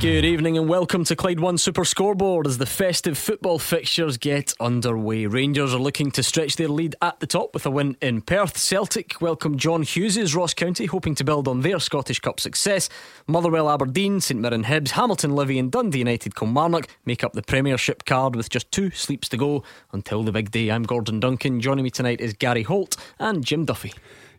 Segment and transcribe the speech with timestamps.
[0.00, 4.54] Good evening and welcome to Clyde One Super Scoreboard as the festive football fixtures get
[4.58, 5.26] underway.
[5.26, 8.56] Rangers are looking to stretch their lead at the top with a win in Perth.
[8.56, 12.88] Celtic welcome John Hughes' Ross County, hoping to build on their Scottish Cup success.
[13.26, 18.06] Motherwell Aberdeen, St Mirren Hibs, Hamilton Livy, and Dundee United Kilmarnock make up the Premiership
[18.06, 20.70] card with just two sleeps to go until the big day.
[20.70, 21.60] I'm Gordon Duncan.
[21.60, 23.92] Joining me tonight is Gary Holt and Jim Duffy.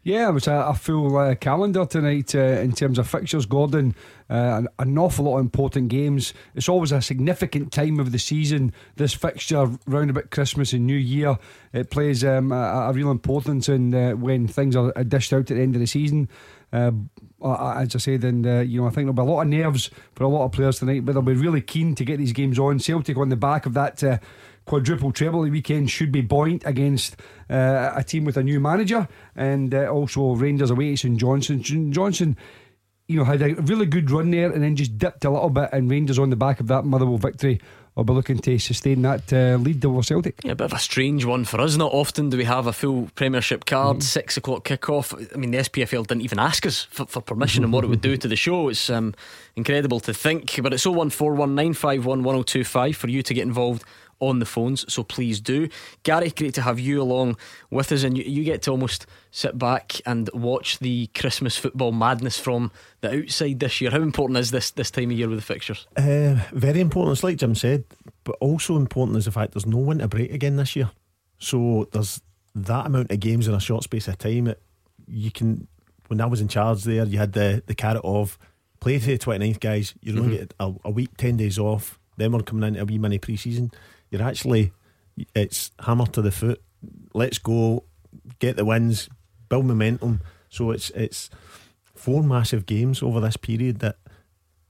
[0.03, 3.93] Yeah, it was a, a full uh, calendar tonight uh, in terms of fixtures, Gordon.
[4.31, 6.33] Uh, an, an, awful lot of important games.
[6.55, 8.73] It's always a significant time of the season.
[8.95, 11.37] This fixture round about Christmas and New Year,
[11.71, 15.55] it plays um, a, a, real importance in uh, when things are dished out at
[15.55, 16.29] the end of the season.
[16.73, 16.91] Uh,
[17.43, 19.91] as I said, and uh, you know, I think there'll be a lot of nerves
[20.15, 22.57] for a lot of players tonight, but they'll be really keen to get these games
[22.57, 22.79] on.
[22.79, 24.01] Celtic on the back of that
[24.71, 27.17] quadruple treble the weekend should be buoyant against
[27.49, 29.05] uh, a team with a new manager
[29.35, 31.61] and uh, also Rangers away St Johnson.
[31.61, 32.37] St Johnstone,
[33.09, 35.67] you know, had a really good run there and then just dipped a little bit,
[35.73, 37.59] and Rangers on the back of that Motherwell victory
[37.95, 40.39] will be looking to sustain that uh, lead over Celtic.
[40.41, 41.75] Yeah, a bit of a strange one for us.
[41.75, 44.03] Not often do we have a full Premiership card, mm.
[44.03, 45.13] six o'clock kick-off.
[45.13, 47.99] I mean, the SPFL didn't even ask us for, for permission and what it would
[48.09, 48.69] do to the show.
[48.69, 49.15] It's um,
[49.57, 50.57] incredible to think.
[50.63, 53.83] But it's 01419511025 for you to get involved
[54.21, 55.67] on the phones, so please do.
[56.03, 57.37] Gary, great to have you along
[57.69, 61.91] with us, and you, you, get to almost sit back and watch the Christmas football
[61.91, 63.91] madness from the outside this year.
[63.91, 65.87] How important is this this time of year with the fixtures?
[65.97, 67.83] Uh, very important, it's like Jim said,
[68.23, 70.91] but also important is the fact there's no winter break again this year.
[71.39, 72.21] So there's
[72.53, 74.47] that amount of games in a short space of time.
[74.47, 74.61] It,
[75.07, 75.67] you can,
[76.07, 78.37] when I was in charge there, you had the, the carrot of
[78.79, 79.93] play to the 29th, guys.
[80.01, 80.37] You only mm-hmm.
[80.37, 81.97] get a, a week, 10 days off.
[82.17, 83.71] Then we're coming into a wee mini pre season
[84.11, 84.71] you're actually
[85.33, 86.61] it's hammer to the foot.
[87.13, 87.83] Let's go,
[88.39, 89.09] get the wins,
[89.49, 90.21] build momentum.
[90.49, 91.29] So it's it's
[91.83, 93.97] four massive games over this period that,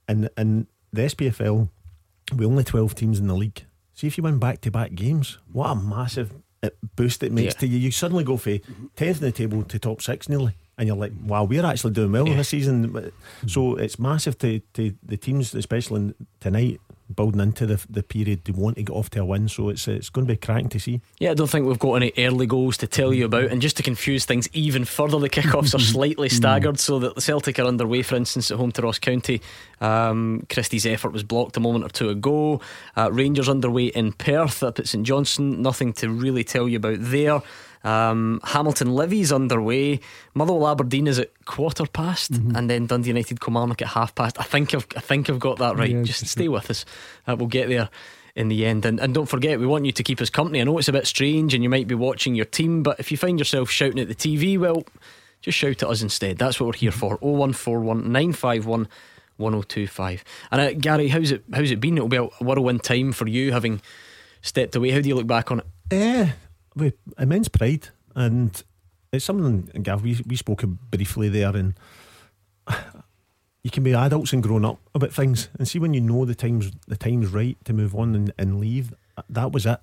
[0.08, 1.70] and and the SPFL,
[2.36, 3.66] we only twelve teams in the league.
[3.94, 7.56] See if you win back to back games, what a massive uh, boost it makes
[7.56, 7.60] yeah.
[7.60, 7.78] to you.
[7.78, 8.58] You suddenly go for
[8.96, 12.12] tenth in the table to top six nearly and you're like, wow, we're actually doing
[12.12, 12.38] well yeah.
[12.38, 13.12] this season.
[13.46, 16.82] So it's massive to, to the teams, especially tonight,
[17.16, 19.48] building into the the period they want to get off to a win.
[19.48, 21.00] So it's it's going to be cracking to see.
[21.20, 23.78] Yeah, I don't think we've got any early goals to tell you about, and just
[23.78, 26.34] to confuse things even further, the kickoffs are slightly mm.
[26.34, 28.02] staggered so that the Celtic are underway.
[28.02, 29.40] For instance, at home to Ross County,
[29.82, 32.60] um, Christie's effort was blocked a moment or two ago.
[32.98, 35.62] Uh, Rangers underway in Perth up at St Johnstone.
[35.62, 37.44] Nothing to really tell you about there.
[37.84, 40.00] Um, Hamilton Livy's underway.
[40.34, 42.56] Motherwell Aberdeen is at quarter past, mm-hmm.
[42.56, 44.40] and then Dundee United Kilmarnock at half past.
[44.40, 45.90] I think I've I think I've got that right.
[45.90, 46.86] Yeah, Just stay with us.
[47.28, 47.90] Uh, we'll get there
[48.36, 48.86] in the end.
[48.86, 50.62] And, and don't forget, we want you to keep us company.
[50.62, 53.12] I know it's a bit strange, and you might be watching your team, but if
[53.12, 54.84] you find yourself shouting at the TV, well,
[55.42, 56.38] just shout at us instead.
[56.38, 57.18] That's what we're here for.
[57.18, 58.88] 0141 951
[59.38, 60.24] 1025.
[60.52, 61.98] And uh, Gary, how's it how's it been?
[61.98, 63.82] It'll be a whirlwind time for you having
[64.42, 64.92] stepped away.
[64.92, 65.66] How do you look back on it?
[65.92, 66.32] Eh,
[66.76, 68.64] with immense pride, and
[69.12, 71.74] it's something, Gav, we, we spoke briefly there, and
[73.64, 76.36] you can be adults and grown up about things, and see when you know the
[76.36, 78.94] time's the time's right to move on and, and leave.
[79.30, 79.80] That was it,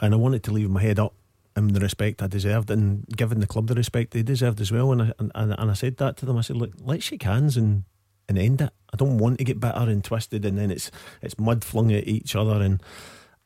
[0.00, 1.14] and I wanted to leave my head up
[1.54, 4.92] and the respect I deserved, and giving the club the respect they deserved as well.
[4.92, 6.36] And I, and, and I said that to them.
[6.36, 7.84] I said, look, let's shake hands and
[8.28, 8.70] and end it.
[8.92, 10.90] I don't want to get bitter and twisted, and then it's
[11.22, 12.60] it's mud flung at each other.
[12.60, 12.82] And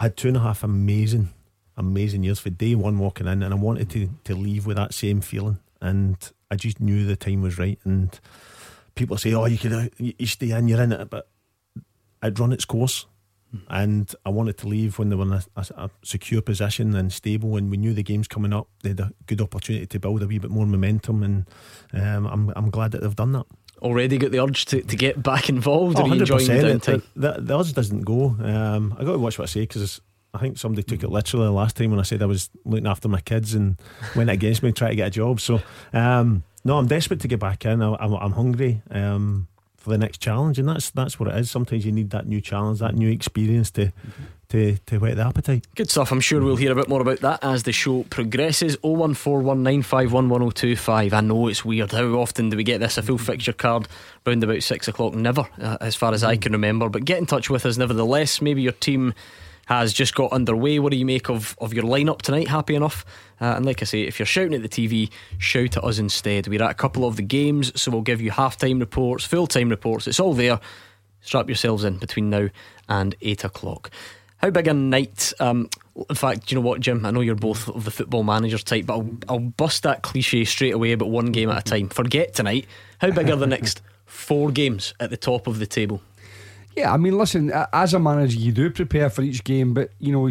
[0.00, 1.30] I had two and a half amazing
[1.80, 4.94] amazing years for day one walking in, and I wanted to to leave with that
[4.94, 6.16] same feeling, and
[6.50, 7.78] I just knew the time was right.
[7.84, 8.18] And
[8.94, 11.28] people say, "Oh, you could uh, you stay in, you're in it," but
[12.22, 13.06] I'd run its course.
[13.68, 17.12] And I wanted to leave when they were in a, a, a, secure position and
[17.12, 18.68] stable, and we knew the game's coming up.
[18.84, 21.46] They had a good opportunity to build a wee bit more momentum, and
[21.92, 23.46] um, I'm I'm glad that they've done that
[23.82, 25.98] already got the urge to, to get back involved?
[25.98, 27.02] Oh, are you enjoying the downtime?
[27.14, 28.36] The, the, the urge doesn't go.
[28.38, 30.00] Um, I got to watch what I say because
[30.32, 32.86] I think somebody took it literally the last time when I said I was looking
[32.86, 33.76] after my kids and
[34.14, 35.40] went against me trying to get a job.
[35.40, 35.60] So,
[35.92, 37.82] um, no, I'm desperate to get back in.
[37.82, 41.50] I, am I'm hungry um, for the next challenge, and that's that's what it is.
[41.50, 43.90] Sometimes you need that new challenge, that new experience to.
[44.50, 45.64] To, to whet the appetite.
[45.76, 46.10] Good stuff.
[46.10, 48.76] I'm sure we'll hear a bit more about that as the show progresses.
[48.78, 51.12] 01419511025.
[51.12, 51.92] I know it's weird.
[51.92, 52.98] How often do we get this?
[52.98, 53.86] A full fixture card
[54.26, 55.14] round about six o'clock?
[55.14, 56.88] Never, uh, as far as I can remember.
[56.88, 58.42] But get in touch with us nevertheless.
[58.42, 59.14] Maybe your team
[59.70, 60.80] has just got underway.
[60.80, 62.48] What do you make of, of your lineup tonight?
[62.48, 63.04] Happy enough?
[63.40, 66.48] Uh, and like I say, if you're shouting at the TV, shout at us instead.
[66.48, 69.46] We're at a couple of the games, so we'll give you half time reports, full
[69.46, 70.08] time reports.
[70.08, 70.58] It's all there.
[71.20, 72.48] Strap yourselves in between now
[72.88, 73.92] and 8 o'clock.
[74.38, 75.32] How big a night?
[75.38, 75.70] Um,
[76.08, 77.06] in fact, do you know what, Jim?
[77.06, 80.44] I know you're both of the football managers type, but I'll, I'll bust that cliche
[80.44, 81.90] straight away about one game at a time.
[81.90, 82.66] Forget tonight.
[82.98, 86.00] How big are the next four games at the top of the table?
[86.76, 90.12] Yeah, I mean, listen, as a manager, you do prepare for each game, but you
[90.12, 90.30] know,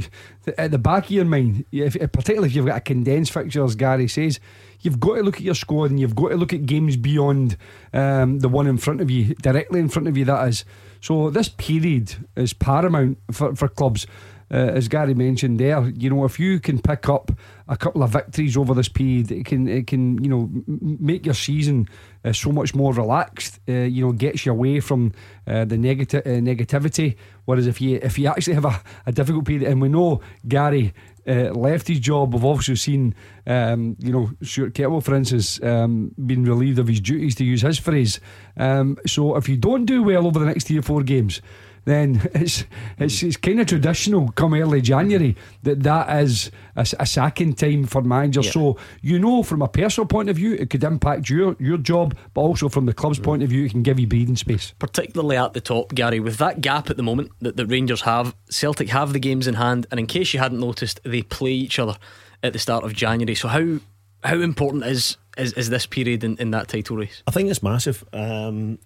[0.58, 3.76] at the back of your mind, if, particularly if you've got a condensed fixture, as
[3.76, 4.40] Gary says,
[4.80, 7.58] you've got to look at your squad and you've got to look at games beyond
[7.94, 10.24] um, the one in front of you, directly in front of you.
[10.26, 10.64] That is.
[11.02, 14.08] So this period is paramount for, for clubs
[14.52, 17.32] uh, as Gary mentioned there, you know, if you can pick up
[17.68, 21.36] a couple of victories over this period, it can it can you know make your
[21.36, 21.88] season
[22.26, 23.60] uh, so much more relaxed.
[23.70, 25.12] Uh, you know, gets you away from
[25.46, 27.16] uh, the negative uh, negativity.
[27.46, 30.94] Whereas if you if you actually have a, a difficult period, and we know Gary
[31.28, 32.34] uh, left his job.
[32.34, 33.14] We've also seen,
[33.46, 37.62] um, you know, Stuart Kettle, for instance, um, being relieved of his duties, to use
[37.62, 38.20] his phrase.
[38.58, 41.42] Um, so if you don't do well over the next three or four games,
[41.86, 42.66] then it's
[42.98, 47.86] it's, it's kind of traditional come early January that that is a, a sacking time
[47.86, 48.48] for managers.
[48.48, 48.52] Yeah.
[48.52, 52.16] So you know, from a personal point of view, it could impact your your job,
[52.34, 53.24] but also from the club's mm.
[53.24, 54.74] point of view, it can give you breathing space.
[54.80, 58.36] Particularly at the top, Gary, with that gap at the moment that the Rangers have,
[58.50, 61.80] Celtic have the games in hand, and in case you hadn't noticed, they play each
[61.80, 61.98] other
[62.44, 63.36] at the start of January.
[63.36, 63.80] So how
[64.24, 67.24] how important is is, is this period in, in that title race?
[67.28, 68.04] I think it's massive.
[68.14, 68.80] Um,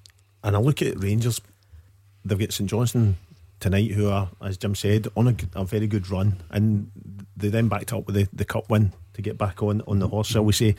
[0.44, 1.42] and I look at Rangers
[2.26, 3.18] they've got St Johnstone
[3.60, 6.92] tonight, who are, as Jim said, on a, a, very good run, and
[7.38, 10.08] they then backed up with the, the cup win to get back on on the
[10.08, 10.76] horse, shall we say?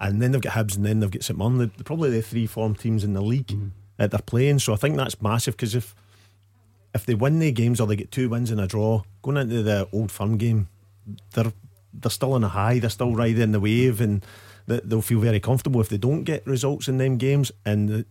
[0.00, 1.58] And then they've got Hibs, and then they've got St Mirren.
[1.58, 3.70] They're probably the three form teams in the league mm.
[3.96, 4.60] that they're playing.
[4.60, 5.94] So I think that's massive because if
[6.94, 9.62] if they win the games or they get two wins and a draw, going into
[9.62, 10.68] the Old Firm game,
[11.32, 11.52] they're
[11.92, 12.78] they're still on a high.
[12.78, 14.24] They're still riding the wave, and
[14.66, 17.50] they'll feel very comfortable if they don't get results in them games.
[17.64, 18.04] And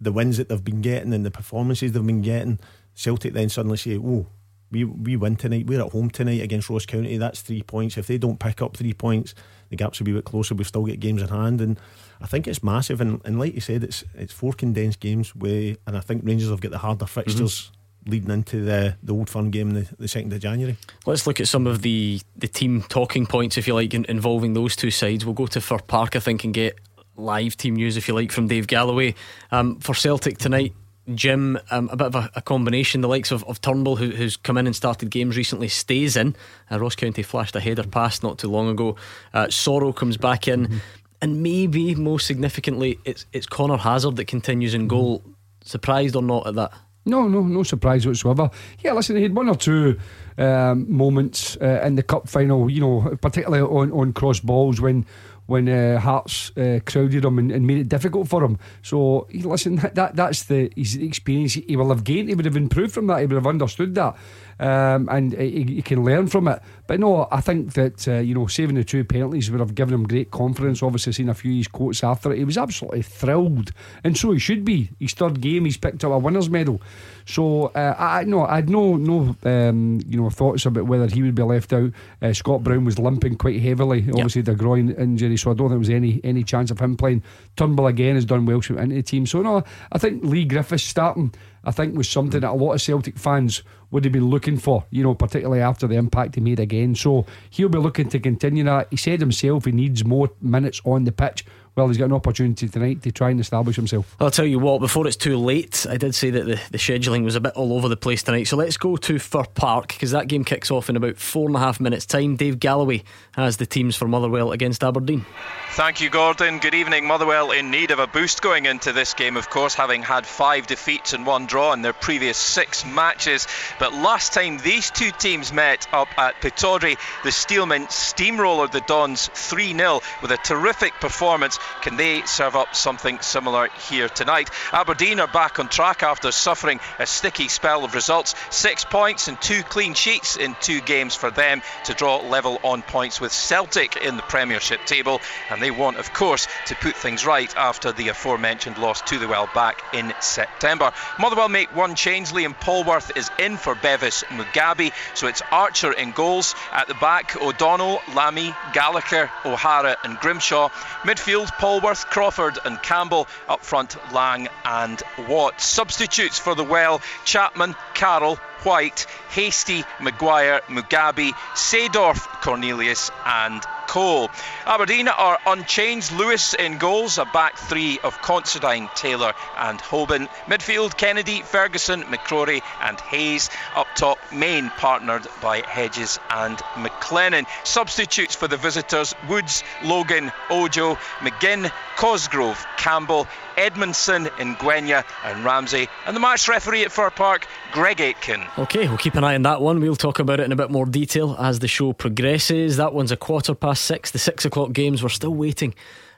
[0.00, 2.58] the wins that they've been getting and the performances they've been getting,
[2.94, 4.26] Celtic then suddenly say, "Oh,
[4.70, 5.66] we we win tonight.
[5.66, 7.16] We're at home tonight against Ross County.
[7.16, 7.96] That's three points.
[7.96, 9.34] If they don't pick up three points,
[9.70, 10.54] the gaps will be a bit closer.
[10.54, 11.78] We've still got games in hand, and
[12.20, 13.00] I think it's massive.
[13.00, 15.34] And, and like you said, it's it's four condensed games.
[15.34, 17.62] Where and I think Rangers have got the harder fixtures.
[17.62, 17.72] Mm-hmm.
[18.08, 20.76] Leading into the the Old Firm game the, the second of January.
[21.06, 24.52] Let's look at some of the the team talking points, if you like, in, involving
[24.52, 25.24] those two sides.
[25.24, 26.78] We'll go to Fir Park, I think, and get
[27.16, 29.14] live team news, if you like, from Dave Galloway.
[29.50, 30.74] Um, for Celtic tonight,
[31.14, 33.00] Jim, um, a bit of a, a, combination.
[33.00, 36.34] The likes of, of Turnbull, who, who's come in and started games recently, stays in.
[36.70, 38.96] Uh, Ross County flashed a header pass not too long ago.
[39.32, 40.66] Uh, Soro comes back in.
[40.66, 40.78] Mm-hmm.
[41.22, 45.20] And maybe most significantly, it's it's Conor Hazard that continues in goal.
[45.20, 45.30] Mm-hmm.
[45.64, 46.72] Surprised or not at that?
[47.06, 48.50] No, no, no surprise whatsoever.
[48.80, 49.98] Yeah, listen, he had one or two
[50.38, 55.06] um, moments uh, in the cup final, you know, particularly on, on cross balls when
[55.46, 58.58] when uh, Hearts uh, crowded him and, and, made it difficult for him.
[58.82, 62.28] So listen, that that's the his experience he will have gained.
[62.28, 63.20] He would have improved from that.
[63.20, 64.16] He would have understood that
[64.58, 66.62] um, and he, he, can learn from it.
[66.86, 69.94] But no, I think that uh, you know saving the two penalties would have given
[69.94, 70.82] him great confidence.
[70.82, 73.72] Obviously, seen a few of his quotes after it, he was absolutely thrilled,
[74.04, 74.90] and so he should be.
[74.98, 76.80] His third game, he's picked up a winners' medal.
[77.26, 81.22] So uh, I no, I had no no um, you know thoughts about whether he
[81.22, 81.90] would be left out.
[82.22, 84.46] Uh, Scott Brown was limping quite heavily, obviously yep.
[84.46, 87.22] the groin injury, so I don't think there was any any chance of him playing.
[87.56, 91.34] Turnbull again has done well into the team, so no, I think Leigh Griffiths starting.
[91.66, 94.84] I think was something that a lot of Celtic fans would have been looking for,
[94.90, 96.94] you know, particularly after the impact he made again.
[96.94, 98.86] So he'll be looking to continue that.
[98.90, 101.44] He said himself he needs more minutes on the pitch
[101.76, 104.16] well, he's got an opportunity tonight to try and establish himself.
[104.18, 107.22] I'll tell you what, before it's too late, I did say that the, the scheduling
[107.22, 108.44] was a bit all over the place tonight.
[108.44, 111.54] So let's go to Fir Park because that game kicks off in about four and
[111.54, 112.36] a half minutes' time.
[112.36, 113.02] Dave Galloway
[113.32, 115.26] has the teams for Motherwell against Aberdeen.
[115.72, 116.60] Thank you, Gordon.
[116.60, 117.06] Good evening.
[117.06, 120.66] Motherwell in need of a boost going into this game, of course, having had five
[120.66, 123.46] defeats and one draw in their previous six matches.
[123.78, 129.28] But last time these two teams met up at Pittodrie, the Steelmen steamrollered the Dons
[129.34, 134.50] 3 0 with a terrific performance can they serve up something similar here tonight?
[134.72, 138.34] Aberdeen are back on track after suffering a sticky spell of results.
[138.50, 142.82] Six points and two clean sheets in two games for them to draw level on
[142.82, 145.20] points with Celtic in the Premiership table.
[145.50, 149.28] And they want, of course, to put things right after the aforementioned loss to the
[149.28, 150.92] well back in September.
[151.18, 152.30] Motherwell make one change.
[152.30, 154.92] Liam Polworth is in for Bevis Mugabi.
[155.14, 156.54] So it's Archer in goals.
[156.72, 160.68] At the back, O'Donnell, Lamie, Gallagher, O'Hara, and Grimshaw.
[161.02, 163.28] Midfield, Polworth, Crawford, and Campbell.
[163.48, 165.60] Up front, Lang and Watt.
[165.60, 173.62] Substitutes for the well Chapman, Carroll, White, Hastie, Maguire, Mugabi, Seedorf, Cornelius, and
[173.96, 174.28] Cole.
[174.66, 176.12] Aberdeen are unchanged.
[176.12, 180.28] Lewis in goals, a back three of Considine, Taylor, and Hoban.
[180.44, 183.48] Midfield Kennedy, Ferguson, McCrory, and Hayes.
[183.74, 187.46] Up top, Main partnered by Hedges and McLennan.
[187.64, 193.26] Substitutes for the visitors Woods, Logan, Ojo, McGinn, Cosgrove, Campbell,
[193.56, 195.88] Edmondson, Ngwenya, and Ramsey.
[196.04, 198.44] And the match referee at Fir Park, Greg Aitken.
[198.58, 199.80] Okay, we'll keep an eye on that one.
[199.80, 202.76] We'll talk about it in a bit more detail as the show progresses.
[202.76, 204.10] That one's a quarter past six.
[204.10, 205.74] The six o'clock games, we're still waiting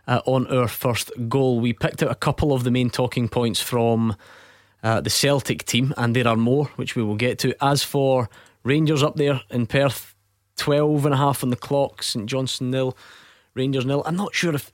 [0.07, 1.61] uh, on our first goal.
[1.61, 4.17] We picked out a couple of the main talking points from
[4.83, 7.55] uh, the Celtic team, and there are more, which we will get to.
[7.63, 8.29] As for
[8.65, 10.15] Rangers up there in Perth,
[10.57, 12.97] 12 and a half on the clock, St Johnstone nil,
[13.55, 14.03] Rangers nil.
[14.07, 14.73] I'm not sure if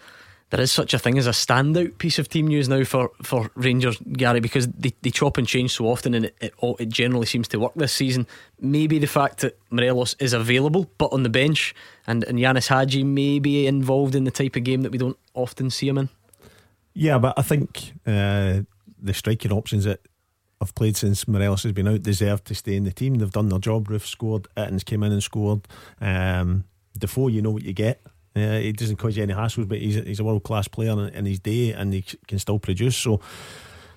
[0.54, 3.50] there is such a thing as a standout piece of team news now for, for
[3.56, 7.26] Rangers, Gary, because they, they chop and change so often and it, it, it generally
[7.26, 8.24] seems to work this season.
[8.60, 11.74] Maybe the fact that Morelos is available but on the bench
[12.06, 15.18] and, and Ianis Hagi may be involved in the type of game that we don't
[15.34, 16.08] often see him in.
[16.92, 18.60] Yeah, but I think uh,
[19.02, 20.02] the striking options that
[20.60, 23.16] have played since Morelos has been out deserve to stay in the team.
[23.16, 23.88] They've done their job.
[23.88, 25.66] Roofe scored, Ittens came in and scored.
[26.00, 26.62] Um,
[26.96, 28.00] Defoe, you know what you get.
[28.36, 30.92] Uh, he doesn't cause you any hassles, but he's a, he's a world class player
[30.92, 32.96] in, in, his day and he can still produce.
[32.96, 33.20] So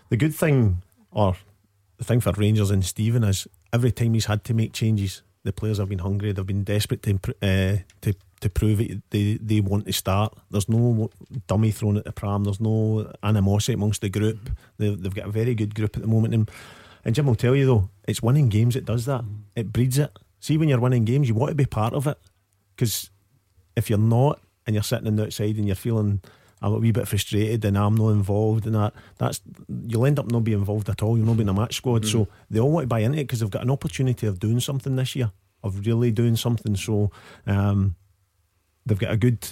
[0.09, 1.35] the good thing, or
[1.97, 5.53] the thing for Rangers and Steven is every time he's had to make changes, the
[5.53, 6.31] players have been hungry.
[6.33, 9.01] They've been desperate to uh, to to prove it.
[9.09, 10.37] They they want to start.
[10.51, 11.09] There's no
[11.47, 12.43] dummy thrown at the pram.
[12.43, 14.49] There's no animosity amongst the group.
[14.77, 16.33] They've, they've got a very good group at the moment.
[16.33, 16.51] And,
[17.03, 18.75] and Jim will tell you though, it's winning games.
[18.75, 19.23] It does that.
[19.55, 20.11] It breeds it.
[20.39, 22.17] See, when you're winning games, you want to be part of it
[22.75, 23.09] because
[23.77, 26.19] if you're not and you're sitting on the outside and you're feeling
[26.61, 29.39] a wee bit frustrated and I'm not involved in that, that's
[29.85, 31.17] you'll end up not being involved at all.
[31.17, 32.03] You'll not be in a match squad.
[32.03, 32.11] Mm.
[32.11, 34.59] So they all want to buy into it because they've got an opportunity of doing
[34.59, 35.31] something this year,
[35.63, 36.75] of really doing something.
[36.75, 37.11] So
[37.45, 37.95] um,
[38.85, 39.47] they've got a good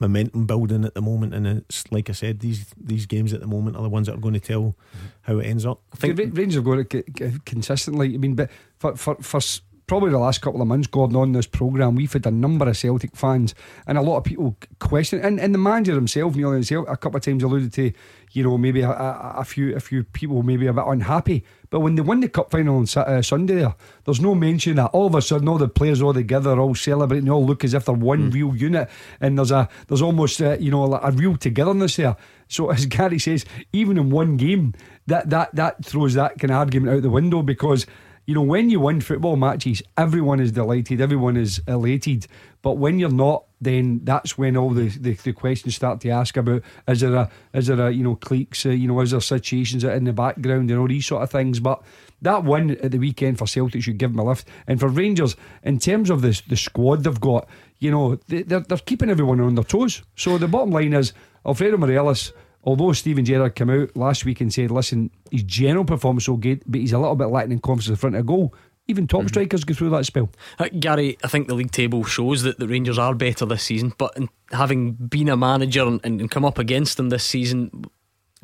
[0.00, 3.46] momentum building at the moment, and it's like I said, these these games at the
[3.46, 4.76] moment are the ones that are going to tell
[5.22, 5.80] how it ends up.
[5.92, 8.14] I think Rangers have got it consistently.
[8.14, 9.40] I mean, but for for for
[9.88, 12.76] probably the last couple of months, Gordon, on this programme, we've had a number of
[12.76, 13.54] Celtic fans
[13.86, 17.16] and a lot of people question, and, and the manager himself, Neil, himself, a couple
[17.16, 17.90] of times alluded to,
[18.32, 21.44] you know, maybe a, a, a, few a few people maybe a bit unhappy.
[21.70, 24.90] But when they win the cup final on uh, Sunday, there, there's no mention that
[24.92, 27.74] all of a sudden all the players all together, all celebrating, they all look as
[27.74, 28.34] if they're one mm.
[28.34, 28.88] real unit,
[29.20, 32.16] and there's a there's almost uh, you know a real togetherness there.
[32.48, 34.74] So as Gary says, even in one game,
[35.06, 37.86] that that that throws that kind of argument out the window because
[38.28, 42.26] you know, when you win football matches, everyone is delighted, everyone is elated.
[42.60, 46.36] But when you're not, then that's when all the, the, the questions start to ask
[46.36, 49.22] about is there a is there a you know cliques, uh, you know, is there
[49.22, 51.58] situations in the background and all these sort of things.
[51.58, 51.82] But
[52.20, 54.46] that win at the weekend for Celtic should give them a lift.
[54.66, 58.60] And for Rangers, in terms of the the squad they've got, you know, they, they're
[58.60, 60.02] they're keeping everyone on their toes.
[60.16, 61.14] So the bottom line is
[61.46, 66.24] Alfredo Morelos although Steven Gerrard came out last week and said, listen, his general performance
[66.24, 68.54] so good, but he's a little bit lacking in confidence in front of goal.
[68.90, 69.28] Even top mm-hmm.
[69.28, 70.30] strikers go through that spell.
[70.58, 73.92] Uh, Gary, I think the league table shows that the Rangers are better this season,
[73.98, 74.16] but
[74.50, 77.70] having been a manager and, and, come up against them this season,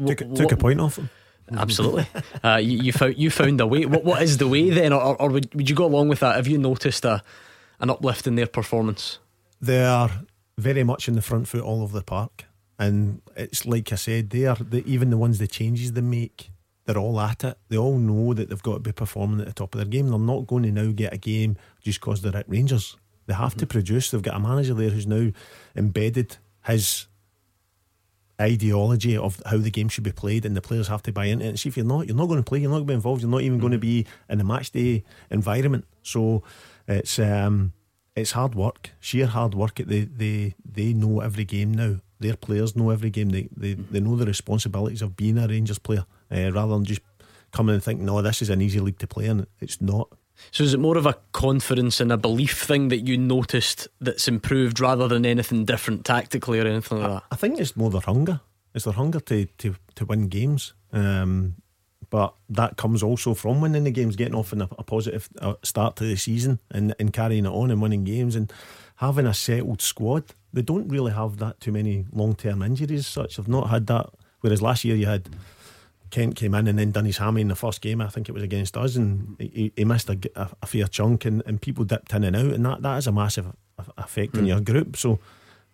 [0.07, 1.09] took, what, took a point off them.
[1.57, 2.07] Absolutely,
[2.43, 3.85] uh, you, you, found you found a way.
[3.85, 6.37] What what is the way then, or, or would, would you go along with that?
[6.37, 7.23] Have you noticed a
[7.81, 9.19] an uplift in their performance?
[9.61, 10.11] They are
[10.57, 12.47] very much in the front foot all over the park.
[12.79, 16.51] And it's like I said, they are the, even the ones the changes they make.
[16.85, 17.57] They're all at it.
[17.69, 20.11] They all know that they've got to be performing at the top of their game.
[20.11, 22.97] They're not going to now get a game just because they're at Rangers.
[23.27, 23.61] They have mm-hmm.
[23.61, 24.11] to produce.
[24.11, 25.31] They've got a manager there who's now
[25.75, 27.07] embedded his
[28.41, 31.45] ideology of how the game should be played, and the players have to buy into
[31.45, 31.49] it.
[31.49, 32.59] And see, if you're not, you're not going to play.
[32.59, 33.23] You're not going to be involved.
[33.23, 33.61] You're not even mm-hmm.
[33.61, 35.87] going to be in the match day environment.
[36.03, 36.43] So
[36.87, 37.73] it's um,
[38.15, 39.77] it's hard work, sheer hard work.
[39.77, 43.29] They they they know every game now their players know every game.
[43.29, 47.03] They they, they know the responsibilities of being a Rangers player uh, rather than just
[47.53, 49.47] coming and thinking, no, this is an easy league to play in.
[49.61, 50.09] It's not.
[50.51, 54.27] So is it more of a confidence and a belief thing that you noticed that's
[54.27, 57.23] improved rather than anything different tactically or anything like I, that?
[57.31, 58.41] I think it's more their hunger.
[58.75, 60.75] It's their hunger to to, to win games.
[60.93, 61.57] Um,
[62.11, 65.55] but that comes also from winning the games, getting off in a, a positive uh,
[65.63, 68.53] start to the season and, and carrying it on and winning games and
[68.97, 70.25] having a settled squad
[70.55, 73.07] they don't really have that too many long term injuries.
[73.07, 74.11] Such I've not had that.
[74.41, 75.29] Whereas last year you had
[76.11, 78.01] Kent came in and then done his hammy in the first game.
[78.01, 81.25] I think it was against us, and he, he missed a, a, a, fair chunk,
[81.25, 83.47] and, and people dipped in and out, and that, that has a massive
[83.99, 84.41] effect mm.
[84.41, 84.97] on your group.
[84.97, 85.19] So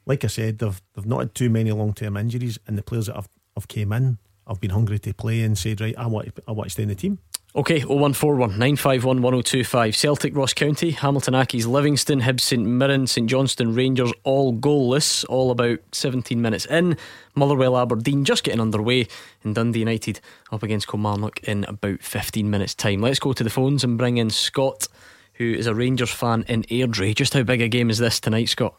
[0.06, 3.06] like I said, they've they've not had too many long term injuries, and the players
[3.06, 6.34] that have, have came in have been hungry to play and said, right, I want
[6.34, 7.18] to, I want to stay in the team.
[7.56, 9.96] Okay, 0141 951 1025.
[9.96, 15.50] Celtic Ross County, Hamilton Accies Livingston, Hibs St Mirren, St Johnstone, Rangers, all goalless, all
[15.50, 16.96] about 17 minutes in.
[17.34, 19.08] Motherwell Aberdeen just getting underway,
[19.42, 20.20] and Dundee United
[20.52, 23.00] up against Kilmarnock in about 15 minutes' time.
[23.00, 24.86] Let's go to the phones and bring in Scott,
[25.34, 27.16] who is a Rangers fan in Airdrie.
[27.16, 28.76] Just how big a game is this tonight, Scott?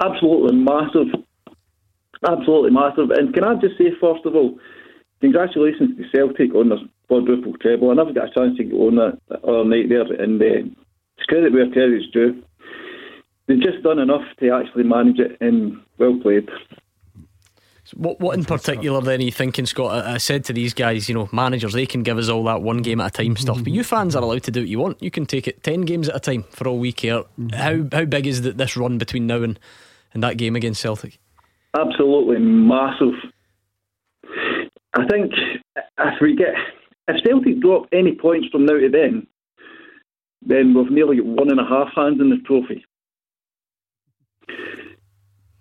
[0.00, 1.08] Absolutely massive.
[2.24, 3.10] Absolutely massive.
[3.10, 4.60] And can I just say, first of all,
[5.20, 7.90] congratulations to Celtic on their quadruple treble.
[7.90, 10.70] I never got a chance to go on that other night there, and uh,
[11.16, 12.42] it's credit where credit's due.
[13.46, 16.48] They've just done enough to actually manage it, and well played.
[17.94, 20.06] What, what in particular then are you thinking, Scott?
[20.06, 22.62] I, I, said to these guys, you know, managers, they can give us all that
[22.62, 24.80] one game at a time stuff, but you fans are allowed to do what you
[24.80, 25.00] want.
[25.00, 27.22] You can take it 10 games at a time for all we care.
[27.52, 29.58] How, how big is this run between now and,
[30.12, 31.20] and that game against Celtic?
[31.78, 33.14] Absolutely massive.
[34.94, 35.32] I think
[35.98, 36.54] if we get
[37.08, 39.26] if Celtic drop any points from now to then,
[40.42, 42.84] then we've nearly got one and a half hands in the trophy.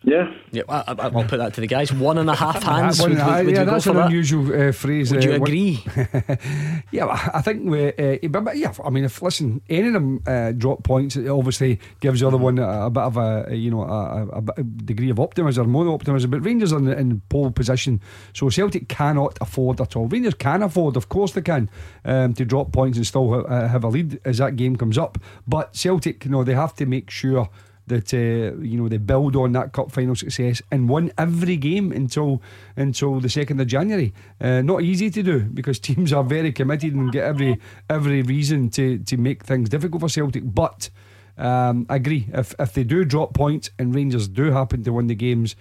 [0.06, 0.32] Yeah.
[0.52, 1.92] Yeah, I, will put that to the guys.
[1.92, 3.02] One and a half hands.
[3.02, 4.06] would, would, would yeah, that's an that?
[4.06, 5.12] unusual uh, phrase.
[5.12, 5.84] Would uh, you agree?
[6.92, 7.88] yeah, I think we.
[7.88, 11.80] Uh, but yeah, I mean, if listen, any of them uh, drop points, it obviously
[12.00, 15.10] gives the other one a, a bit of a you know a, a, a degree
[15.10, 16.30] of optimism, more optimism.
[16.30, 18.00] But Rangers are in, in, pole position,
[18.34, 20.08] so Celtic cannot afford at all.
[20.08, 21.70] Rangers can afford, of course they can,
[22.06, 24.98] um, to drop points and still ha- uh, have a lead as that game comes
[24.98, 25.18] up.
[25.48, 27.50] But Celtic, you know, they have to make sure
[27.88, 31.92] that uh, you know they build on that cup final success and won every game
[31.92, 32.42] until
[32.76, 34.14] until the second of January.
[34.42, 38.70] Uh, not easy to do because teams are very committed and get every every reason
[38.70, 40.44] to to make things difficult for Celtic.
[40.46, 40.90] But
[41.38, 45.08] um, I agree if if they do drop points and Rangers do happen to win
[45.08, 45.56] the games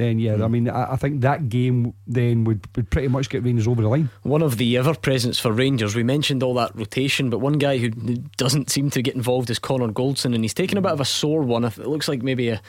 [0.00, 0.44] then yeah, mm.
[0.44, 3.82] I mean, I, I, think that game then would, would pretty much get Rangers over
[3.82, 4.10] the line.
[4.22, 7.78] One of the ever presents for Rangers, we mentioned all that rotation, but one guy
[7.78, 7.90] who
[8.36, 11.04] doesn't seem to get involved is Connor Goldson, and he's taken a bit of a
[11.04, 11.64] sore one.
[11.64, 12.60] It looks like maybe a,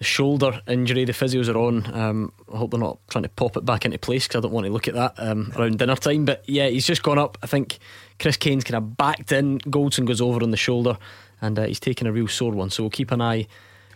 [0.00, 1.04] a shoulder injury.
[1.04, 1.94] The physios are on.
[1.94, 4.52] Um, I hope they're not trying to pop it back into place because I don't
[4.52, 6.24] want to look at that um, around dinner time.
[6.24, 7.38] But yeah, he's just gone up.
[7.42, 7.78] I think
[8.18, 9.58] Chris Kane's kind of backed in.
[9.60, 10.98] Goldson goes over on the shoulder,
[11.40, 12.70] and uh, he's taken a real sore one.
[12.70, 13.46] So we'll keep an eye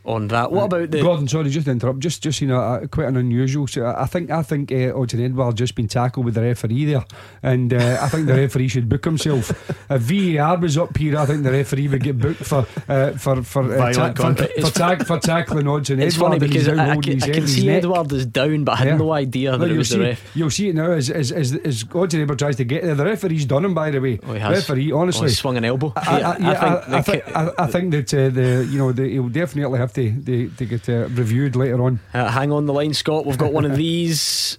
[0.05, 0.51] on that.
[0.51, 1.29] What about the Gordon?
[1.29, 2.01] Sorry, just to interrupt.
[2.01, 3.67] Just, just you know, uh, quite an unusual.
[3.67, 7.05] So I think, I think uh, Odsonne Edouard just been tackled with the referee there,
[7.43, 9.51] and uh, I think the referee should book himself.
[9.91, 13.43] If VAR was up here, I think the referee would get booked for uh, for
[13.43, 16.97] for uh, ta- for, for, ta- for, tackling Odsonne It's Edouard funny because I, I,
[16.97, 17.79] can, I can see neck.
[17.79, 18.97] Edouard is down, but I had yeah.
[18.97, 20.37] no idea that it was see, the ref.
[20.37, 22.95] You'll see it now as as as, as Odsonne Edouard tries to get there.
[22.95, 24.19] The referee's done him, by the way.
[24.27, 25.93] Oh, referee, honestly, oh, swung an elbow.
[25.97, 29.92] I, yeah, I, think, I, think that uh, the you know the, he'll definitely have
[29.95, 32.01] to the, to get uh, reviewed later on.
[32.13, 33.27] Uh, hang on the line, Scott.
[33.27, 34.59] We've got one of these.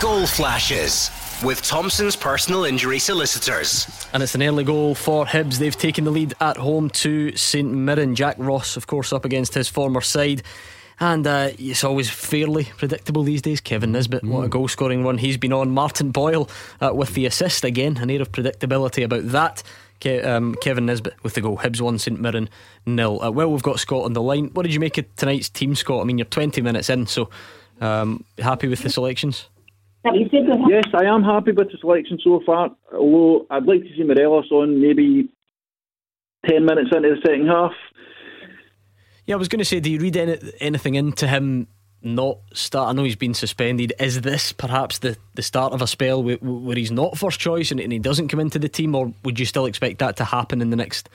[0.00, 1.10] Goal flashes
[1.42, 3.86] with Thompson's personal injury solicitors.
[4.12, 5.58] And it's an early goal for Hibs.
[5.58, 8.14] They've taken the lead at home to St Mirren.
[8.14, 10.42] Jack Ross, of course, up against his former side.
[10.98, 13.60] And uh, it's always fairly predictable these days.
[13.60, 14.30] Kevin Nisbet, mm.
[14.30, 14.50] what a mm.
[14.50, 15.70] goal scoring run he's been on.
[15.70, 16.48] Martin Boyle
[16.80, 19.62] uh, with the assist again, an air of predictability about that.
[20.00, 21.58] Ke- um, Kevin Nisbet with the goal.
[21.58, 22.48] Hibs 1, St Mirren
[22.84, 23.20] nil.
[23.22, 24.50] Uh, well, we've got Scott on the line.
[24.52, 26.00] What did you make of tonight's team, Scott?
[26.00, 27.30] I mean, you're 20 minutes in, so
[27.80, 29.48] um, happy with the selections?
[30.68, 32.70] Yes, I am happy with the selection so far.
[32.92, 35.28] Although I'd like to see Morelos on maybe
[36.46, 37.72] 10 minutes into the second half.
[39.26, 41.66] Yeah, I was going to say, do you read any, anything into him
[42.06, 42.88] not start?
[42.88, 43.92] I know he's been suspended.
[43.98, 47.70] Is this perhaps the, the start of a spell where, where he's not first choice
[47.70, 50.24] and, and, he doesn't come into the team, or would you still expect that to
[50.24, 51.08] happen in the next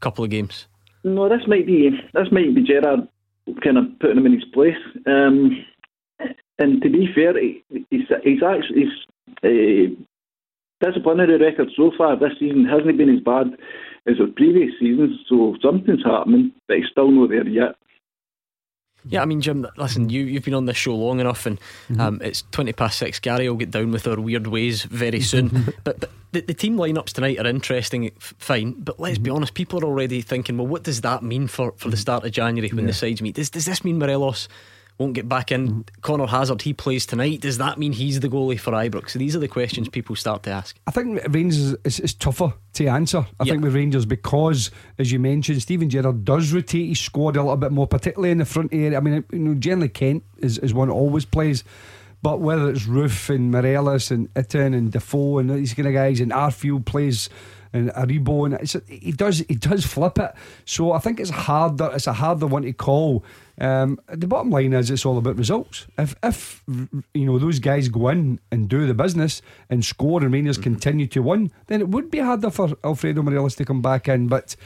[0.00, 0.66] couple of games?
[1.04, 3.08] No, this might be this might be Gerrard
[3.62, 4.76] kind of putting him in his place.
[5.06, 5.64] Um,
[6.58, 8.92] and to be fair, he, he's he's actually his
[9.42, 13.46] uh, disciplinary record so far this season hasn't been as bad
[14.06, 15.18] as the previous seasons.
[15.28, 17.76] So something's happening, but he's still not there yet.
[19.04, 22.00] Yeah, I mean, Jim, listen, you, you've been on this show long enough, and mm-hmm.
[22.00, 23.18] um, it's 20 past six.
[23.18, 25.74] Gary will get down with our weird ways very soon.
[25.84, 28.72] but but the, the, team lineups tonight are interesting, f- fine.
[28.72, 29.24] But let's mm-hmm.
[29.24, 32.24] be honest, people are already thinking, well, what does that mean for, for the start
[32.24, 32.90] of January when yeah.
[32.90, 33.34] the sides meet?
[33.34, 34.48] Does, does this mean Morelos
[34.98, 35.68] won't get back in.
[35.68, 35.88] Mm.
[36.00, 37.40] Conor Hazard, he plays tonight.
[37.40, 39.10] Does that mean he's the goalie for Ibrox?
[39.10, 40.78] So these are the questions people start to ask.
[40.86, 43.26] I think Rangers is, is, tougher to answer.
[43.40, 43.54] I yep.
[43.54, 47.56] think with Rangers because, as you mentioned, Steven Gerrard does rotate his squad a little
[47.56, 48.96] bit more, particularly in the front area.
[48.96, 51.64] I mean, you know, generally Kent is, is one that always plays.
[52.22, 56.20] But whether it's Roofe and Morelos and Itten and Defoe and these kind of guys
[56.20, 57.28] and Arfield plays
[57.72, 60.32] and Aribo and he does he does flip it.
[60.64, 61.90] So I think it's harder.
[61.94, 63.24] It's a harder one to call
[63.58, 65.86] Um, the bottom line is it's all about results.
[65.98, 66.64] If if
[67.14, 70.72] you know those guys go in and do the business and score and Rangers mm-hmm.
[70.72, 74.28] continue to win, then it would be harder for Alfredo Morelos to come back in.
[74.28, 74.56] But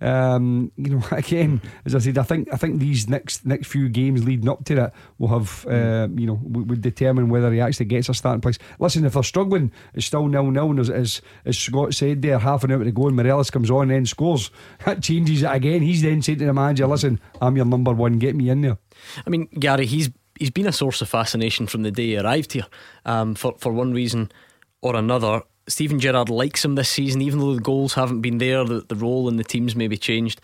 [0.00, 3.88] um, you know, again, as I said, I think I think these next next few
[3.88, 7.86] games leading up to that will have uh, you know would determine whether he actually
[7.86, 8.58] gets a starting place.
[8.78, 10.78] Listen, if they're struggling, it's still nil nil.
[10.80, 13.82] As, as as Scott said there, half an hour to go, and Morelos comes on
[13.82, 14.50] and then scores.
[14.84, 15.82] That changes it again.
[15.82, 18.18] He's then saying to the manager, "Listen, I'm your number one.
[18.18, 18.78] Get me in there."
[19.26, 22.52] I mean, Gary, he's he's been a source of fascination from the day he arrived
[22.52, 22.66] here.
[23.04, 24.30] Um, for for one reason
[24.82, 28.64] or another, Steven Gerrard likes him this season, even though the goals haven't been there,
[28.64, 30.40] the, the role in the team's maybe changed.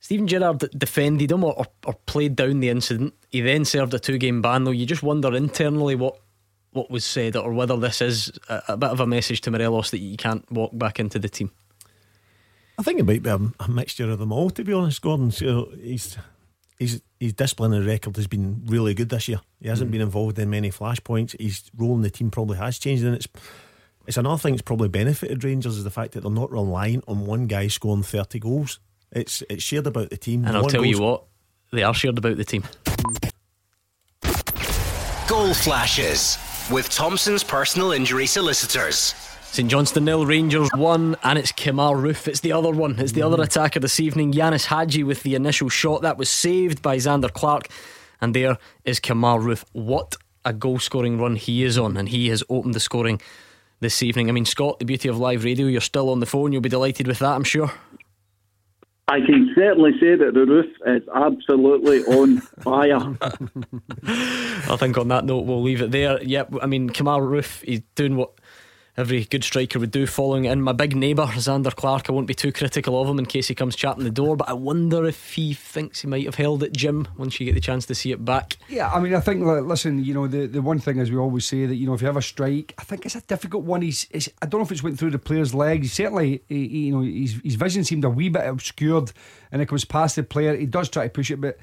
[0.00, 3.14] Steven Gerrard defended him or, or, or played down the incident.
[3.30, 4.70] He then served a two game ban, though.
[4.70, 6.18] You just wonder internally what
[6.74, 9.92] what was said or whether this is a, a, bit of a message to Morelos
[9.92, 11.52] that you can't walk back into the team.
[12.78, 15.30] I think it might be a, a mixture of them all, to be honest, Gordon.
[15.30, 16.18] So he's,
[16.78, 19.40] he's, his disciplinary record has been really good this year.
[19.60, 19.92] He hasn't mm.
[19.92, 21.40] been involved in many flashpoints.
[21.40, 23.28] His role in the team probably has changed, and it's
[24.06, 27.26] it's another thing that's probably benefited Rangers is the fact that they're not relying on
[27.26, 28.80] one guy scoring 30 goals.
[29.12, 30.44] It's it's shared about the team.
[30.44, 31.24] And I'll tell you what,
[31.72, 32.64] they are shared about the team.
[35.28, 36.36] Goal flashes
[36.70, 39.14] with Thompson's personal injury solicitors.
[39.44, 42.26] St Johnstone nil, Rangers one, and it's Kemar Roofe.
[42.26, 42.98] It's the other one.
[42.98, 43.44] It's the other mm.
[43.44, 44.32] attacker this evening.
[44.32, 47.68] Ianis Hagi with the initial shot that was saved by Zander Clark,
[48.20, 49.64] and there is Kemar Roofe.
[49.72, 53.20] What a goal scoring run he is on, and he has opened the scoring
[53.84, 54.28] this evening.
[54.28, 56.52] I mean, Scott, the beauty of live radio, you're still on the phone.
[56.52, 57.70] You'll be delighted with that, I'm sure.
[59.06, 62.98] I can certainly say that the roof is absolutely on fire.
[64.02, 66.20] I think on that note, we'll leave it there.
[66.22, 68.32] Yep, I mean, Kemar Roofe, he's doing what
[68.96, 70.62] every good striker would do, following in.
[70.62, 73.54] My big neighbour, Zander Clark, I won't be too critical of him in case he
[73.54, 76.72] comes chapping the door, but I wonder if he thinks he might have held it,
[76.72, 78.56] Jim, once you get the chance to see it back.
[78.68, 81.16] Yeah, I mean, I think, like, listen, you know, the, the one thing, as we
[81.16, 83.64] always say, that, you know, if you have a strike, I think it's a difficult
[83.64, 83.82] one.
[83.82, 84.06] He's,
[84.40, 85.92] I don't know if it's went through the player's legs.
[85.92, 89.12] Certainly, he, you know, his, his vision seemed a wee bit obscured
[89.50, 90.56] and it comes past the player.
[90.56, 91.58] He does try to push it, but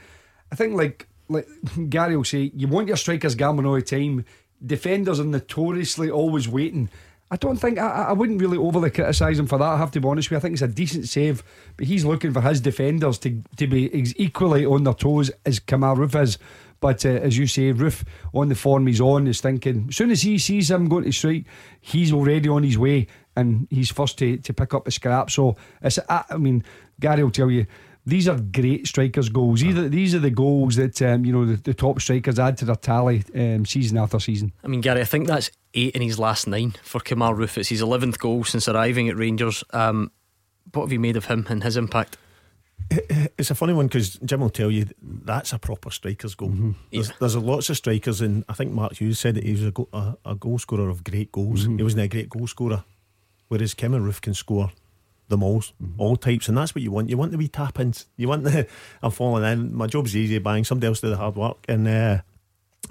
[0.51, 1.47] I think, like, like
[1.89, 4.25] Gary will say, you want your strikers gambling all the time.
[4.63, 6.89] Defenders are notoriously always waiting.
[7.31, 9.65] I don't think I, I wouldn't really overly criticise him for that.
[9.65, 10.37] I have to be honest with you.
[10.37, 11.43] I think it's a decent save,
[11.77, 15.95] but he's looking for his defenders to to be equally on their toes as Kemar
[15.95, 16.37] Roofe is.
[16.81, 19.85] But uh, as you say, Roofe on the form he's on is thinking.
[19.89, 21.45] As soon as he sees him going to strike,
[21.79, 25.31] he's already on his way, and he's first to, to pick up the scrap.
[25.31, 25.99] So it's.
[26.09, 26.65] I mean,
[26.99, 27.65] Gary will tell you
[28.05, 29.61] these are great strikers' goals.
[29.61, 32.57] These are, these are the goals that um, you know the, the, top strikers add
[32.57, 34.53] to their tally um, season after season.
[34.63, 37.57] I mean, Gary, I think that's eight in his last nine for Kemar Roofe.
[37.57, 39.63] It's his eleventh goal since arriving at Rangers.
[39.71, 40.11] Um,
[40.73, 42.17] what have you made of him and his impact?
[42.89, 46.49] It's a funny one because Jim will tell you that's a proper striker's goal.
[46.49, 46.71] Mm-hmm.
[46.91, 47.15] There's, yeah.
[47.19, 49.87] there's lots of strikers, and I think Mark Hughes said that he was a, go,
[49.93, 51.63] a, a goal scorer of great goals.
[51.63, 51.77] Mm-hmm.
[51.77, 52.83] He wasn't a great goal scorer,
[53.47, 54.71] whereas Kemar Roofe can score
[55.31, 55.99] them all, mm-hmm.
[55.99, 57.09] all types, and that's what you want.
[57.09, 58.05] You want the wee tap ins.
[58.17, 58.67] You want the
[59.01, 59.75] I'm falling in.
[59.75, 60.63] My job's easy, bang.
[60.63, 62.21] Somebody else do the hard work, and uh,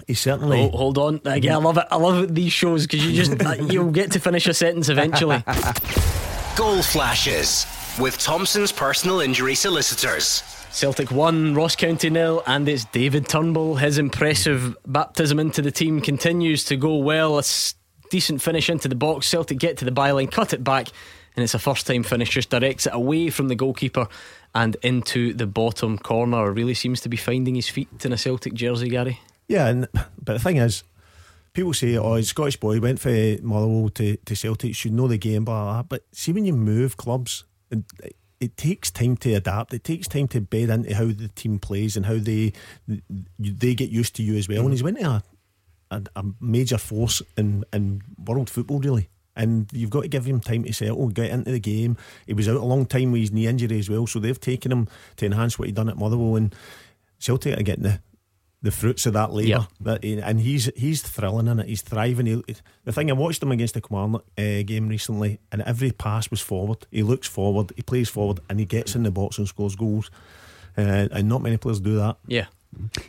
[0.07, 0.61] he certainly.
[0.61, 1.85] Oh, hold on, again, I love it.
[1.89, 5.41] I love these shows because you just uh, you'll get to finish a sentence eventually.
[6.57, 7.65] Goal flashes
[7.99, 10.43] with Thompson's personal injury solicitors.
[10.71, 13.75] Celtic won, Ross County nil, and it's David Turnbull.
[13.75, 17.39] His impressive baptism into the team continues to go well.
[17.39, 17.43] A
[18.09, 19.27] decent finish into the box.
[19.27, 20.87] Celtic get to the byline, cut it back,
[21.35, 24.07] and it's a first time finish, just directs it away from the goalkeeper
[24.53, 26.51] and into the bottom corner.
[26.51, 29.19] Really seems to be finding his feet in a Celtic jersey, Gary.
[29.47, 30.83] Yeah, and, but the thing is,
[31.53, 33.09] people say, oh, he's Scottish boy, went for
[33.41, 35.83] Motherwell to, to Celtic, should know the game, blah, blah, blah.
[35.83, 37.83] But see, when you move clubs, it,
[38.39, 39.73] it takes time to adapt.
[39.73, 42.53] It takes time to bed into how the team plays and how they
[43.39, 44.59] they get used to you as well.
[44.59, 44.65] Mm.
[44.65, 45.23] And he's went to a,
[45.91, 50.39] a, a major force in, in world football, really and you've got to give him
[50.39, 51.97] time to settle, get into the game.
[52.27, 54.71] He was out a long time with his knee injury as well, so they've taken
[54.71, 56.55] him to enhance what he'd done at Motherwell, and
[57.19, 57.99] Celtic are getting the
[58.63, 59.67] the fruits of that labour.
[59.79, 61.67] That and he's he's thrilling in it.
[61.67, 62.27] He's thriving.
[62.27, 62.43] He,
[62.83, 66.41] the thing I watched him against the Kilmarnock uh, game recently, and every pass was
[66.41, 66.85] forward.
[66.91, 70.11] He looks forward, he plays forward, and he gets in the box and scores goals.
[70.77, 72.17] Uh, and not many players do that.
[72.27, 72.45] Yeah.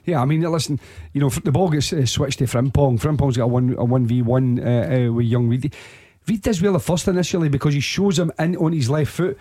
[0.04, 0.80] Yeah, I mean, listen,
[1.12, 2.98] you know, the ball gets uh, switched to Frimpong.
[2.98, 5.70] Frimpong's got a one a one v one uh, uh, with young Reedy.
[6.26, 9.38] Reid does well at first initially because he shows him in on his left foot.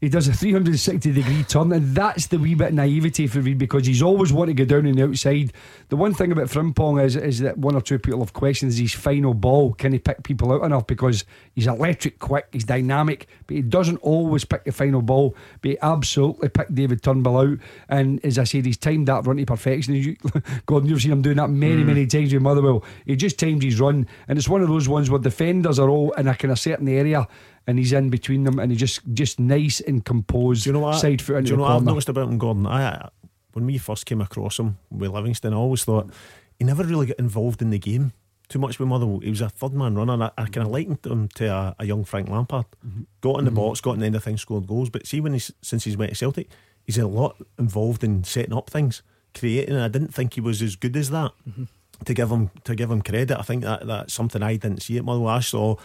[0.00, 3.56] He does a 360 degree turn, and that's the wee bit of naivety for Reid
[3.56, 5.54] because he's always wanting to go down on the outside.
[5.88, 8.92] The one thing about Frimpong is, is that one or two people have questioned his
[8.92, 9.72] final ball.
[9.72, 10.86] Can he pick people out enough?
[10.86, 15.34] Because he's electric, quick, he's dynamic, but he doesn't always pick the final ball.
[15.62, 17.58] But he absolutely picked David Turnbull out.
[17.88, 20.16] And as I said, he's timed that run to perfection.
[20.66, 21.86] God, you've seen him doing that many, mm.
[21.86, 22.84] many times with Motherwell.
[23.06, 26.12] He just timed his run, and it's one of those ones where defenders are all
[26.12, 27.26] in a kind of certain area
[27.66, 30.64] and he's in between them, and he just just nice and composed.
[30.64, 30.98] Do you know what?
[30.98, 32.66] Side foot Do you know what I've noticed about him, Gordon?
[32.66, 33.08] I
[33.52, 36.10] when we first came across him with Livingston, I always thought
[36.58, 38.12] he never really got involved in the game
[38.48, 39.20] too much with Motherwell.
[39.20, 40.30] He was a third man runner.
[40.36, 42.66] I, I kind of likened him to a, a, young Frank Lampard.
[42.86, 43.02] Mm-hmm.
[43.20, 43.60] Got in the mm-hmm.
[43.60, 44.90] box, got in the end of things, scored goals.
[44.90, 46.48] But see, when he's since he's went to Celtic,
[46.84, 49.02] he's a lot involved in setting up things,
[49.34, 49.76] creating.
[49.76, 51.32] I didn't think he was as good as that.
[51.48, 51.64] Mm-hmm.
[52.04, 54.98] To give him to give him credit, I think that that's something I didn't see
[54.98, 55.34] at Motherwell.
[55.34, 55.76] I saw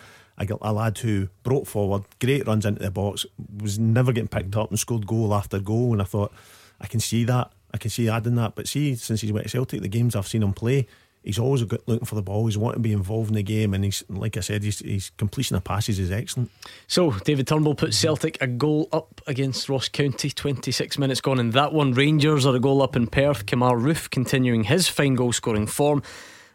[0.49, 3.25] a, a lad who broke forward, great runs into the box,
[3.61, 5.93] was never getting picked up and scored goal after goal.
[5.93, 6.33] And I thought,
[6.79, 7.51] I can see that.
[7.73, 8.55] I can see adding that.
[8.55, 10.87] But see, since he's went to Celtic, the games I've seen him play,
[11.23, 12.47] he's always good looking for the ball.
[12.47, 15.55] He's wanting to be involved in the game, and he's like I said, his, completion
[15.55, 16.49] of passes is excellent.
[16.87, 20.31] So David Turnbull put Celtic a goal up against Ross County.
[20.31, 21.93] Twenty six minutes gone in that one.
[21.93, 23.45] Rangers are a goal up in Perth.
[23.45, 26.01] Kemar Roofe continuing his fine goal scoring form,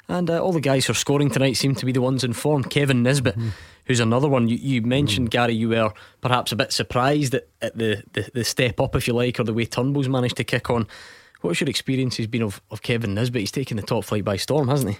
[0.08, 2.32] and uh, all the guys who are scoring tonight seem to be the ones in
[2.32, 2.64] form.
[2.64, 3.38] Kevin Nisbet.
[3.38, 3.52] Mm
[3.86, 4.48] who's another one.
[4.48, 5.30] You, you mentioned mm.
[5.30, 9.08] Gary, you were perhaps a bit surprised at, at the, the, the step up, if
[9.08, 10.86] you like, or the way Turnbull's managed to kick on.
[11.40, 13.40] What's your experience has been of, of Kevin Nisbet?
[13.40, 14.98] He's taken the top flight by storm, hasn't he?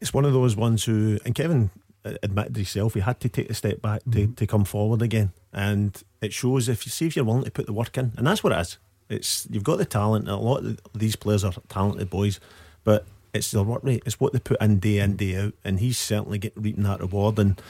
[0.00, 1.70] It's one of those ones who, and Kevin
[2.04, 4.36] admitted himself, he had to take a step back to, mm.
[4.36, 5.32] to come forward again.
[5.52, 8.26] And it shows if you see if you're willing to put the work in, and
[8.26, 8.78] that's what it is.
[9.08, 10.28] It's you've got the talent.
[10.28, 12.40] A lot of these players are talented boys,
[12.84, 14.02] but it's their work rate.
[14.06, 17.00] It's what they put in day in day out, and he's certainly getting reaping that
[17.00, 17.38] reward.
[17.38, 17.60] And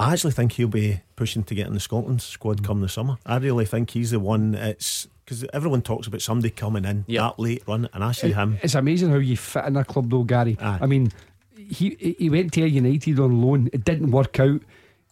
[0.00, 3.18] I actually think he'll be pushing to get in the Scotland squad come the summer.
[3.26, 4.54] I really think he's the one.
[4.54, 7.22] It's because everyone talks about somebody coming in yep.
[7.22, 8.58] that late run, and I see it, him.
[8.62, 10.56] It's amazing how you fit in a club, though, Gary.
[10.60, 10.78] Aye.
[10.82, 11.12] I mean,
[11.56, 13.68] he he went to United on loan.
[13.72, 14.62] It didn't work out.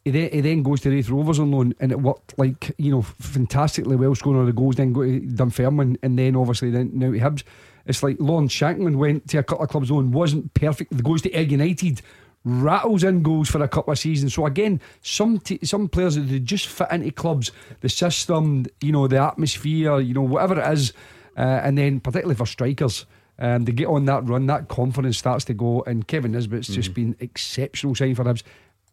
[0.05, 2.93] He then, he then goes to Raith Rovers on loan, and it worked like you
[2.93, 4.77] know fantastically well, scoring all the goals.
[4.77, 7.43] Then go to Dunfermline, and then obviously then now to Hibs.
[7.87, 10.97] It's like Lawrence Shankland went to a couple of clubs on, wasn't perfect.
[10.97, 12.03] The goes to Ayr United,
[12.45, 14.35] rattles in goals for a couple of seasons.
[14.35, 18.93] So again, some t- some players that they just fit into clubs, the system, you
[18.93, 20.93] know, the atmosphere, you know, whatever it is,
[21.37, 23.07] uh, and then particularly for strikers.
[23.39, 26.75] Um, they get on that run, that confidence starts to go, and Kevin Nisbet's mm-hmm.
[26.75, 28.43] just been exceptional sign for Hibs.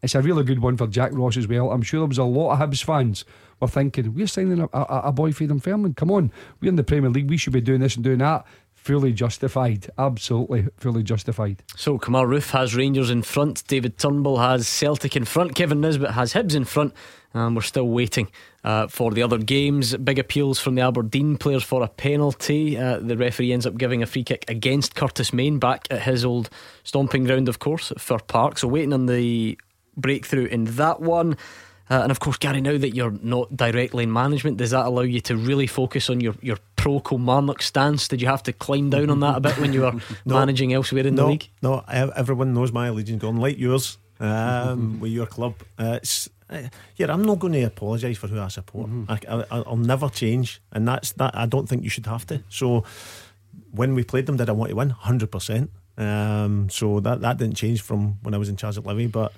[0.01, 1.71] It's a really good one for Jack Ross as well.
[1.71, 3.23] I'm sure there was a lot of Hibs fans
[3.61, 5.95] were thinking, we're signing a, a, a boy for them, Fairman.
[5.95, 6.29] Come on,
[6.59, 7.29] we're in the Premier League.
[7.29, 8.45] We should be doing this and doing that
[8.83, 9.89] fully justified.
[9.97, 11.63] Absolutely fully justified.
[11.75, 13.65] So Kemar Roofe has Rangers in front.
[13.67, 15.55] David Turnbull has Celtic in front.
[15.55, 16.93] Kevin Nisbet has Hibs in front.
[17.33, 18.29] And we're still waiting
[18.63, 19.95] uh, for the other games.
[19.97, 22.77] Big appeals from the Aberdeen players for a penalty.
[22.77, 26.23] Uh, the referee ends up giving a free kick against Curtis Main back at his
[26.23, 26.49] old
[26.83, 28.59] stomping ground, of course, at Fir Park.
[28.59, 29.57] So waiting on the
[29.97, 31.37] breakthrough in that one.
[31.89, 35.01] Uh, and of course, Gary, now that you're not directly in management, does that allow
[35.01, 38.07] you to really focus on your, your pro Kilmarnock stance?
[38.07, 39.91] Did you have to climb down on that a bit when you were
[40.25, 41.49] no, managing elsewhere in no, the league?
[41.61, 45.55] No, everyone knows my allegiance gone like yours um, with your club.
[45.77, 46.63] Uh, it's, uh,
[46.95, 48.89] yeah, I'm not going to apologise for who I support.
[48.89, 49.45] Mm-hmm.
[49.51, 51.35] I, will never change, and that's that.
[51.35, 52.41] I don't think you should have to.
[52.47, 52.85] So,
[53.71, 54.91] when we played them, did I want to win?
[54.91, 55.71] Hundred um, percent.
[56.71, 59.33] So that that didn't change from when I was in charge at Livy, but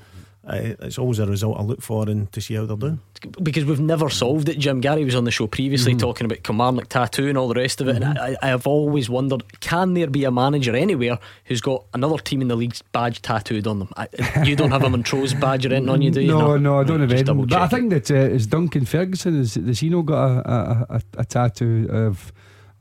[0.48, 3.00] it's always a result I look for and to see how they're doing.
[3.42, 4.60] Because we've never solved it.
[4.60, 6.00] Jim Gary was on the show previously mm-hmm.
[6.00, 7.96] talking about Kilmarnock tattoo and all the rest of it.
[7.96, 8.04] Mm-hmm.
[8.04, 12.18] And I, I, have always wondered can there be a manager anywhere who's got another
[12.18, 13.90] team in the league's badge tattooed on them?
[13.98, 14.08] I,
[14.44, 16.28] you don't have a Montrose badge or anything on you, do you?
[16.36, 17.24] No, no, no I don't have any.
[17.24, 19.40] But I think that uh, is Duncan Ferguson.
[19.40, 22.32] Is, has he not got a, a, a, a tattoo of.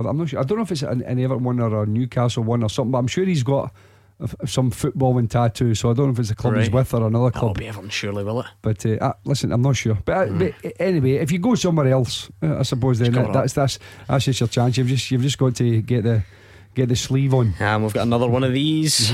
[0.01, 0.41] I'm not sure.
[0.41, 2.91] I don't know if it's an, an Everton one or a Newcastle one or something,
[2.91, 3.73] but I'm sure he's got
[4.47, 5.75] some footballing tattoo.
[5.75, 6.63] So I don't know if it's a club right.
[6.63, 7.55] he's with or another club.
[7.55, 8.47] That'll be Everton, surely, will it?
[8.63, 9.99] But uh, uh, listen, I'm not sure.
[10.05, 10.55] But, uh, mm.
[10.63, 14.25] but, anyway, if you go somewhere else, uh, I suppose then that, that's that's that's
[14.25, 14.77] just your chance.
[14.77, 16.23] You've just you've just got to get the
[16.75, 17.55] get the sleeve on.
[17.59, 19.13] And we've got another one of these.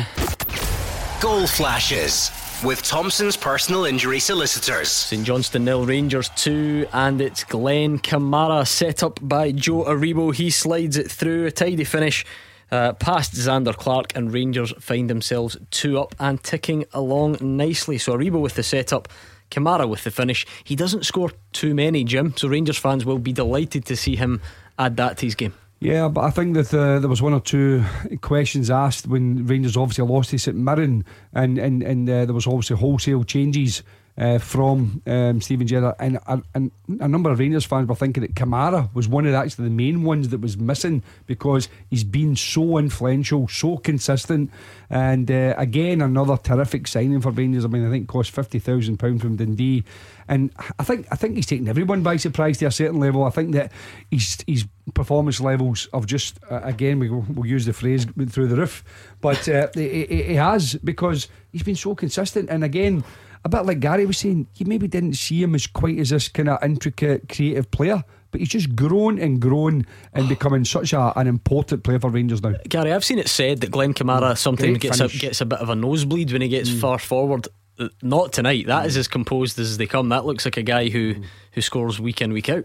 [1.21, 2.31] Goal flashes
[2.65, 4.91] with Thompson's personal injury solicitors.
[4.91, 10.35] St Johnstone nil, Rangers 2, and it's Glenn Kamara set up by Joe Aribo.
[10.35, 12.25] He slides it through, a tidy finish
[12.71, 17.99] uh, past Zander Clark, and Rangers find themselves two up and ticking along nicely.
[17.99, 19.09] So Aribo with the setup.
[19.51, 20.47] Kamara with the finish.
[20.63, 24.41] He doesn't score too many, Jim, so Rangers fans will be delighted to see him
[24.79, 25.55] add that to his game.
[25.81, 27.83] Yeah, but I think that uh, there was one or two
[28.21, 32.47] questions asked when Rangers obviously lost to St Mirren, and and and uh, there was
[32.47, 33.83] obviously wholesale changes
[34.19, 36.19] uh, from um, Steven Gerrard, and,
[36.55, 36.71] and
[37.01, 39.71] a number of Rangers fans were thinking that Kamara was one of the, actually the
[39.71, 44.51] main ones that was missing because he's been so influential, so consistent,
[44.91, 47.65] and uh, again another terrific signing for Rangers.
[47.65, 49.85] I mean, I think cost fifty thousand pound from Dundee,
[50.29, 53.25] and I think I think he's taken everyone by surprise to a certain level.
[53.25, 53.73] I think that
[54.11, 58.49] his his performance levels of just uh, again we will we'll use the phrase through
[58.49, 58.85] the roof,
[59.21, 63.05] but uh, he, he has because he's been so consistent, and again
[63.45, 66.29] a bit like Gary was saying, you maybe didn't see him as quite as this
[66.29, 68.05] kind of intricate, creative player.
[68.31, 72.43] But he's just grown and grown and becoming such a, an important player for Rangers
[72.43, 72.55] now.
[72.69, 75.59] Gary, I've seen it said that Glenn Kamara mm, sometimes gets a, gets a bit
[75.59, 76.81] of a nosebleed when he gets mm.
[76.81, 77.49] far forward.
[77.77, 78.69] Uh, not tonight.
[78.69, 78.87] That mm.
[78.87, 80.11] is as composed as they come.
[80.11, 81.25] That looks like a guy who mm.
[81.53, 82.65] who scores week in week out.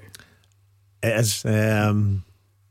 [1.01, 1.43] It is.
[1.45, 2.25] Um,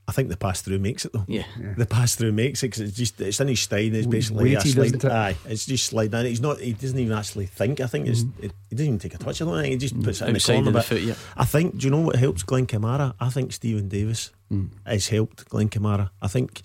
[0.07, 1.25] I think the pass through makes it though.
[1.27, 1.75] Yeah, yeah.
[1.77, 3.95] the pass through makes it because it's just it's in his stride.
[3.95, 5.05] It's basically Weighty, slide, it?
[5.05, 6.27] aye, it's just slide down.
[6.27, 6.61] He's not.
[6.61, 7.81] He doesn't even actually think.
[7.81, 8.45] I think mm-hmm.
[8.45, 9.41] it, he doesn't even take a touch.
[9.41, 10.79] I don't think he just puts it Outside in the corner.
[10.79, 11.15] Of the foot, yeah.
[11.37, 11.79] I think.
[11.79, 13.15] Do you know what helps Glenn Kamara?
[13.19, 14.69] I think Steven Davis mm.
[14.87, 16.11] has helped Glenn Kamara.
[16.21, 16.61] I think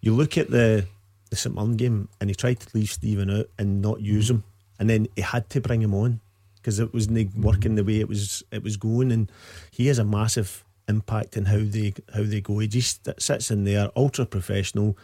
[0.00, 0.86] you look at the
[1.28, 4.42] the St Mirren game and he tried to leave Steven out and not use him,
[4.78, 6.20] and then he had to bring him on
[6.56, 9.30] because it wasn't working the way it was it was going, and
[9.70, 12.58] he has a massive impact in how they how they go.
[12.58, 14.98] He just sits in there, ultra professional,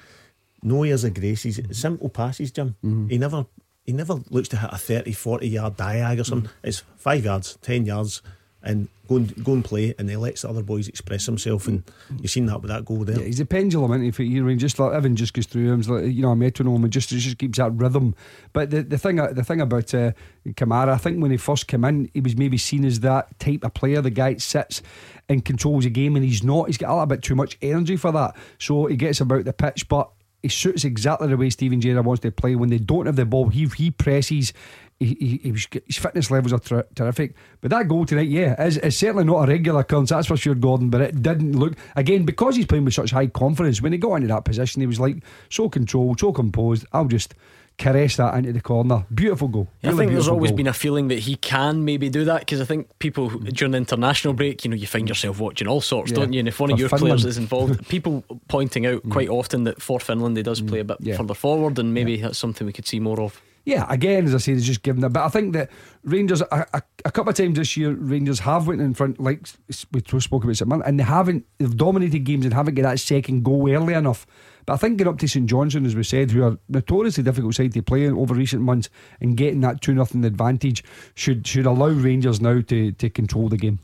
[0.63, 2.77] no airs of graces, simple passes, Jim.
[2.85, 3.09] Mm-hmm.
[3.09, 3.47] He never
[3.85, 6.51] he never looks to hit a 30, 40 yard diag or something.
[6.51, 6.69] Mm-hmm.
[6.69, 8.21] It's five yards, ten yards,
[8.67, 11.85] and go and go and play, and he lets the other boys express himself, and
[12.21, 13.19] you've seen that with that goal there.
[13.19, 14.11] Yeah, he's a pendulum, isn't he?
[14.11, 16.83] For you, know, just like Evan just goes through him, like you know a metronome,
[16.83, 18.15] and just just keeps that rhythm.
[18.53, 20.13] But the the thing the thing about uh,
[20.49, 23.63] Kamara, I think when he first came in, he was maybe seen as that type
[23.63, 24.83] of player, the guy that sits
[25.29, 26.67] and controls the game, and he's not.
[26.67, 29.53] He's got a little bit too much energy for that, so he gets about the
[29.53, 30.11] pitch, but
[30.43, 32.57] he suits exactly the way Steven Gerrard wants to play.
[32.57, 34.53] When they don't have the ball, he he presses.
[34.99, 37.35] He, he, he was, his fitness levels are ter- terrific.
[37.61, 40.55] But that goal tonight, yeah, is, is certainly not a regular occurrence, that's for sure,
[40.55, 40.89] Gordon.
[40.89, 44.15] But it didn't look, again, because he's playing with such high confidence, when he got
[44.15, 46.87] into that position, he was like so controlled, so composed.
[46.93, 47.35] I'll just
[47.79, 49.05] caress that into the corner.
[49.15, 49.69] Beautiful goal.
[49.83, 50.57] Yeah, really I think there's always goal.
[50.57, 53.79] been a feeling that he can maybe do that because I think people during the
[53.79, 56.19] international break, you know, you find yourself watching all sorts, yeah.
[56.19, 56.41] don't you?
[56.41, 57.21] And if one for of your Finland.
[57.21, 59.39] players is involved, people pointing out quite mm.
[59.39, 60.69] often that for Finland he does mm.
[60.69, 61.17] play a bit yeah.
[61.17, 63.41] further forward, and maybe that's something we could see more of.
[63.67, 65.11] Yeah, again, as I say, just given that.
[65.11, 65.71] But I think that
[66.05, 69.49] Rangers, a, a, a, couple of times this year, Rangers have went in front, like
[69.93, 70.73] we spoke about St.
[70.87, 74.25] and they haven't, they've dominated games and haven't got that second goal early enough.
[74.67, 77.57] But I think getting up to St Johnstone, as we said, who are notoriously difficult
[77.57, 78.89] side to play over recent months,
[79.21, 80.85] and getting that 2 0 advantage
[81.17, 83.81] should should allow Rangers now to, to control the game.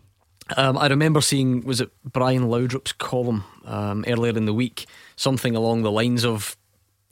[0.56, 5.56] Um, I remember seeing, was it Brian Laudrup's column um, earlier in the week, something
[5.56, 6.56] along the lines of,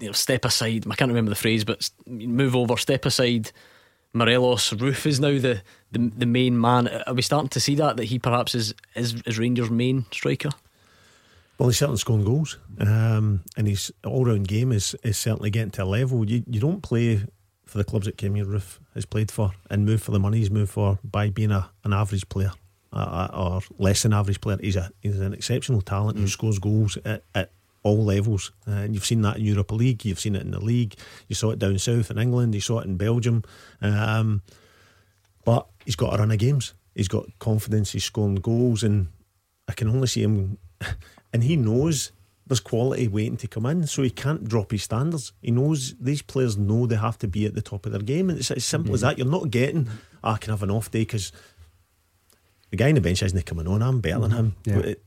[0.00, 0.86] you know, step aside.
[0.90, 3.52] I can't remember the phrase, but move over, step aside.
[4.12, 6.88] Morelos Roofe is now the, the the main man.
[7.06, 10.50] Are we starting to see that that he perhaps is is, is Rangers' main striker?
[11.58, 15.84] Well, he's certainly scoring goals, um, and his all-round game is is certainly getting to
[15.84, 17.24] a level you you don't play
[17.66, 20.50] for the clubs that Kemar Roofe has played for and move for the money he's
[20.50, 22.50] moved for by being a, an average player
[22.92, 24.58] uh, or less than average player.
[24.60, 26.22] He's a he's an exceptional talent mm.
[26.22, 30.04] who scores goals at, at all levels, uh, and you've seen that in Europa League,
[30.04, 30.94] you've seen it in the league,
[31.28, 33.42] you saw it down south in England, you saw it in Belgium,
[33.80, 34.42] um,
[35.44, 36.74] but he's got a run of games.
[36.94, 37.92] He's got confidence.
[37.92, 39.08] He's scoring goals, and
[39.68, 40.58] I can only see him
[41.32, 42.12] and he knows
[42.46, 45.32] there's quality waiting to come in, so he can't drop his standards.
[45.40, 48.28] He knows these players know they have to be at the top of their game,
[48.28, 48.94] and it's as simple mm-hmm.
[48.94, 49.18] as that.
[49.18, 49.88] You're not getting,
[50.24, 51.30] oh, I can have an off day because
[52.70, 53.82] the guy in the bench isn't coming on.
[53.82, 54.56] I'm better than him.
[54.64, 54.74] Yeah.
[54.74, 55.04] But it,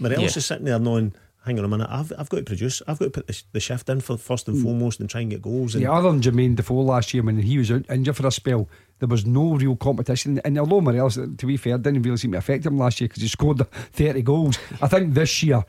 [0.00, 0.38] Morelos yeah.
[0.38, 1.14] is sitting there knowing.
[1.44, 2.82] Hang on a minute, I've, I've got to produce.
[2.86, 4.62] I've got to put the, the shift in for first and mm.
[4.62, 5.74] foremost and try and get goals.
[5.74, 8.30] And yeah, other than Jermaine Defoe last year when he was out injured for a
[8.30, 10.38] spell, there was no real competition.
[10.44, 13.22] And although Morelos, to be fair, didn't really seem to affect him last year because
[13.22, 15.64] he scored 30 goals, I think this year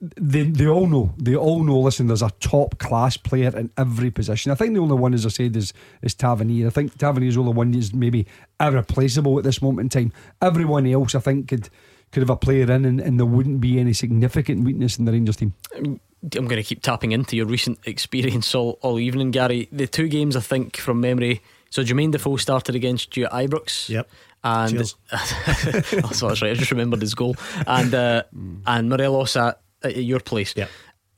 [0.00, 1.80] they they all know they all know.
[1.80, 4.52] Listen, there's a top class player in every position.
[4.52, 6.68] I think the only one, as I said, is is Tavernier.
[6.68, 8.26] I think Tavernier is the only one that's maybe
[8.60, 10.12] irreplaceable at this moment in time.
[10.40, 11.68] Everyone else, I think, could
[12.12, 15.12] could have a player in, and, and there wouldn't be any significant weakness in the
[15.12, 15.54] Rangers team.
[15.74, 16.00] I'm
[16.46, 19.68] going to keep tapping into your recent experience all, all evening, Gary.
[19.70, 21.42] The two games, I think, from memory.
[21.70, 23.88] So Jermaine Defoe started against you at Ibrox.
[23.88, 24.08] Yep.
[24.44, 24.80] And
[25.12, 26.52] oh, that's right.
[26.52, 27.36] I just remembered his goal.
[27.66, 28.22] And uh,
[28.66, 30.54] and Morelos at at your place.
[30.56, 30.68] Yeah.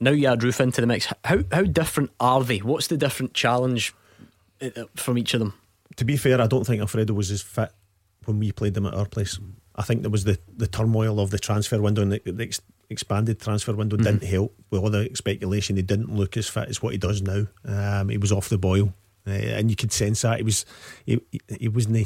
[0.01, 1.07] Now you add Roofe into the mix.
[1.25, 2.59] How how different are they?
[2.59, 3.95] What's the different challenge
[4.61, 5.55] uh, uh, from each of them?
[5.97, 7.71] To be fair, I don't think Alfredo was as fit
[8.25, 9.39] when we played them at our place.
[9.81, 12.61] I think there was the, the turmoil of the transfer window and the, the ex,
[12.91, 14.05] expanded transfer window mm-hmm.
[14.05, 15.77] didn't help with all the speculation.
[15.77, 17.47] He didn't look as fit as what he does now.
[17.65, 18.93] Um, he was off the boil,
[19.27, 20.67] uh, and you could sense that he was
[21.07, 21.19] he,
[21.59, 21.97] he wasn't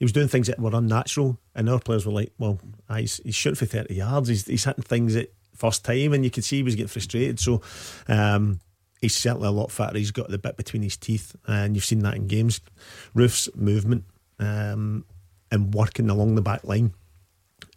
[0.00, 3.18] he was doing things that were unnatural, and our players were like, "Well, ah, he's,
[3.22, 4.30] he's shooting for thirty yards.
[4.30, 7.38] He's, he's hitting things at first time," and you could see he was getting frustrated.
[7.38, 7.60] So
[8.08, 8.60] um,
[9.02, 9.98] he's certainly a lot fatter.
[9.98, 12.62] He's got the bit between his teeth, and you've seen that in games.
[13.12, 14.04] Roofe's movement
[14.38, 15.04] um,
[15.50, 16.94] and working along the back line,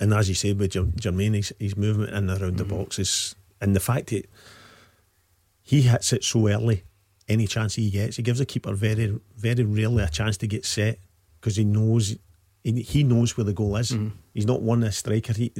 [0.03, 2.57] and as you say with Jermaine, his, his movement in and around mm-hmm.
[2.57, 4.29] the box is, and the fact that
[5.61, 6.83] he hits it so early.
[7.29, 10.65] Any chance he gets, he gives a keeper very, very rarely a chance to get
[10.65, 10.99] set
[11.39, 12.17] because he knows
[12.65, 13.91] he, knows where the goal is.
[13.91, 14.11] Mm.
[14.33, 15.31] He's not one a striker.
[15.31, 15.53] He,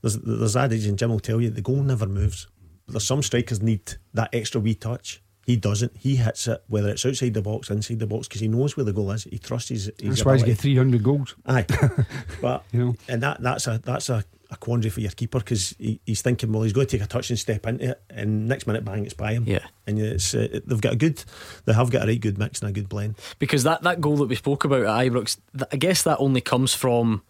[0.00, 2.48] there's there's adage, and Jim will tell you the goal never moves.
[2.86, 5.22] But There's some strikers need that extra wee touch.
[5.46, 5.96] He doesn't.
[5.96, 8.82] He hits it whether it's outside the box, inside the box, because he knows where
[8.82, 9.24] the goal is.
[9.24, 9.84] He trusts his.
[9.84, 10.24] his that's ability.
[10.24, 11.36] why he's got 300 goals.
[11.46, 11.66] Aye,
[12.42, 15.74] but you know, and that that's a that's a a quandary for your keeper because
[15.78, 18.48] he, he's thinking, well, he's going to take a touch and step into it, and
[18.48, 19.44] next minute, bang, it's by him.
[19.46, 21.22] Yeah, and it's uh, they've got a good,
[21.64, 23.16] they have got a right good mix and a good blend.
[23.38, 25.38] Because that that goal that we spoke about at Ibrox,
[25.70, 27.22] I guess that only comes from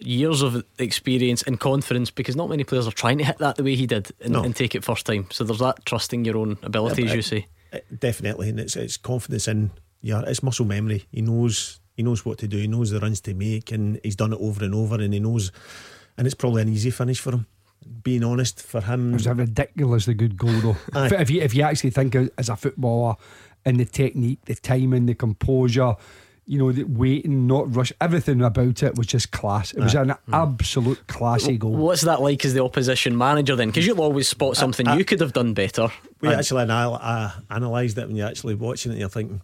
[0.00, 3.62] years of experience and confidence because not many players are trying to hit that the
[3.62, 4.42] way he did and, no.
[4.42, 5.26] and take it first time.
[5.30, 7.46] So there's that trusting your own ability, yeah, as you say.
[7.72, 9.70] It, definitely, and it's it's confidence in
[10.00, 11.06] yeah, it's muscle memory.
[11.10, 12.58] He knows he knows what to do.
[12.58, 15.20] He knows the runs to make, and he's done it over and over, and he
[15.20, 15.52] knows
[16.16, 17.46] and it's probably an easy finish for him.
[18.02, 20.76] Being honest, for him, it was a ridiculously good goal though.
[21.16, 23.16] if you if you actually think as a footballer,
[23.64, 25.94] and the technique, the timing, the composure,
[26.46, 29.72] you know, the waiting, not rush, everything about it was just class.
[29.72, 30.16] It was an mm.
[30.30, 31.72] absolute classy goal.
[31.72, 33.68] What's that like as the opposition manager then?
[33.68, 35.88] Because you'll always spot something you could have done better.
[36.20, 38.94] We actually anal- uh, analysed it when you're actually watching it.
[38.94, 39.40] and You're thinking,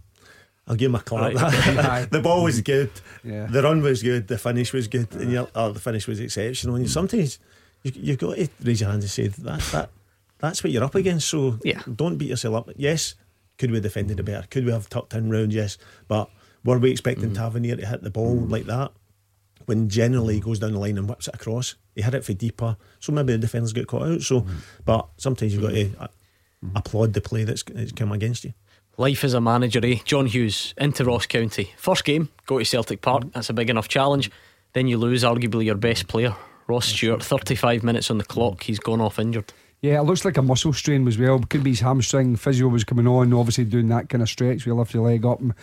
[0.66, 1.34] I'll give him a clap.
[1.34, 2.10] Right.
[2.10, 2.90] the ball was good.
[3.24, 3.46] Yeah.
[3.46, 4.28] The run was good.
[4.28, 5.12] The finish was good.
[5.14, 6.76] And you oh, the finish was exceptional.
[6.76, 7.38] And sometimes
[7.82, 9.90] you, have got to raise your hand and say that that
[10.38, 11.28] that's what you're up against.
[11.28, 11.82] So yeah.
[11.92, 12.70] don't beat yourself up.
[12.76, 13.14] Yes,
[13.58, 14.46] could we have defended it better?
[14.48, 15.52] Could we have tucked in round?
[15.52, 15.78] Yes,
[16.08, 16.30] but
[16.64, 17.34] were we expecting mm.
[17.34, 18.50] Tavernier to hit the ball mm.
[18.50, 18.92] like that?
[19.66, 22.32] When generally he goes down the line and whips it across, he hit it for
[22.32, 22.76] deeper.
[22.98, 24.22] So maybe the defenders get caught out.
[24.22, 24.50] So, mm.
[24.84, 26.08] but sometimes you've got to uh,
[26.74, 28.54] applaud the play that's, that's come against you.
[28.96, 29.98] Life as a manager, eh?
[30.04, 31.72] John Hughes into Ross County.
[31.76, 33.24] First game, go to Celtic Park.
[33.32, 34.30] That's a big enough challenge.
[34.72, 36.36] Then you lose arguably your best player,
[36.66, 37.22] Ross Stewart.
[37.22, 38.62] 35 minutes on the clock.
[38.64, 39.52] He's gone off injured.
[39.82, 41.38] Yeah, it looks like a muscle strain as well.
[41.38, 42.36] Could be his hamstring.
[42.36, 44.66] Physio was coming on, obviously doing that kind of stretch.
[44.66, 45.54] We lift your leg up and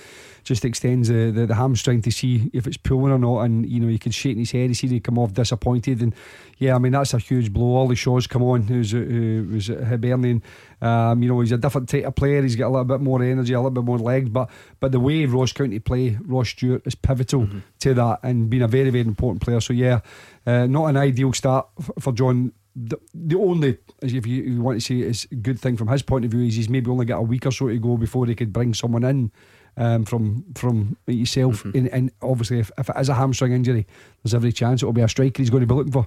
[0.44, 3.42] just extends the, the, the, hamstring to see if it's pulling or not.
[3.42, 4.70] And you know, he could shake his head.
[4.70, 6.02] He see he come off disappointed.
[6.02, 6.16] And
[6.58, 7.76] yeah, I mean that's a huge blow.
[7.76, 10.42] Ollie Shaw's come on, who's who was at Hibernian.
[10.82, 12.42] Um, you know, he's a different type of player.
[12.42, 14.30] He's got a little bit more energy, a little bit more legs.
[14.30, 14.50] But
[14.80, 17.60] but the way Ross County play, Ross Stewart is pivotal mm-hmm.
[17.82, 19.62] to that and being a very very important player.
[19.62, 20.00] So yeah,
[20.48, 21.68] uh, not an ideal start
[22.00, 25.88] for John the, the only, if you, you, want to say, is good thing from
[25.88, 27.98] his point of view is he's maybe only got a week or so to go
[27.98, 29.32] before he could bring someone in
[29.78, 31.64] um, from from yourself.
[31.64, 31.78] Mm-hmm.
[31.78, 33.88] And, and, obviously, if, if it is a hamstring injury,
[34.24, 36.06] there's every chance it will be a striker he's going to be looking for.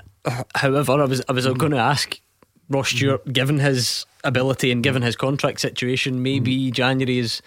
[0.55, 1.59] However, I was I was mm-hmm.
[1.59, 2.21] going to ask
[2.69, 3.33] Ross Stewart, mm-hmm.
[3.33, 6.73] given his ability and given his contract situation, maybe mm-hmm.
[6.73, 7.43] January is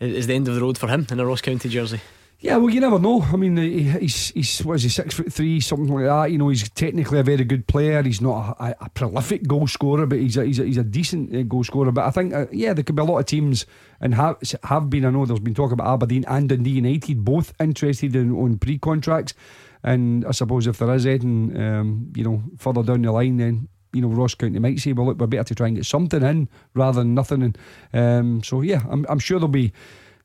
[0.00, 2.00] is the end of the road for him in a Ross County jersey.
[2.40, 3.20] Yeah, well, you never know.
[3.22, 6.30] I mean, he's he's what is he six foot three, something like that.
[6.30, 8.00] You know, he's technically a very good player.
[8.00, 11.34] He's not a, a prolific goal scorer, but he's a, he's a, he's a decent
[11.34, 11.90] uh, goal scorer.
[11.90, 13.66] But I think, uh, yeah, there could be a lot of teams
[14.00, 15.04] and have have been.
[15.04, 18.78] I know there's been talk about Aberdeen and Dundee United both interested in on pre
[18.78, 19.34] contracts.
[19.82, 23.66] And I suppose if there is anything, um, you know, further down the line, then
[23.92, 26.22] you know Ross County might say, well, look, we're better to try and get something
[26.22, 27.42] in rather than nothing.
[27.42, 27.58] And
[27.92, 29.72] um, so, yeah, I'm, I'm sure there'll be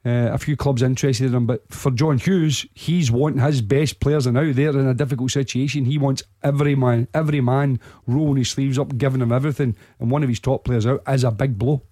[0.05, 3.99] uh, a few clubs interested in him, but for John Hughes, he's wanting his best
[3.99, 5.85] players, and now they're in a difficult situation.
[5.85, 10.23] He wants every man, every man rolling his sleeves up, giving him everything, and one
[10.23, 11.83] of his top players out is a big blow.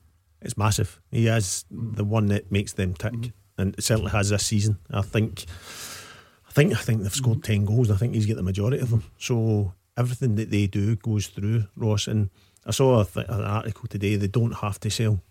[0.42, 1.00] It's massive.
[1.12, 3.62] He is the one that makes them tick, mm-hmm.
[3.62, 4.80] and certainly has this season.
[4.90, 5.46] I think,
[6.50, 7.92] I think, I think they've scored ten goals.
[7.92, 9.04] I think he's got the majority of them.
[9.18, 12.08] So everything that they do goes through Ross.
[12.08, 12.30] And
[12.66, 14.16] I saw th- an article today.
[14.16, 15.22] They don't have to sell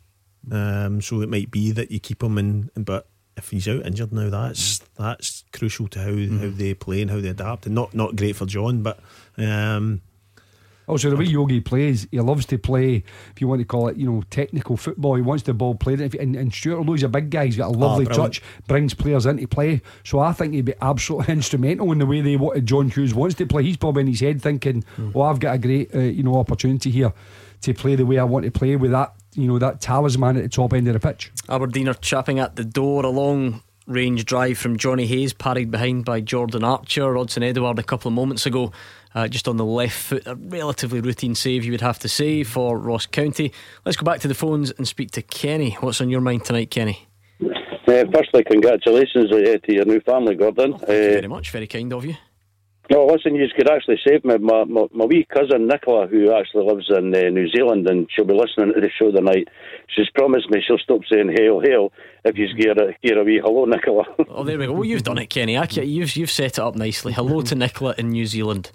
[0.51, 4.13] um, so it might be that you keep him in, but if he's out injured
[4.13, 6.41] now, that's that's crucial to how, mm.
[6.41, 9.01] how they play and how they adapt, and not not great for John, but.
[9.37, 10.03] Um,
[10.91, 13.97] also, the way Yogi plays, he loves to play, if you want to call it,
[13.97, 15.15] you know, technical football.
[15.15, 16.01] He wants the ball played.
[16.01, 18.93] And, and Stewart, although he's a big guy, he's got a lovely oh, touch, brings
[18.93, 19.83] players into play.
[20.03, 23.37] So I think he'd be absolutely instrumental in the way they wanted John Hughes wants
[23.37, 23.63] to play.
[23.63, 25.13] He's probably in his head thinking, mm.
[25.15, 27.13] "Oh, I've got a great, uh, you know, opportunity here
[27.63, 30.43] to play the way I want to play with that you know, that talisman at
[30.43, 31.33] the top end of the pitch.
[31.49, 33.05] Aberdeen are chapping at the door.
[33.05, 37.15] A long range drive from Johnny Hayes, parried behind by Jordan Archer.
[37.17, 38.73] Odsonne Edouard a couple of moments ago,
[39.15, 40.23] uh, just on the left foot.
[40.27, 43.53] A relatively routine save, you would have to say, for Ross County.
[43.85, 45.77] Let's go back to the phones and speak to Kenny.
[45.81, 47.07] What's on your mind tonight, Kenny?
[47.41, 50.75] Uh, firstly, congratulations uh, to your new family, Gordon.
[50.75, 51.51] Oh, thank you very much.
[51.51, 52.17] Very kind of you.
[52.91, 54.37] No, listen, you could actually save me.
[54.39, 58.25] My, my, my wee cousin Nicola, who actually lives in uh, New Zealand, and she'll
[58.25, 59.47] be listening to the show tonight.
[59.95, 61.93] She's promised me she'll stop saying hail, hail
[62.25, 64.05] if you hear a, hear a wee hello, Nicola.
[64.29, 64.73] oh, there we go.
[64.73, 65.55] Well, you've done it, Kenny.
[65.55, 67.13] You've, you've set it up nicely.
[67.13, 68.73] Hello to Nicola in New Zealand.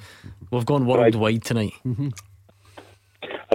[0.49, 1.43] We've gone worldwide right.
[1.43, 1.73] tonight.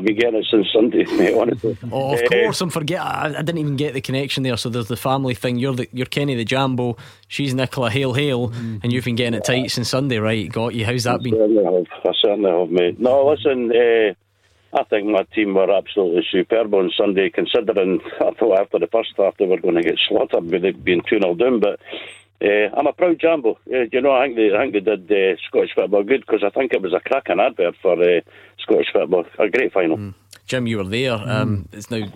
[0.01, 1.77] I've been getting it since Sunday, mate, honestly.
[1.93, 3.01] Oh, of uh, course, I'm forget.
[3.01, 4.57] I, I, didn't even get the connection there.
[4.57, 5.59] So there's the family thing.
[5.59, 6.97] You're the, you're Kenny the Jambo.
[7.29, 8.81] She's Nicola Hail Hail, mm.
[8.83, 10.51] and you've been getting it tight since Sunday, right?
[10.51, 10.87] Got you.
[10.87, 11.35] How's that I been?
[11.35, 11.87] Certainly have.
[12.05, 12.99] I certainly have, mate.
[12.99, 13.71] No, listen.
[13.71, 14.15] Uh,
[14.73, 19.13] I think my team were absolutely superb on Sunday, considering I thought after the first
[19.19, 21.61] half they were going to get slaughtered with it being 2 0 down.
[21.61, 21.79] But
[22.43, 23.59] uh, I'm a proud Jambo.
[23.73, 26.43] Uh, you know, I think they, I think they did uh, Scottish football good because
[26.45, 28.21] I think it was a cracking advert for uh,
[28.59, 29.27] Scottish football.
[29.39, 29.97] A great final.
[29.97, 30.15] Mm.
[30.47, 31.13] Jim, you were there.
[31.13, 32.09] Um, it's now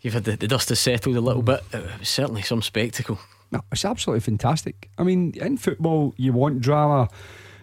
[0.00, 1.62] you've had the, the, dust has settled a little bit.
[1.72, 3.18] It was certainly some spectacle.
[3.50, 4.88] No, it's absolutely fantastic.
[4.96, 7.08] I mean, in football, you want drama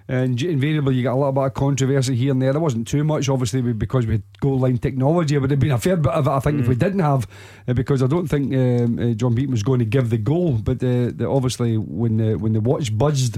[0.07, 2.51] and invariably you get a little bit of controversy here and there.
[2.51, 5.35] There wasn't too much, obviously, because we had goal line technology.
[5.35, 6.61] It would have been a fair bit of it, I think, mm.
[6.61, 6.79] if we mm.
[6.79, 7.27] didn't have,
[7.67, 10.53] uh, because I don't think um, uh, John Beaton was going to give the goal,
[10.53, 13.37] but uh, the, obviously when the, when the watch buzzed,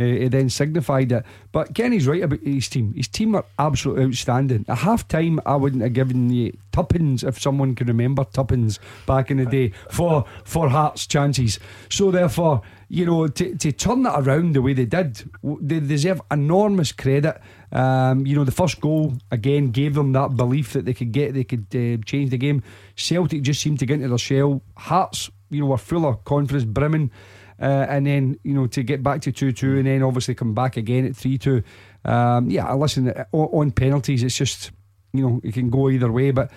[0.00, 1.24] uh, it then signified it.
[1.52, 2.94] But Kenny's right about his team.
[2.94, 4.64] His team are absolutely outstanding.
[4.68, 9.30] At half time, I wouldn't have given you tuppence if someone can remember tuppence back
[9.30, 11.58] in the day for for Hearts chances.
[11.88, 16.22] So therefore you know, to, to turn that around the way they did, they deserve
[16.30, 17.38] enormous credit.
[17.70, 21.34] Um, you know, the first goal again gave them that belief that they could get,
[21.34, 22.62] they could uh, change the game.
[22.96, 24.62] Celtic just seemed to get into their shell.
[24.76, 27.10] Hearts, you know, were full of confidence, brimming.
[27.60, 30.54] Uh, and then, you know, to get back to 2 2 and then obviously come
[30.54, 31.62] back again at 3 2.
[32.04, 34.70] Um, yeah, listen, on penalties, it's just,
[35.12, 36.30] you know, it can go either way.
[36.30, 36.50] But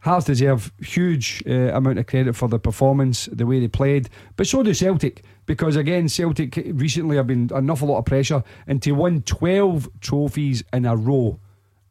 [0.00, 4.46] Hearts deserve huge uh, amount of credit for the performance, the way they played, but
[4.46, 8.82] so do Celtic because again, Celtic recently have been an awful lot of pressure, and
[8.82, 11.40] to win twelve trophies in a row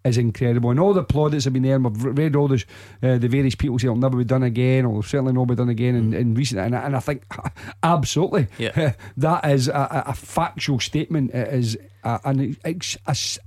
[0.06, 0.70] is incredible.
[0.70, 1.76] And all the plaudits have been there.
[1.76, 2.64] And I've read all the,
[3.02, 5.70] uh, the various people say it'll never be done again, or certainly not be done
[5.70, 6.62] again in, in recent.
[6.62, 7.24] And, and I think
[7.84, 8.94] absolutely, yeah.
[9.18, 11.32] that is a, a, factual statement.
[11.34, 12.56] It is a, an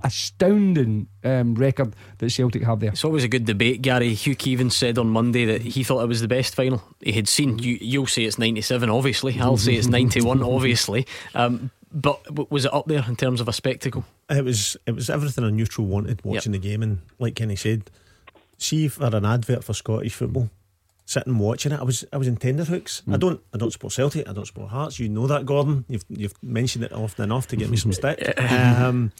[0.03, 2.91] astounding um, record that Celtic have there.
[2.91, 4.13] It's always a good debate, Gary.
[4.13, 7.27] Hugh Keevins said on Monday that he thought it was the best final he had
[7.27, 7.57] seen.
[7.59, 9.39] You, you'll say it's 97, obviously.
[9.39, 11.07] I'll say it's 91, obviously.
[11.33, 14.05] Um, but was it up there in terms of a spectacle?
[14.29, 14.77] It was.
[14.85, 16.61] It was everything a neutral wanted watching yep.
[16.61, 17.89] the game, and like Kenny said,
[18.59, 20.51] see for an advert for Scottish football,
[21.09, 23.01] sitting watching it, I was I was in tenderhooks.
[23.03, 23.15] Mm.
[23.15, 24.29] I don't I don't support Celtic.
[24.29, 24.99] I don't support Hearts.
[24.99, 25.85] You know that, Gordon.
[25.87, 28.39] You've you've mentioned it often enough to get me some stick.
[28.51, 29.11] um,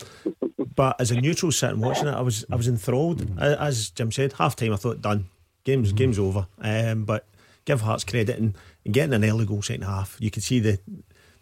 [0.75, 3.27] but as a neutral sitting watching it, I was I was enthralled.
[3.39, 5.25] As Jim said, half time I thought done.
[5.63, 5.95] Game's mm.
[5.95, 6.47] game's over.
[6.61, 7.25] Um, but
[7.65, 10.15] give Hearts credit and, and getting an early goal second half.
[10.19, 10.79] You could see the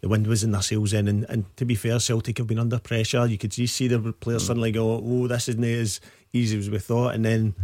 [0.00, 1.08] the wind was in their sails in.
[1.08, 3.26] And, and to be fair, Celtic have been under pressure.
[3.26, 6.00] You could just see the players suddenly go, oh, this isn't as
[6.32, 7.14] easy as we thought.
[7.14, 7.54] And then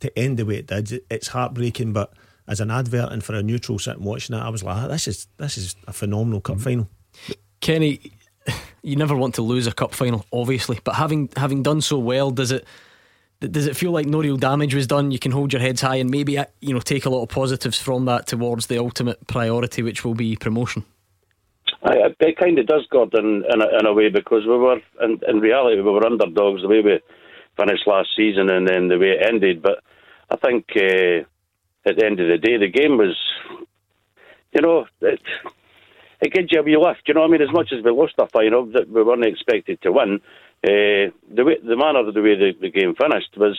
[0.00, 1.92] to end the way it did, it's heartbreaking.
[1.92, 2.14] But
[2.46, 5.08] as an advert and for a neutral sitting watching it, I was like, ah, this
[5.08, 6.62] is this is a phenomenal cup mm.
[6.62, 6.90] final.
[7.60, 8.12] Kenny,
[8.82, 12.30] you never want to lose a cup final, obviously, but having having done so well,
[12.30, 12.66] does it?
[13.40, 15.10] Does it feel like no real damage was done?
[15.10, 17.28] You can hold your heads high and maybe uh, you know take a lot of
[17.28, 20.84] positives from that towards the ultimate priority, which will be promotion.
[21.82, 25.20] I, it kind of does, Gordon, in a, in a way, because we were, in,
[25.28, 27.00] in reality, we were underdogs the way we
[27.58, 29.60] finished last season and then the way it ended.
[29.60, 29.80] But
[30.30, 31.26] I think uh,
[31.86, 33.16] at the end of the day, the game was,
[34.52, 35.20] you know, it,
[36.20, 37.02] it gives you a wee lift.
[37.06, 37.42] You know what I mean?
[37.42, 40.20] As much as we lost the final that we weren't expected to win,
[40.64, 43.58] uh, the way, the manner of the way the, the game finished was,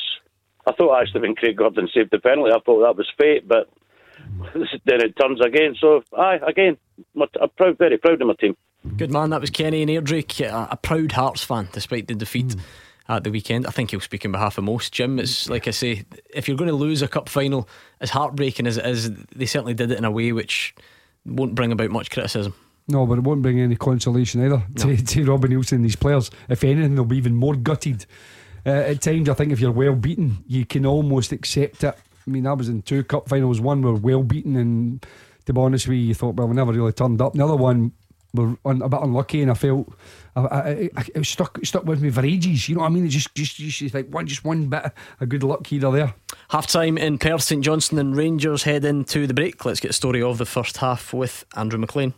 [0.66, 3.70] I thought actually when Craig Gordon saved the penalty, I thought that was fate, but
[4.86, 5.76] then it turns again.
[5.80, 6.78] So, aye, again,
[7.20, 8.58] I'm proud, very proud of my team.
[8.98, 10.24] Good man, that was Kenny and Airdrie,
[10.72, 12.48] a proud Hearts fan despite the defeat.
[12.48, 12.60] Mm.
[13.08, 14.92] At the weekend, I think he'll speak on behalf of most.
[14.92, 17.70] Jim, it's like I say, if you're going to lose a cup final,
[18.02, 20.74] as heartbreaking as it is, they certainly did it in a way which
[21.24, 22.56] won't bring about much criticism.
[22.88, 24.96] No, but it won't bring any consolation either no.
[24.96, 26.32] to, to Robbie Neilson and these players.
[26.50, 28.08] If anything, they'll be even more gutted.
[28.66, 31.96] Uh, at times, I think if you're well beaten, you can almost accept it
[32.28, 33.62] I mean, I was in two cup finals.
[33.62, 35.06] One were well beaten, and
[35.46, 37.34] to be honest with you, you thought, well, we never really turned up.
[37.34, 37.92] The other one
[38.36, 39.94] were un, a bit unlucky, and I felt
[40.36, 42.70] I, I, I, it stuck it stuck with me for ages.
[42.70, 43.06] You know what I mean?
[43.06, 46.14] It's just just just like one just one bit of good luck here or there.
[46.50, 49.64] Half time in Perth, St Johnstone and Rangers head into the break.
[49.66, 52.14] Let's get a story of the first half with Andrew McLean.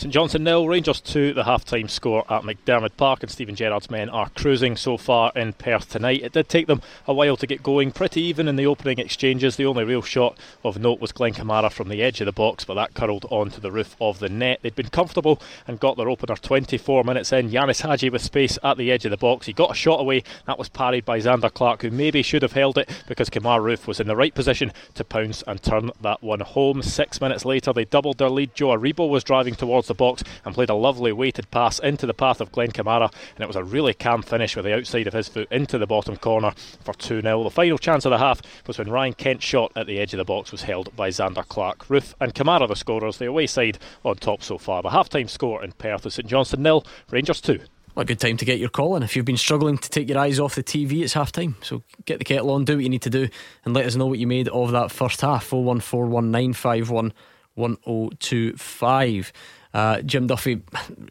[0.00, 3.90] St Johnstone nil, Rangers 2, the half time score at McDiarmid Park, and Steven Gerrard's
[3.90, 6.22] men are cruising so far in Perth tonight.
[6.22, 9.56] It did take them a while to get going, pretty even in the opening exchanges.
[9.56, 12.64] The only real shot of note was Glenn Kamara from the edge of the box,
[12.64, 14.60] but that curled onto the roof of the net.
[14.62, 17.50] They'd been comfortable and got their opener 24 minutes in.
[17.50, 19.44] Ianis Hagi with space at the edge of the box.
[19.44, 22.52] He got a shot away, that was parried by Zander Clark, who maybe should have
[22.52, 26.22] held it because Kemar Roofe was in the right position to pounce and turn that
[26.22, 26.80] one home.
[26.80, 28.54] Six minutes later, they doubled their lead.
[28.54, 32.14] Joe Aribo was driving towards the box and played a lovely weighted pass into the
[32.14, 35.12] path of Glenn Kamara, and it was a really calm finish with the outside of
[35.12, 37.42] his foot into the bottom corner for 2 0.
[37.42, 40.18] The final chance of the half was when Ryan Kent's shot at the edge of
[40.18, 41.86] the box was held by Zander Clark.
[41.88, 44.82] Roofe and Kamara the scorers, the away side on top so far.
[44.82, 47.60] The half time score in Perth is St Johnstone nil, Rangers 2.
[47.94, 49.02] What a good time to get your call in.
[49.02, 51.56] If you've been struggling to take your eyes off the TV, it's half time.
[51.62, 53.28] So get the kettle on, do what you need to do,
[53.64, 55.50] and let us know what you made of that first half.
[55.50, 57.12] 0141951
[57.54, 59.32] 1025.
[59.72, 60.62] Uh, Jim Duffy,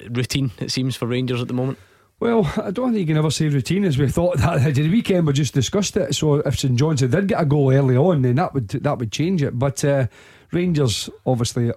[0.10, 1.78] routine, it seems, for Rangers at the moment.
[2.20, 4.90] Well, I don't think you can ever say routine as we thought that at the
[4.90, 5.26] weekend.
[5.26, 6.14] We just discussed it.
[6.16, 9.12] So if St Johnstone did get a goal early on, then that would that would
[9.12, 9.58] change it.
[9.58, 10.08] But uh,
[10.52, 11.72] Rangers, obviously,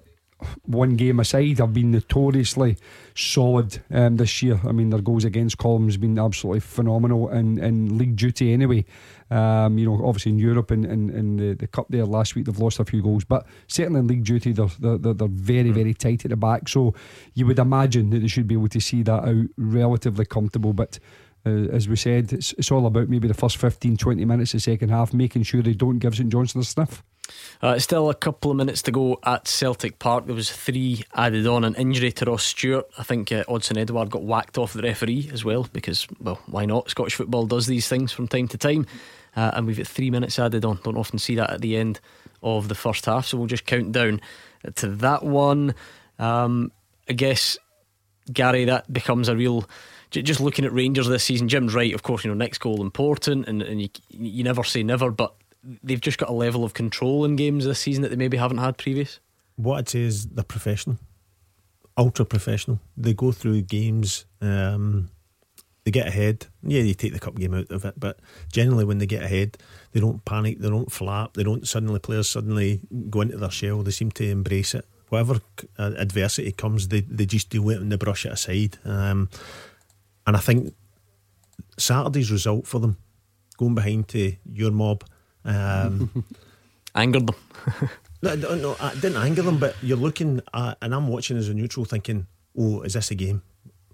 [0.64, 2.76] one game aside, have been notoriously
[3.14, 4.60] solid um, this year.
[4.66, 8.84] I mean, their goals against column has been absolutely phenomenal in, in league duty anyway.
[9.32, 12.34] Um, you know, obviously in Europe and in, in, in, the, the cup there last
[12.34, 15.70] week, they've lost a few goals, but certainly in league duty, they're, they're, they're very,
[15.70, 15.74] mm.
[15.74, 16.68] very tight at the back.
[16.68, 16.94] So
[17.32, 20.74] you would imagine that they should be able to see that out relatively comfortable.
[20.74, 20.98] But
[21.46, 24.58] uh, as we said, it's, it's all about maybe the first 15, 20 minutes of
[24.58, 27.02] the second half, making sure they don't give St Johnstone a sniff.
[27.62, 30.26] Uh, still a couple of minutes to go at Celtic Park.
[30.26, 32.86] There was three added on an injury to Ross Stewart.
[32.98, 36.66] I think uh, Odsonne Edouard got whacked off the referee as well because, well, why
[36.66, 36.90] not?
[36.90, 38.86] Scottish football does these things from time to time.
[39.34, 40.78] Uh, and we've got three minutes added on.
[40.84, 42.00] Don't often see that at the end
[42.42, 43.26] of the first half.
[43.26, 44.20] So we'll just count down
[44.74, 45.74] to that one.
[46.18, 46.70] Um,
[47.08, 47.56] I guess,
[48.32, 49.68] Gary, that becomes a real
[50.10, 51.94] just looking at Rangers this season, Jim's right.
[51.94, 55.34] Of course, you know next goal important, and, and you you never say never, but
[55.82, 58.58] they've just got a level of control in games this season that they maybe haven't
[58.58, 59.20] had previous?
[59.56, 60.98] What I'd say is they're professional,
[61.96, 62.80] ultra professional.
[62.96, 65.10] They go through games, um,
[65.84, 66.46] they get ahead.
[66.62, 68.20] Yeah, they take the cup game out of it, but
[68.52, 69.58] generally when they get ahead,
[69.92, 72.80] they don't panic, they don't flap, they don't suddenly players suddenly
[73.10, 73.82] go into their shell.
[73.82, 74.86] They seem to embrace it.
[75.08, 75.40] Whatever
[75.78, 78.78] uh, adversity comes, they they just deal with it and they brush it aside.
[78.84, 79.28] Um,
[80.26, 80.74] and I think
[81.76, 82.96] Saturday's result for them,
[83.58, 85.04] going behind to your mob
[85.44, 86.24] um,
[86.94, 87.36] Angered them.
[88.22, 91.48] no, no, no, I didn't anger them, but you're looking at, and I'm watching as
[91.48, 92.26] a neutral thinking,
[92.58, 93.42] oh, is this a game?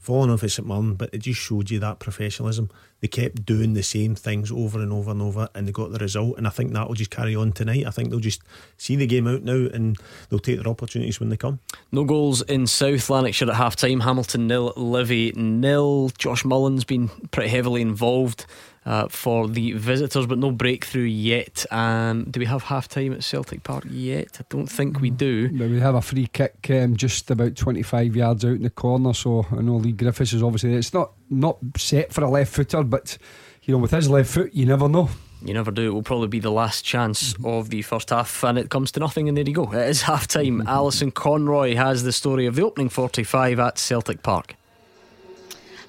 [0.08, 2.70] Falling off at St Mirren, but it just showed you that professionalism.
[3.00, 5.98] They kept doing the same things over and over and over, and they got the
[5.98, 6.38] result.
[6.38, 7.86] And I think that will just carry on tonight.
[7.86, 8.40] I think they'll just
[8.78, 9.98] see the game out now, and
[10.30, 11.60] they'll take their opportunities when they come.
[11.92, 14.00] No goals in South Lanarkshire at half time.
[14.00, 16.10] Hamilton nil, Livy nil.
[16.16, 18.46] Josh Mullin's been pretty heavily involved
[18.88, 21.66] uh, for the visitors, but no breakthrough yet.
[21.70, 24.38] Um, do we have half time at Celtic Park yet?
[24.40, 25.50] I don't think we do.
[25.52, 29.12] we have a free kick um, just about 25 yards out in the corner.
[29.12, 32.82] So I know Leigh Griffiths is obviously it's not not set for a left footer,
[32.82, 33.18] but
[33.64, 35.10] you know with his left foot, you never know.
[35.44, 35.88] You never do.
[35.88, 39.00] It will probably be the last chance of the first half, and it comes to
[39.00, 39.28] nothing.
[39.28, 39.70] And there you go.
[39.70, 40.62] It is half time.
[40.66, 44.56] Alison Conroy has the story of the opening 45 at Celtic Park.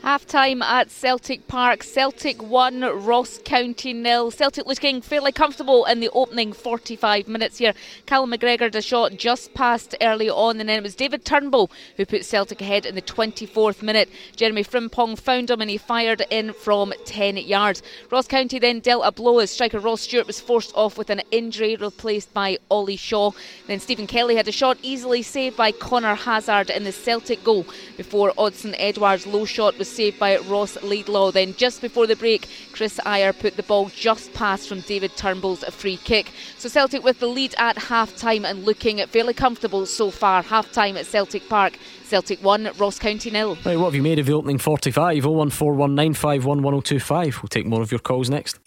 [0.01, 1.83] Half time at Celtic Park.
[1.83, 4.31] Celtic 1, Ross County nil.
[4.31, 7.73] Celtic looking fairly comfortable in the opening 45 minutes here.
[8.05, 11.69] Callum McGregor had a shot just past early on, and then it was David Turnbull
[11.97, 14.09] who put Celtic ahead in the 24th minute.
[14.37, 17.83] Jeremy Frimpong found him and he fired in from 10 yards.
[18.09, 21.21] Ross County then dealt a blow as striker Ross Stewart was forced off with an
[21.29, 23.31] injury, replaced by Ollie Shaw.
[23.67, 27.65] Then Stephen Kelly had a shot easily saved by Conor Hazard in the Celtic goal
[27.97, 31.31] before Odsonne Edouard's low shot was saved by Ross Laidlaw.
[31.31, 35.63] Then just before the break, Chris Ajer put the ball just past from David Turnbull's
[35.65, 36.31] free kick.
[36.57, 40.43] So Celtic with the lead at half time and looking fairly comfortable so far.
[40.43, 41.77] Half time at Celtic Park.
[42.05, 43.57] Celtic 1, Ross County nil.
[43.65, 45.23] Right, what have you made of the opening 45?
[45.23, 47.41] 01419511025.
[47.41, 48.59] We'll take more of your calls next.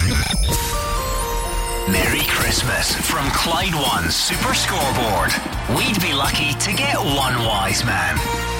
[1.90, 5.32] Merry Christmas from Clyde One Super Scoreboard.
[5.76, 8.51] We'd be lucky to get one wise man.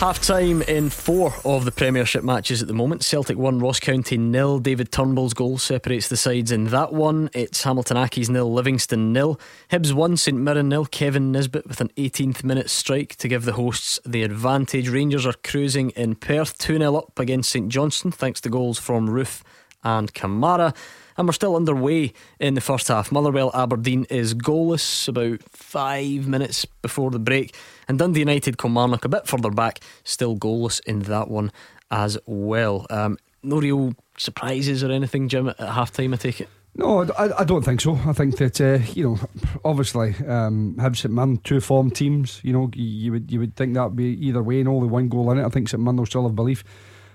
[0.00, 3.04] Half time in four of the Premiership matches at the moment.
[3.04, 4.58] Celtic 1, Ross County nil.
[4.58, 7.28] David Turnbull's goal separates the sides in that one.
[7.34, 9.38] It's Hamilton Accies nil, Livingston nil.
[9.70, 10.86] Hibs 1, St Mirren nil.
[10.86, 14.88] Kevin Nisbet with an 18th minute strike to give the hosts the advantage.
[14.88, 19.06] Rangers are cruising in Perth 2 0 up against St Johnstone thanks to goals from
[19.06, 19.42] Roofe
[19.84, 20.74] and Kamara.
[21.18, 23.12] And we're still underway in the first half.
[23.12, 27.54] Motherwell Aberdeen is goalless about five minutes before the break.
[27.90, 31.50] And Dundee United Kilmarnock a bit further back, still goalless in that one
[31.90, 32.86] as well.
[32.88, 36.48] Um, no real surprises or anything, Jim, at half time, I take it.
[36.76, 37.98] No, I, I don't think so.
[38.06, 39.18] I think that uh, you know,
[39.64, 42.40] obviously, um, Hibs St Mirren, two form teams.
[42.44, 45.32] You know, you would you would think that'd be either way, and only one goal
[45.32, 45.44] in it.
[45.44, 46.62] I think St Mirren will still have belief.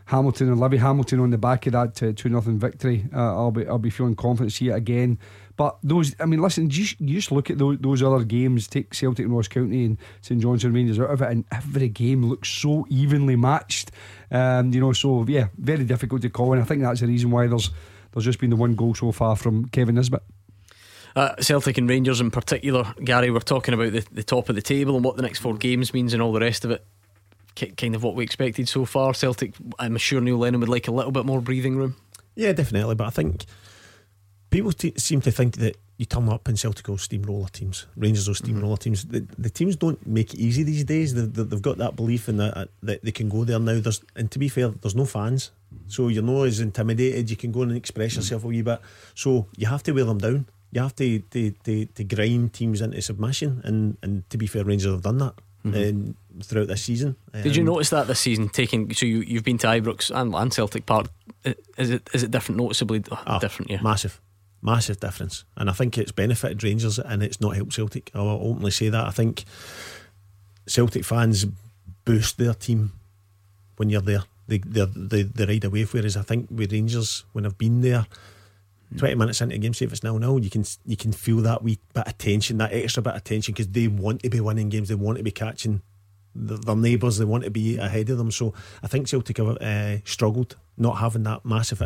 [0.08, 3.06] Hamilton and Livy Hamilton on the back of that uh, two nothing victory.
[3.14, 5.20] Uh, I'll be I'll be feeling confident see it again.
[5.58, 8.68] But those, I mean, listen, you, you just look at those, those other games.
[8.68, 12.26] Take Celtic and Ross County and St Johnstone Rangers out of it, and every game
[12.26, 13.92] looks so evenly matched.
[14.32, 17.32] Um, you know, so yeah, very difficult to call, and I think that's the reason
[17.32, 17.72] why there's
[18.12, 20.24] there's just been the one goal so far from Kevin Nisbet.
[21.16, 24.62] Uh, Celtic and Rangers in particular, Gary, we're talking about the, the top of the
[24.62, 26.86] table and what the next four games means and all the rest of it.
[27.56, 29.14] K- kind of what we expected so far.
[29.14, 31.96] Celtic, I'm sure Neil Lennon would like a little bit more breathing room.
[32.36, 32.96] Yeah, definitely.
[32.96, 33.46] But I think
[34.56, 38.28] people t- seem to think that you turn up and Celtic will steamroller teams, Rangers
[38.28, 38.84] will steamroller mm-hmm.
[38.84, 39.06] teams.
[39.06, 41.14] The, the, teams don't make it easy these days.
[41.14, 43.80] They, have they, got that belief in that, that they can go there now.
[43.80, 45.52] There's, and to be fair, there's no fans.
[45.88, 47.30] So you're not as intimidated.
[47.30, 48.18] You can go and express mm.
[48.18, 48.80] yourself a wee bit.
[49.14, 50.46] So you have to wear them down.
[50.72, 53.62] You have to to, to, to grind teams into submission.
[53.66, 55.34] And, and to be fair, Rangers have done that.
[55.66, 56.42] Mm-hmm.
[56.42, 57.16] throughout this season.
[57.34, 58.50] Did um, you notice that this season?
[58.50, 61.08] Taking so you you've been to Ibrox and, and Celtic Park.
[61.44, 62.62] Is it is it different?
[62.62, 63.72] Noticeably oh, different?
[63.72, 64.22] Yeah, massive,
[64.66, 65.46] massive difference.
[65.56, 68.12] And I think it's benefited Rangers and it's not helped Celtic.
[68.16, 69.06] I'll openly say that.
[69.06, 69.46] I think
[70.68, 71.46] Celtic fans
[72.04, 72.92] boost their team
[73.78, 75.94] when you're there they they they ride a wave.
[75.94, 78.06] Whereas I think with Rangers, when I've been there,
[78.98, 81.38] twenty minutes into a game, say if it's now now, you can you can feel
[81.38, 84.40] that wee bit of tension, that extra bit of tension, because they want to be
[84.40, 85.82] winning games, they want to be catching
[86.36, 88.32] their neighbours, they want to be ahead of them.
[88.32, 88.54] So
[88.84, 91.82] I think Celtic have uh, struggled not having that massive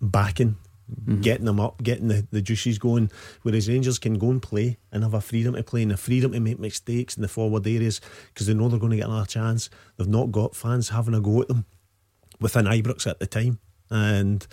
[0.00, 0.56] backing.
[0.88, 1.20] Mm-hmm.
[1.20, 3.10] Getting them up, getting the, the juices going,
[3.42, 6.30] whereas Rangers can go and play and have a freedom to play and a freedom
[6.30, 8.00] to make mistakes in the forward areas
[8.32, 9.68] because they know they're going to get another chance.
[9.96, 11.64] They've not got fans having a go at them
[12.40, 13.58] within Ibrox at the time,
[13.90, 14.46] and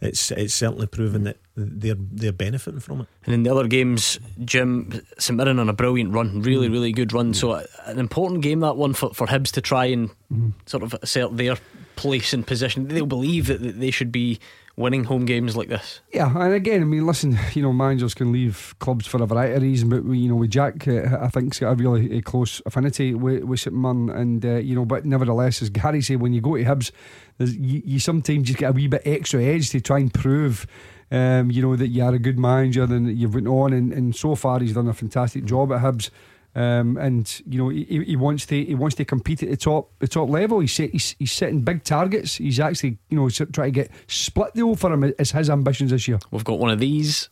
[0.00, 3.08] it's it's certainly proven that they're they're benefiting from it.
[3.24, 7.12] And in the other games, Jim St Mirren on a brilliant run, really really good
[7.12, 7.34] run.
[7.34, 10.50] So an important game that one for for Hibs to try and mm-hmm.
[10.66, 11.56] sort of assert their
[11.96, 12.88] place and position.
[12.88, 14.40] They'll believe that they should be
[14.76, 16.00] winning home games like this.
[16.12, 19.54] Yeah, and again, I mean, listen, you know, managers can leave clubs for a variety
[19.54, 22.22] of reasons, but we, you know, with Jack, uh, I think's got a really a
[22.22, 26.32] close affinity with, with St and uh, you know, but nevertheless, as Gary said, when
[26.32, 26.90] you go to Hibs,
[27.38, 30.66] you, you, sometimes just get a wee bit extra edge to try and prove.
[31.10, 34.16] Um, you know that you are a good manager and you've went on and, and
[34.16, 36.10] so far he's done a fantastic job at Hibs
[36.54, 39.90] um, and you know he, he wants to he wants to compete at the top
[39.98, 40.60] the top level.
[40.60, 42.36] He's set, he's, he's setting big targets.
[42.36, 46.06] He's actually you know trying to get split the for him as his ambitions this
[46.06, 46.18] year.
[46.30, 47.28] We've got one of these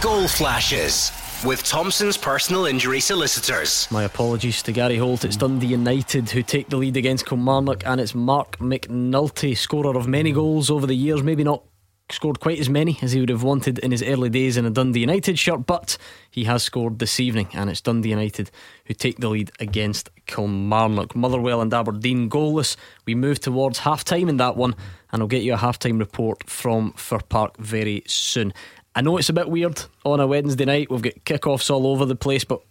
[0.00, 1.10] goal flashes
[1.44, 3.86] with Thompson's personal injury solicitors.
[3.90, 5.24] My apologies to Gary Holt.
[5.24, 10.08] It's Dundee United who take the lead against Kilmarnock, and it's Marc McNulty, scorer of
[10.08, 11.22] many goals over the years.
[11.22, 11.62] Maybe not
[12.10, 14.70] scored quite as many as he would have wanted in his early days in a
[14.70, 15.98] Dundee United shirt, but
[16.30, 18.50] he has scored this evening, and it's Dundee United
[18.84, 21.16] who take the lead against Kilmarnock.
[21.16, 22.76] Motherwell and Aberdeen goalless.
[23.06, 24.76] We move towards half time in that one,
[25.10, 28.52] and I'll get you a half time report from Fir Park very soon.
[28.94, 32.06] I know it's a bit weird on a Wednesday night, we've got kickoffs all over
[32.06, 32.62] the place, but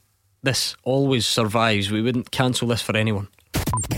[0.42, 1.92] this always survives.
[1.92, 3.28] We wouldn't cancel this for anyone.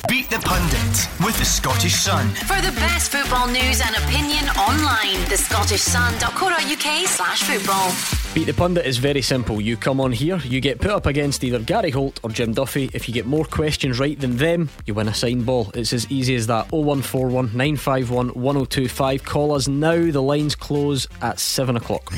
[0.07, 2.28] Beat the Pundit with the Scottish Sun.
[2.30, 7.91] For the best football news and opinion online, thescottishsun.co.uk slash football.
[8.34, 9.61] Beat the Pundit is very simple.
[9.61, 12.89] You come on here, you get put up against either Gary Holt or Jim Duffy.
[12.93, 15.71] If you get more questions right than them, you win a signed ball.
[15.73, 16.71] It's as easy as that.
[16.71, 19.23] 0141 951 1025.
[19.23, 20.11] Call us now.
[20.11, 22.11] The lines close at 7 o'clock.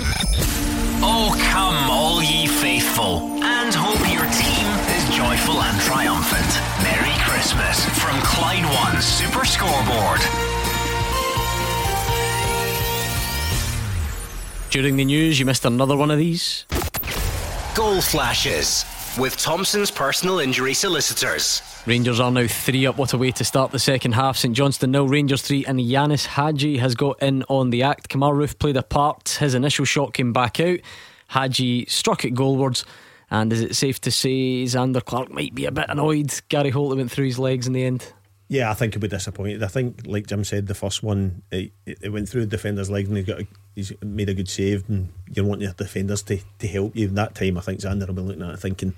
[9.49, 10.21] Scoreboard.
[14.69, 16.65] During the news, you missed another one of these.
[17.73, 18.85] Goal flashes
[19.17, 21.63] with Thompson's personal injury solicitors.
[21.87, 22.97] Rangers are now three up.
[22.97, 24.37] What a way to start the second half.
[24.37, 28.09] St Johnstone nil, Rangers three, and Ianis Hagi has got in on the act.
[28.09, 29.29] Kemar Roofe played a part.
[29.39, 30.79] His initial shot came back out.
[31.29, 32.85] Hagi struck it goalwards.
[33.31, 36.33] And is it safe to say Zander Clark might be a bit annoyed?
[36.49, 38.13] Gary Holt went through his legs in the end.
[38.51, 39.61] Yeah, I think he'll be disappointed.
[39.61, 43.07] I think, like Jim said, the first one it, it went through the defender's legs
[43.07, 44.89] and he got a, he's made a good save.
[44.89, 47.09] And you want your defenders to, to help you.
[47.09, 48.95] In that time, I think Zander will be looking at it thinking,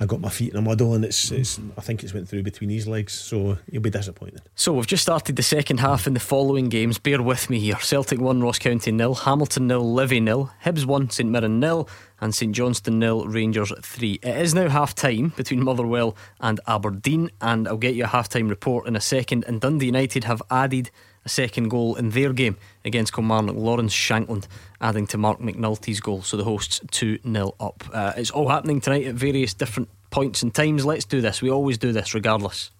[0.00, 2.42] I got my feet in a muddle, and it's, it's I think it's went through
[2.42, 4.42] between his legs, so you'll be disappointed.
[4.56, 6.98] So we've just started the second half in the following games.
[6.98, 7.78] Bear with me here.
[7.80, 11.88] Celtic 1, Ross County nil, Hamilton nil, Livy nil, Hibs 1, St Mirren nil,
[12.20, 14.18] and St Johnstone nil, Rangers 3.
[14.22, 18.28] It is now half time between Motherwell and Aberdeen, and I'll get you a half
[18.28, 19.44] time report in a second.
[19.46, 20.90] And Dundee United have added
[21.24, 23.56] a second goal in their game against Kilmarnock.
[23.56, 24.46] Lawrence Shankland
[24.80, 26.22] adding to Marc McNulty's goal.
[26.22, 27.84] So the hosts 2 0 up.
[27.92, 30.84] Uh, it's all happening tonight at various different points and times.
[30.84, 31.42] Let's do this.
[31.42, 32.70] We always do this regardless.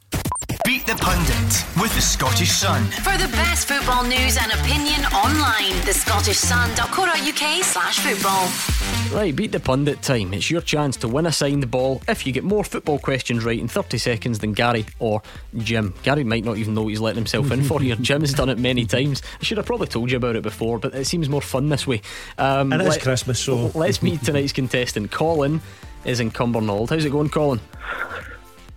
[0.64, 2.84] Beat the Pundit with the Scottish Sun.
[3.02, 9.16] For the best football news and opinion online, the Scottish thescottishsun.co.uk slash football.
[9.16, 10.34] Right, beat the pundit time.
[10.34, 13.58] It's your chance to win a signed ball if you get more football questions right
[13.58, 15.22] in 30 seconds than Gary or
[15.58, 15.94] Jim.
[16.02, 17.96] Gary might not even know he's letting himself in for here.
[18.00, 19.22] Jim has done it many times.
[19.40, 21.86] I should have probably told you about it before, but it seems more fun this
[21.86, 22.02] way.
[22.38, 25.10] Um, And it's Christmas, so- let's meet tonight's contestant.
[25.10, 25.60] Colin
[26.04, 26.90] is in Cumbernauld.
[26.90, 27.60] How's it going, Colin?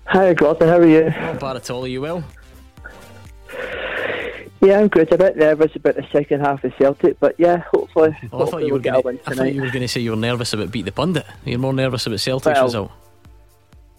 [0.07, 0.67] Hi, Gordon.
[0.69, 1.05] How are you?
[1.09, 1.83] Not bad at all.
[1.83, 2.23] Are you well?
[4.61, 5.11] Yeah, I'm good.
[5.13, 8.37] A bit nervous about the second half of Celtic, but yeah, hopefully, Oh, I thought
[8.39, 9.99] hopefully you we'll were get gonna, a win I thought you were going to say
[10.01, 11.25] you were nervous about beat the pundit.
[11.45, 12.91] You're more nervous about Celtic's Well, result.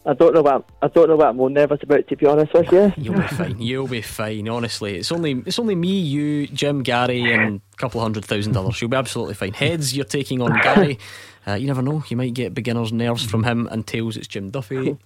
[0.04, 2.52] I don't know what I don't know what I'm more nervous about, to be honest
[2.54, 2.92] with you.
[3.02, 3.60] You'll be fine.
[3.60, 4.48] You'll be fine.
[4.48, 8.52] Honestly, it's only it's only me, you, Jim, Gary, and a couple of hundred thousand
[8.52, 8.80] dollars.
[8.80, 9.52] You'll be absolutely fine.
[9.52, 10.98] Heads, you're taking on Gary.
[11.46, 12.04] Uh, you never know.
[12.08, 13.66] You might get beginners' nerves from him.
[13.70, 14.98] And tails, it's Jim Duffy.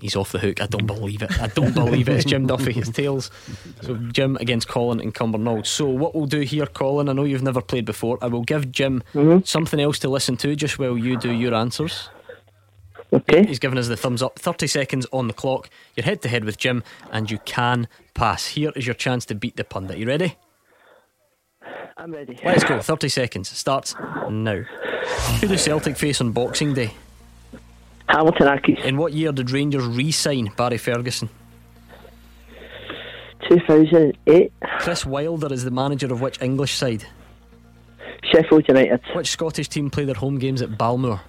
[0.00, 0.60] He's off the hook.
[0.60, 1.40] I don't believe it.
[1.40, 2.16] I don't believe it.
[2.16, 2.72] It's Jim Duffy.
[2.72, 3.30] It's tails.
[3.82, 5.66] So Jim against Colin and Cumbernauld.
[5.66, 7.08] So what we'll do here, Colin.
[7.08, 8.18] I know you've never played before.
[8.22, 9.44] I will give Jim mm-hmm.
[9.44, 12.10] something else to listen to just while you do your answers.
[13.12, 13.46] Okay.
[13.46, 14.38] He's given us the thumbs up.
[14.38, 15.70] 30 seconds on the clock.
[15.96, 18.48] You're head to head with Jim, and you can pass.
[18.48, 19.98] Here is your chance to beat the pundit.
[19.98, 20.36] You ready?
[21.96, 22.38] I'm ready.
[22.44, 22.80] Let's go.
[22.80, 23.48] 30 seconds.
[23.48, 23.94] Starts
[24.30, 24.62] now.
[25.40, 26.92] Who does Celtic face on Boxing Day?
[28.18, 28.84] Hamilton Accies.
[28.84, 31.28] In what year did Rangers re sign Barry Ferguson?
[33.48, 34.52] 2008.
[34.80, 37.06] Chris Wilder is the manager of which English side?
[38.24, 39.00] Sheffield United.
[39.14, 41.20] Which Scottish team play their home games at Balmoor?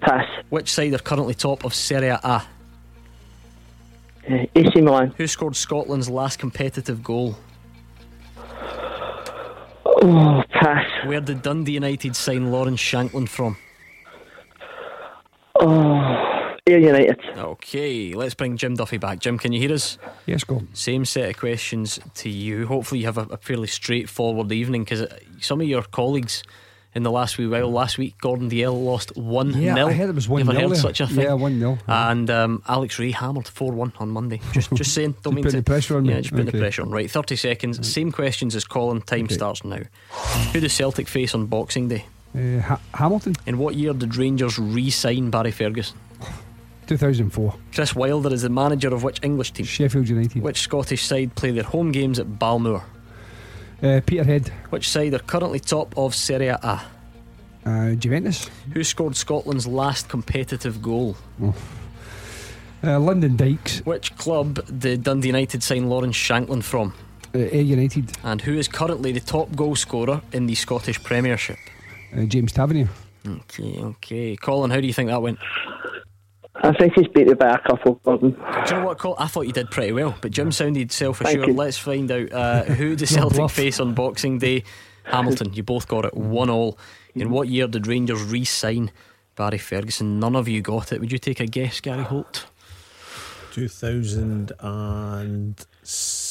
[0.00, 0.26] Pass.
[0.50, 2.18] Which side are currently top of Serie A?
[2.24, 2.40] Uh,
[4.56, 5.14] AC Milan.
[5.16, 7.36] Who scored Scotland's last competitive goal?
[9.86, 10.84] Oh, pass.
[11.06, 13.56] Where did Dundee United sign Lawrence Shankland from?
[15.64, 17.20] Oh, Ayr United.
[17.36, 19.20] Okay, let's bring Jim Duffy back.
[19.20, 19.96] Jim, can you hear us?
[20.26, 20.62] Yes, go.
[20.74, 22.66] Same set of questions to you.
[22.66, 25.06] Hopefully, you have a, a fairly straightforward evening because
[25.40, 26.42] some of your colleagues
[26.94, 29.86] in the last wee while, last week, Gordon Dalziel lost 1 Yeah, 0.
[29.88, 30.68] I heard it was 1 You ever 0.
[30.68, 31.24] heard such a thing?
[31.24, 31.78] Yeah, 1 0.
[31.86, 34.40] And um, Alex Rae hammered 4 1 on Monday.
[34.52, 35.62] Just just saying, don't mean putting to.
[35.64, 36.12] the pressure on me.
[36.14, 36.90] Yeah, just putting the pressure on.
[36.90, 37.90] Right, 30 seconds.
[37.92, 39.00] Same questions as Colin.
[39.00, 39.80] Time starts now.
[40.52, 42.04] Who does Celtic face on Boxing Day?
[42.34, 45.98] Uh, ha- Hamilton, In what year did Rangers re sign Barry Ferguson?
[46.86, 47.54] 2004.
[47.74, 49.66] Chris Wilder is the manager of which English team?
[49.66, 50.42] Sheffield United.
[50.42, 52.82] Which Scottish side play their home games at Balmoor?
[53.82, 54.48] Uh, Peterhead.
[54.70, 56.80] Which side are currently top of Serie A?
[57.64, 58.48] Uh, Juventus.
[58.72, 61.16] Who scored Scotland's last competitive goal?
[62.84, 63.80] Uh, Lyndon Dykes.
[63.86, 66.94] Which club did Dundee United sign Lawrence Shankland from?
[67.34, 68.12] Uh, Ayr United.
[68.24, 71.58] And who is currently the top goal scorer in the Scottish Premiership?
[72.16, 72.88] Uh, James Tavernier.
[73.26, 74.36] Okay, okay.
[74.36, 75.38] Colin, how do you think that went?
[76.54, 78.32] I think he's beat it by a couple, Gordon.
[78.32, 79.16] Do you know what, Colin?
[79.18, 81.54] I thought you did pretty well, but Jim sounded self assured.
[81.54, 83.54] Let's find out uh, who the Celtic bluff.
[83.54, 84.64] face on Boxing Day.
[85.04, 86.78] Hamilton, you both got it one all.
[87.14, 88.90] In what year did Rangers re sign
[89.34, 90.20] Barry Ferguson?
[90.20, 91.00] None of you got it.
[91.00, 92.46] Would you take a guess, Gary Holt?
[93.52, 96.21] 2006.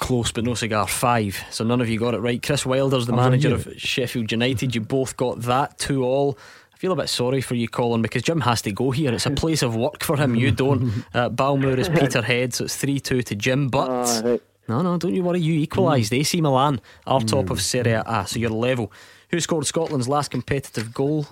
[0.00, 0.86] Close, but no cigar.
[0.86, 1.42] Five.
[1.50, 2.42] So none of you got it right.
[2.42, 4.74] Chris Wilder's the I was manager of Sheffield United.
[4.74, 6.38] You both got that two all.
[6.74, 9.12] I feel a bit sorry for you, Colin, because Jim has to go here.
[9.12, 10.34] It's a place of work for him.
[10.34, 10.92] You don't.
[11.14, 13.68] Uh, Balmoor is Peterhead, so it's 3 2 to Jim.
[13.68, 14.22] But.
[14.24, 14.42] Right.
[14.68, 15.40] No, no, don't you worry.
[15.40, 16.12] You equalised.
[16.12, 18.90] AC Milan are top of Serie A, so you're level.
[19.30, 21.26] Who scored Scotland's last competitive goal?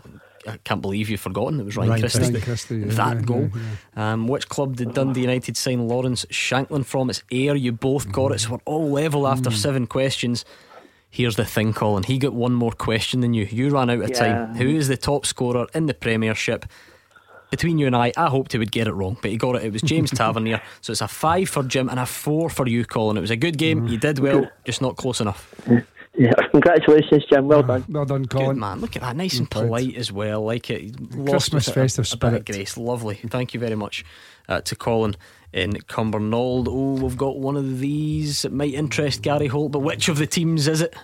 [0.46, 1.60] I can't believe you've forgotten.
[1.60, 2.20] It was Ryan, Ryan Christie.
[2.20, 3.50] Ryan Christie, yeah, that yeah, goal.
[3.96, 7.10] yeah, Um, which club did Dundee United sign Lawrence Shankland from?
[7.10, 7.54] It's Ayr.
[7.56, 10.44] You both got it, so we're all level after seven questions.
[11.10, 12.04] Here's the thing, Colin.
[12.04, 13.44] He got one more question than you.
[13.50, 14.54] You ran out of time.
[14.54, 16.64] Who is the top scorer in the Premiership?
[17.50, 19.64] Between you and I, I hoped he would get it wrong, but he got it.
[19.64, 20.62] It was James Tavernier.
[20.82, 23.16] So it's a five for Jim and a four for you, Colin.
[23.16, 23.88] It was a good game.
[23.88, 25.52] You did well, just not close enough.
[26.20, 27.48] Yeah, congratulations, Jim.
[27.48, 27.82] Well done.
[27.88, 28.58] Well done, Good Colin.
[28.60, 28.80] man.
[28.80, 29.16] Look at that.
[29.16, 30.42] Nice and polite as well.
[30.44, 31.00] Like it.
[31.16, 32.46] Lost Christmas with festive a, a bit of spirit.
[32.46, 32.76] grace.
[32.76, 33.14] Lovely.
[33.14, 34.04] Thank you very much
[34.46, 35.16] uh, to Colin
[35.54, 36.66] in Cumbernauld.
[36.68, 38.44] Oh, we've got one of these.
[38.44, 40.94] It might interest Gary Holt, but which of the teams is it?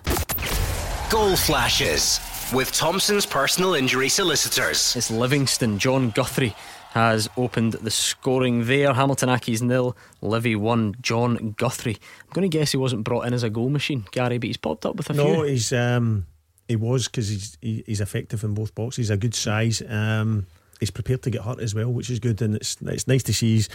[1.08, 2.20] Goal flashes
[2.52, 4.94] with Thompson's personal injury solicitors.
[4.96, 5.78] It's Livingston.
[5.78, 6.54] Jon Guthrie
[6.96, 8.94] has opened the scoring there.
[8.94, 10.94] Hamilton Accies nil, Livy one.
[11.02, 11.98] Jon Guthrie.
[12.22, 14.56] I'm going to guess he wasn't brought in as a goal machine, Gary, but he's
[14.56, 15.32] popped up with a no, few.
[15.34, 16.24] No, he's um,
[16.66, 18.96] he was because he's he, he's effective in both boxes.
[18.96, 19.82] He's a good size.
[19.86, 20.46] Um,
[20.80, 23.34] he's prepared to get hurt as well, which is good, and it's it's nice to
[23.34, 23.68] see he's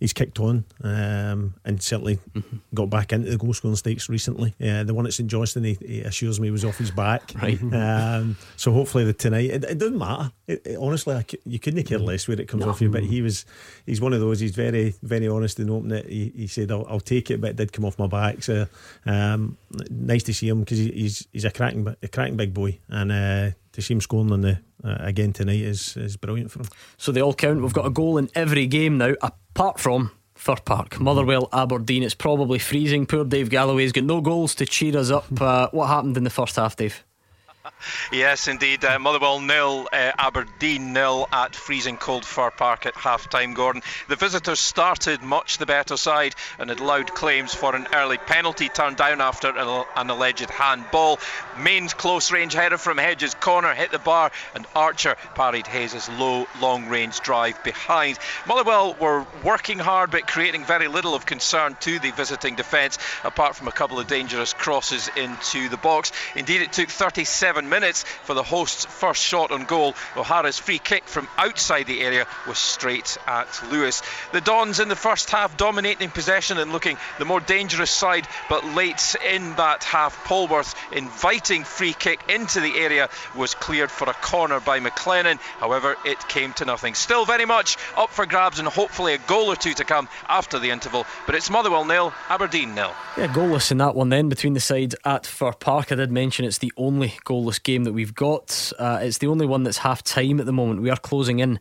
[0.00, 2.56] he's kicked on um, and certainly mm-hmm.
[2.74, 4.54] got back into the goal scoring stakes recently.
[4.60, 7.32] Uh, the one at St Johnstone, he, he, assures me was off his back.
[7.40, 7.60] Right.
[7.72, 10.30] Um, so hopefully the tonight, it, it doesn't matter.
[10.46, 12.70] It, it, honestly, I, you couldn't care less where it comes no.
[12.70, 12.90] off you.
[12.90, 13.44] But he was,
[13.86, 14.40] he's one of those.
[14.40, 15.92] He's very, very honest and open.
[15.92, 16.06] It.
[16.06, 18.42] He, he said, I'll, I'll, take it," but it did come off my back.
[18.42, 18.66] So
[19.06, 19.56] um,
[19.90, 23.12] nice to see him because he, he's he's a cracking, a cracking big boy and.
[23.12, 26.68] Uh, to see him scoring on the uh, again tonight is is brilliant for him.
[26.96, 27.62] So they all count.
[27.62, 32.02] We've got a goal in every game now, apart from Fir Park, Motherwell, Aberdeen.
[32.02, 33.06] It's probably freezing.
[33.06, 35.26] Poor Dave Galloway's got no goals to cheer us up.
[35.40, 37.04] Uh, what happened in the first half, Dave?
[38.12, 38.84] Yes, indeed.
[38.84, 43.82] Uh, Motherwell nil, uh, Aberdeen nil at freezing cold Fir Park at half time, Gordon.
[44.08, 48.68] The visitors started much the better side and had loud claims for an early penalty
[48.68, 51.18] turned down after an alleged handball.
[51.58, 56.46] Main's close range header from Hedges' corner hit the bar and Archer parried Hayes' low,
[56.60, 58.18] long range drive behind.
[58.46, 63.56] Motherwell were working hard but creating very little of concern to the visiting defence apart
[63.56, 66.12] from a couple of dangerous crosses into the box.
[66.34, 69.94] Indeed, it took 37 minutes for the hosts' first shot on goal.
[70.16, 74.02] O'Hara's free kick from outside the area was straight at Lewis.
[74.32, 78.64] The Dons in the first half dominating possession and looking the more dangerous side, but
[78.74, 84.14] late in that half, Polworth inviting free kick into the area was cleared for a
[84.14, 85.38] corner by McLennan.
[85.58, 86.94] However, it came to nothing.
[86.94, 90.58] Still very much up for grabs and hopefully a goal or two to come after
[90.58, 91.06] the interval.
[91.26, 92.92] But it's Motherwell nil, Aberdeen nil.
[93.16, 95.92] Yeah, goalless in that one then between the sides at Fir Park.
[95.92, 98.72] I did mention it's the only goalless game that we've got.
[98.78, 100.82] Uh, it's the only one that's half time at the moment.
[100.82, 101.60] We are closing in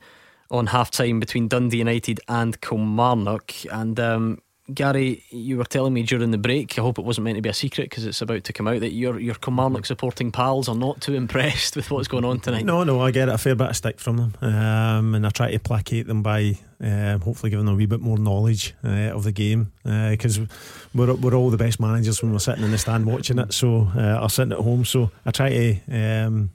[0.51, 3.53] on half time between Dundee United and Kilmarnock.
[3.71, 4.39] And um,
[4.73, 7.49] Gary, you were telling me during the break, I hope it wasn't meant to be
[7.49, 10.75] a secret because it's about to come out, that your, your Kilmarnock supporting pals are
[10.75, 12.65] not too impressed with what's going on tonight.
[12.65, 13.29] No, no, I get.
[13.29, 14.33] A fair bit of stick from them.
[14.41, 18.01] Um, and I try to placate them by um, hopefully giving them a wee bit
[18.01, 20.45] more knowledge uh, of the game because uh,
[20.93, 23.89] we're, we're all the best managers when we're sitting in the stand watching it, so
[23.95, 24.85] uh, or sitting at home.
[24.85, 26.25] So I try to.
[26.25, 26.51] Um,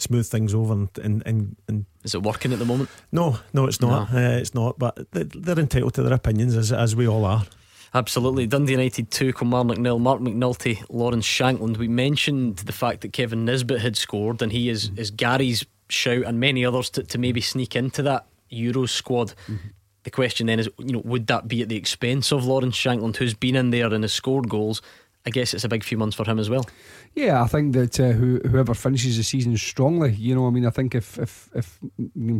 [0.00, 3.66] smooth things over and, and, and, and, is it working at the moment no no
[3.66, 4.18] it's not no.
[4.18, 7.44] Uh, it's not but they're entitled to their opinions as, as we all are
[7.92, 8.46] Absolutely.
[8.46, 9.98] Dundee United 2, Kilmarnock nil.
[9.98, 11.76] Marc McNulty, Lawrence Shankland.
[11.76, 16.22] We mentioned the fact that Kevin Nisbet had scored, and he is, is Gary's shout
[16.24, 19.34] and many others to, to maybe sneak into that Euro squad.
[19.48, 19.68] Mm-hmm.
[20.04, 23.16] The question then is, you know, would that be at the expense of Lawrence Shankland,
[23.16, 24.80] who's been in there and has scored goals?
[25.26, 26.66] I guess it's a big few months for him as well.
[27.14, 30.66] Yeah, I think that uh, who, whoever finishes the season strongly, you know, I mean,
[30.66, 31.78] I think if if if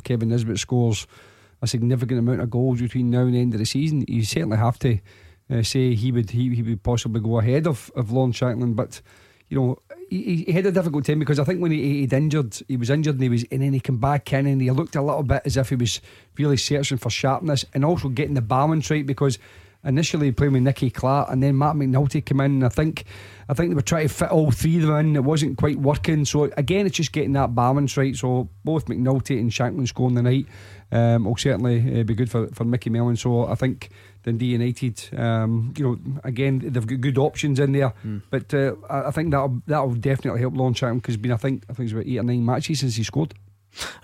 [0.05, 1.07] Kevin Nisbet scores
[1.63, 4.57] a significant amount of goals between now and the end of the season, you certainly
[4.57, 4.99] have to
[5.51, 9.03] uh, say he would he, he would possibly go ahead of of Lon Shankland, but
[9.49, 9.79] you know
[10.09, 12.89] he, he had a difficult time because I think when he, he'd injured, he was
[12.89, 15.23] injured and he was and then he came back in and he looked a little
[15.23, 16.01] bit as if he was
[16.39, 19.39] really searching for sharpness and also getting the balance right because
[19.85, 22.53] initially playing with Nicky Clark and then Marc McNulty came in.
[22.53, 23.05] And I think
[23.49, 25.17] I think they were trying to fit all three of them in.
[25.17, 26.25] It wasn't quite working.
[26.25, 28.15] So again, it's just getting that balance right.
[28.15, 30.47] So both McNulty and Shankland scoring the night
[30.93, 33.17] um, will certainly uh, be good for, for Micky Mellon.
[33.17, 33.91] So I think
[34.23, 38.23] Dundee United, um, you know, again they've got good options in there, mm.
[38.31, 41.73] but uh, I think that'll that'll definitely help launch him because been I think I
[41.73, 43.35] think it's about eight or nine matches since he scored.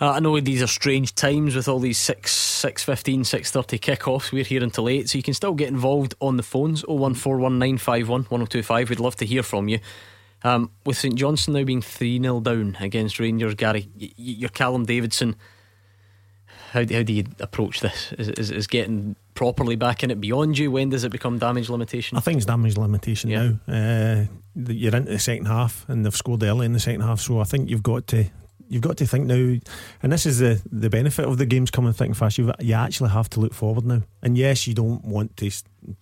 [0.00, 3.78] Uh, I know these are strange times with all these 6, 6 15, 6 30
[3.78, 4.32] kickoffs.
[4.32, 8.90] We're here until 8, so you can still get involved on the phones 0141951 1025.
[8.90, 9.80] We'd love to hear from you.
[10.44, 14.84] Um, with St Johnstone now being 3 0 down against Rangers, Gary, y- your Callum
[14.84, 15.34] Davidson,
[16.70, 18.12] how, how do you approach this?
[18.12, 20.70] Is, is, is, getting properly back in it beyond you?
[20.70, 22.18] When does it become damage limitation?
[22.18, 23.52] I think it's damage limitation yeah.
[23.66, 23.74] now.
[23.74, 27.40] Uh, you're into the second half and they've scored early in the second half, so
[27.40, 28.26] I think you've got to
[28.68, 29.56] you've got to think now,
[30.02, 32.38] and this is the the benefit of the games coming thick and fast.
[32.38, 34.02] You you actually have to look forward now.
[34.22, 35.50] And yes, you don't want to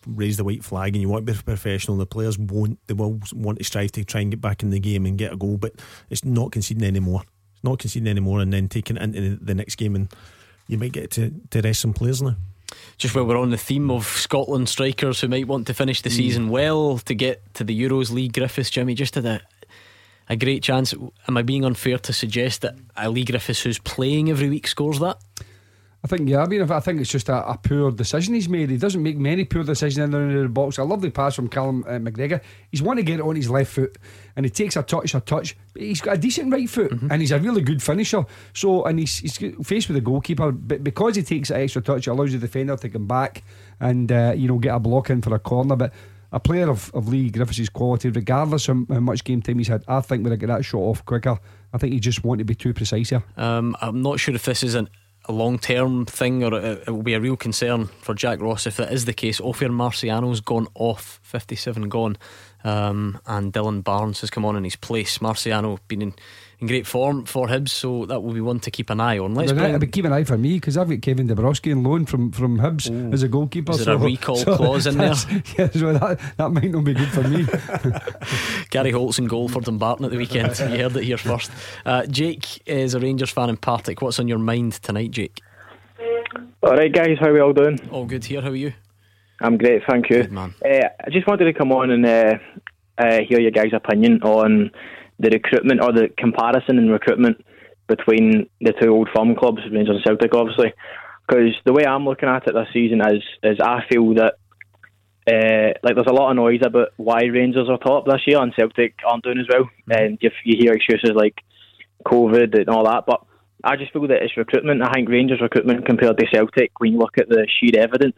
[0.06, 1.96] raise the white flag, and you want to be professional.
[1.96, 2.78] The players won't.
[2.86, 5.32] They will want to strive to try and get back in the game and get
[5.32, 5.72] a goal, but
[6.10, 7.22] it's not conceding anymore.
[7.54, 10.08] It's not conceding anymore, and then taking it into the next game, and
[10.68, 12.36] you might get to to rest some players now
[12.96, 16.10] just while we're on the theme of Scotland strikers who might want to finish the
[16.10, 16.16] mm.
[16.16, 19.40] season well to get to the Euros Leigh Griffiths, Jimmy, just had a,
[20.28, 20.94] a great chance.
[21.28, 25.00] Am I being unfair to suggest that a Leigh Griffiths who's playing every week scores
[25.00, 25.18] that?
[26.04, 26.42] I think yeah.
[26.42, 28.68] I mean, I think it's just a, a, poor decision he's made.
[28.68, 30.76] He doesn't make many poor decisions in out of the box.
[30.76, 32.42] A lovely pass from Callum uh, McGregor.
[32.70, 33.96] He's want to get it on his left foot,
[34.36, 35.56] and he takes a touch, a touch.
[35.72, 37.10] But he's got a decent right foot, mm-hmm.
[37.10, 38.26] and he's a really good finisher.
[38.52, 42.06] So, and he's, he's faced with a goalkeeper, but because he takes an extra touch,
[42.06, 43.42] it allows the defender to come back
[43.80, 45.74] and uh, you know get a block in for a corner.
[45.74, 45.94] But
[46.34, 49.84] a player of, of Leigh Griffiths' quality, regardless of how much game time he's had,
[49.86, 51.38] I think have get that shot off quicker.
[51.72, 53.22] I think he just want to be too precise here.
[53.36, 54.90] Um, I'm not sure if this is an
[55.26, 58.66] a long term thing or it, it, will be a real concern for Jack Ross
[58.66, 59.40] if that is the case.
[59.40, 62.18] Ophir Marciano's gone off, 57 gone,
[62.62, 65.18] um, and Dillon Barnes has come on in his place.
[65.18, 66.14] Marciano been in
[66.64, 69.34] in great form for Hibs, so that will be one to keep an eye on.
[69.34, 69.78] Let's bring...
[69.78, 72.58] but keep an eye for me because I've got Kevin Dabrowski on loan from from
[72.58, 73.12] Hibs Ooh.
[73.12, 73.72] as a goalkeeper.
[73.72, 75.14] Is there so, a recall so clause in there?
[75.58, 77.46] Yeah, so that, that might not be good for me.
[78.70, 80.58] Gary Holt's in goal for Dumbarton at the weekend.
[80.58, 81.50] you heard it here first.
[81.84, 84.00] Uh, Jake is a Rangers fan in Partick.
[84.00, 85.40] What's on your mind tonight, Jake?
[86.62, 87.78] All right, guys, how are we all doing?
[87.90, 88.40] All good here.
[88.40, 88.72] How are you?
[89.40, 90.22] I'm great, thank you.
[90.22, 90.54] Good man.
[90.64, 92.34] Uh, I just wanted to come on and uh,
[92.98, 94.70] uh, hear your guys' opinion on
[95.18, 97.44] the recruitment or the comparison in recruitment
[97.86, 100.72] between the two old firm clubs, Rangers and Celtic, obviously.
[101.26, 104.34] Because the way I'm looking at it this season is, is I feel that
[105.26, 108.52] uh, like there's a lot of noise about why Rangers are top this year and
[108.54, 109.92] Celtic aren't doing as well, mm-hmm.
[109.92, 111.36] and you, you hear excuses like
[112.04, 113.04] COVID and all that.
[113.06, 113.24] But
[113.62, 114.82] I just feel that it's recruitment.
[114.82, 118.16] I think Rangers recruitment compared to Celtic, when you look at the sheer evidence,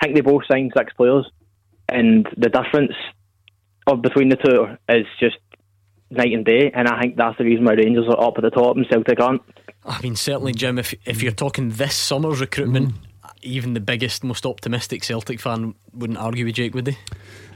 [0.00, 1.30] I think they both signed six players,
[1.88, 2.94] and the difference
[3.86, 5.36] of between the two is just
[6.10, 8.50] night and day, and I think that's the reason why Rangers are up at the
[8.50, 9.42] top and Celtic aren't.
[9.84, 10.78] I mean, certainly, Jim.
[10.78, 12.98] If if you're talking this summer's recruitment, mm.
[13.42, 16.98] even the biggest, most optimistic Celtic fan wouldn't argue with Jake, would they?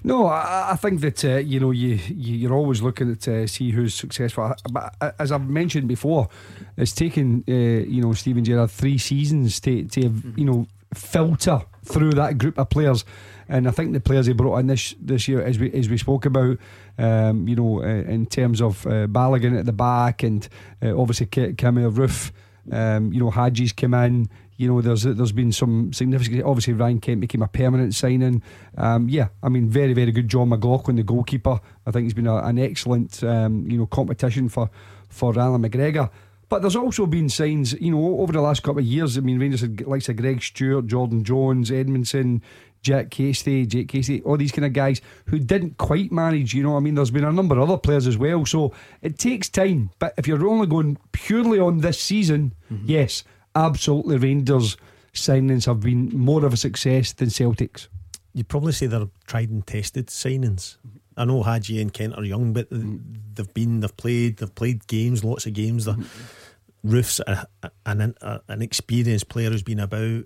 [0.04, 3.46] No, I, I think that uh, you know you, you are always looking to uh,
[3.46, 4.54] see who's successful.
[4.70, 6.28] But uh, as I've mentioned before,
[6.76, 10.38] it's taken uh, you know Steven Gerrard three seasons to to mm-hmm.
[10.38, 13.04] you know filter through that group of players.
[13.48, 15.98] And I think the players he brought in this this year, as we as we
[15.98, 16.58] spoke about,
[16.98, 20.48] um, you know, uh, in terms of uh, Balogun at the back, and
[20.82, 22.30] uh, obviously Kemar Roofe,
[22.70, 24.28] um, you know, Hagi's come in.
[24.56, 26.44] You know, there's there's been some significant.
[26.44, 28.42] Obviously, Ryan Kent became a permanent signing.
[28.76, 30.28] Um, yeah, I mean, very very good.
[30.28, 31.60] Jon McLaughlin, the goalkeeper.
[31.84, 34.70] I think he's been a, an excellent um, you know competition for
[35.08, 36.10] for Allan McGregor.
[36.52, 39.16] But there's also been signs, you know, over the last couple of years.
[39.16, 42.42] I mean, Rangers had likes of Greg Stewart, Jordan Jones, Edmondson,
[42.82, 46.52] Jack Casey, Jake Casey, all these kind of guys who didn't quite manage.
[46.52, 48.44] You know, I mean, there's been a number of other players as well.
[48.44, 49.92] So it takes time.
[49.98, 52.84] But if you're only going purely on this season, mm-hmm.
[52.84, 53.24] yes,
[53.54, 54.76] absolutely, Rangers
[55.14, 57.88] signings have been more of a success than Celtics.
[58.34, 60.76] You'd probably say they're tried and tested signings.
[61.16, 62.98] I know Hagi and Kent are young, but mm-hmm.
[63.34, 65.84] they've been, they've played, they've played games, lots of games.
[65.84, 66.38] They're, mm-hmm
[66.84, 67.46] Roofe's a,
[67.86, 70.24] an a, an experienced player who's been about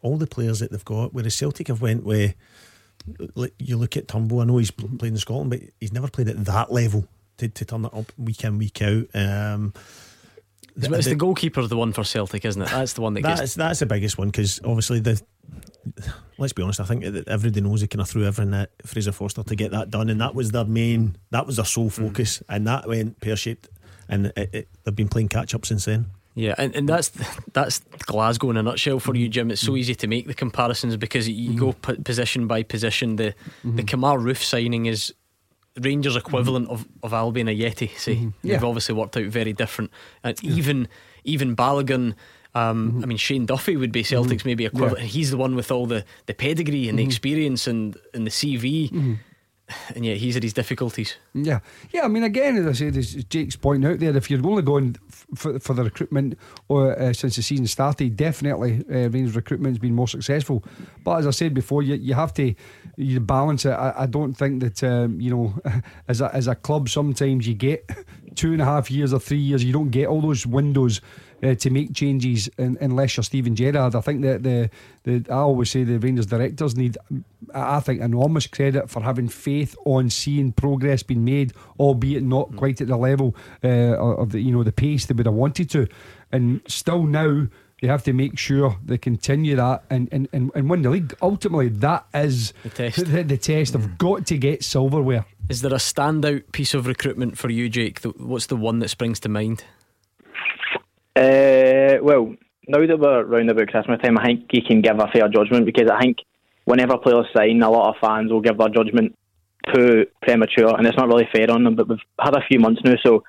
[0.00, 1.12] all the players that they've got.
[1.12, 2.34] Whereas Celtic have went with
[3.58, 4.40] you look at Turnbull.
[4.40, 7.06] I know he's played in Scotland, but he's never played at that level
[7.38, 9.06] to, to turn it up week in week out.
[9.14, 9.72] Um,
[10.76, 12.68] it's the, the, the goalkeeper the one for Celtic, isn't it?
[12.68, 13.54] That's the one that that's gets...
[13.54, 15.20] that's the biggest one because obviously the.
[16.38, 16.80] Let's be honest.
[16.80, 19.70] I think that everybody knows he kind of threw everything at Fraser Forster to get
[19.72, 21.92] that done, and that was their main, that was their sole mm.
[21.92, 22.54] focus, mm.
[22.54, 23.68] and that went pear shaped
[24.08, 26.06] and it, it, they've been playing catch up since then.
[26.34, 27.10] Yeah, and, and that's
[27.52, 29.50] that's Glasgow in a nutshell for you, Jim.
[29.50, 31.58] It's so easy to make the comparisons because you mm-hmm.
[31.58, 33.16] go p- position by position.
[33.16, 33.34] The
[33.64, 33.76] mm-hmm.
[33.76, 35.12] the Kemar Roofe signing is
[35.80, 37.96] Rangers equivalent of, of Albian Ajeti.
[37.98, 38.28] Say mm-hmm.
[38.42, 38.54] yeah.
[38.54, 39.90] they've obviously worked out very different.
[40.22, 40.52] And yeah.
[40.52, 40.88] even
[41.24, 42.14] even Balogun.
[42.54, 43.02] Um, mm-hmm.
[43.02, 44.48] I mean, Shane Duffy would be Celtic's mm-hmm.
[44.48, 45.00] maybe equivalent.
[45.00, 45.06] Yeah.
[45.06, 49.18] He's the one with all the, the pedigree and the experience and, and the CV
[49.94, 51.16] and yet he's had his difficulties.
[51.34, 52.04] Yeah, yeah.
[52.04, 54.96] I mean, again, as I said, as Jake's point out there, if you're only going
[55.34, 56.38] for, for the recruitment
[56.68, 60.64] or uh, since the season started, definitely uh, Rangers recruitment has been more successful.
[61.04, 62.54] But as I said before, you you have to
[62.96, 63.72] you balance it.
[63.72, 65.54] I, I don't think that um, you know,
[66.08, 67.88] as a as a club, sometimes you get
[68.34, 71.00] two and a half years or three years, you don't get all those windows
[71.42, 73.94] uh, to make changes in, unless you're Steven Gerrard.
[73.94, 74.70] I think that the,
[75.04, 76.96] the I always say the Rangers directors need,
[77.54, 82.56] I think, enormous credit for having faith on seeing progress being made, albeit not mm.
[82.56, 85.70] quite at the level uh, of the you know the pace they would have wanted
[85.70, 85.86] to,
[86.32, 87.46] and still now.
[87.80, 91.14] They have to make sure they continue that and, and, and, and win the league.
[91.22, 92.98] Ultimately, that is the test.
[93.06, 93.72] The, the test.
[93.72, 93.98] They've mm.
[93.98, 95.24] got to get silverware.
[95.48, 98.00] Is there a standout piece of recruitment for you, Jake?
[98.02, 99.62] What's the one that springs to mind?
[101.18, 102.34] Uh, well,
[102.68, 105.66] now that we're round about Christmas time, I think you can give a fair judgment
[105.66, 106.18] because I think
[106.64, 109.18] whenever players sign, a lot of fans will give their judgment
[109.74, 111.74] too premature, and it's not really fair on them.
[111.74, 113.24] But we've had a few months now, so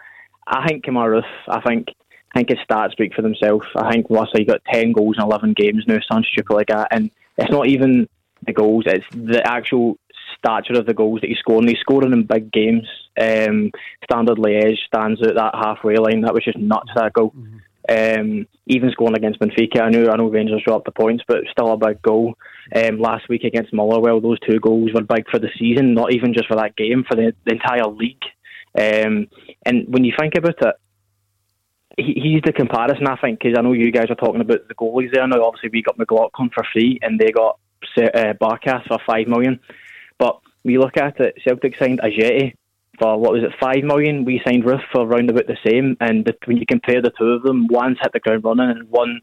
[0.45, 1.87] I think Roofe, I think
[2.35, 3.65] I think his stats speak for themselves.
[3.75, 6.89] I think last he got 10 goals in 11 games now, something stupid like that.
[6.91, 8.07] And it's not even
[8.45, 9.97] the goals, it's the actual
[10.37, 11.67] stature of the goals that he's scoring.
[11.67, 12.87] He's scoring in big games.
[13.19, 13.71] Um,
[14.03, 16.21] Standard Liège stands out that halfway line.
[16.21, 17.31] That was just nuts, that goal.
[17.31, 17.57] Mm-hmm.
[17.87, 21.71] Um, even scoring against Benfica, I know I know Rangers dropped the points, but still
[21.71, 22.35] a big goal.
[22.75, 26.33] Um, last week against Motherwell, those two goals were big for the season, not even
[26.33, 28.23] just for that game, for the, the entire league.
[28.77, 29.27] Um,
[29.65, 30.75] and when you think about it,
[31.97, 34.75] he, he's the comparison, I think, because I know you guys are talking about the
[34.75, 35.43] goalies there now.
[35.43, 37.59] Obviously, we got McLaughlin for free, and they got
[37.97, 39.59] uh, Barkas for five million.
[40.17, 42.53] But we look at it, Celtic signed Ajeti
[42.99, 44.25] for what was it, five million?
[44.25, 45.97] We signed Roofe for around about the same.
[45.99, 48.89] And the, when you compare the two of them, one's hit the ground running, and
[48.89, 49.21] one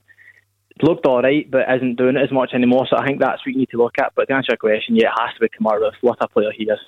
[0.83, 2.87] looked all right, but isn't doing it as much anymore.
[2.89, 4.13] So I think that's what you need to look at.
[4.15, 5.95] But to answer your question, yeah, it has to be Kemar Roofe.
[6.01, 6.79] What a player he is.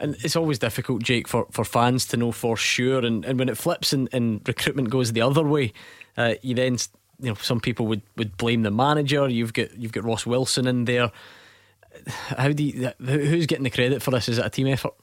[0.00, 3.04] And it's always difficult, Jake, for, for fans to know for sure.
[3.04, 5.72] And, and when it flips and, and recruitment goes the other way,
[6.16, 6.78] uh, you then
[7.20, 9.28] you know some people would, would blame the manager.
[9.28, 11.10] You've got you've got Ross Wilson in there.
[12.06, 14.28] How do you, who's getting the credit for this?
[14.28, 14.94] Is it a team effort?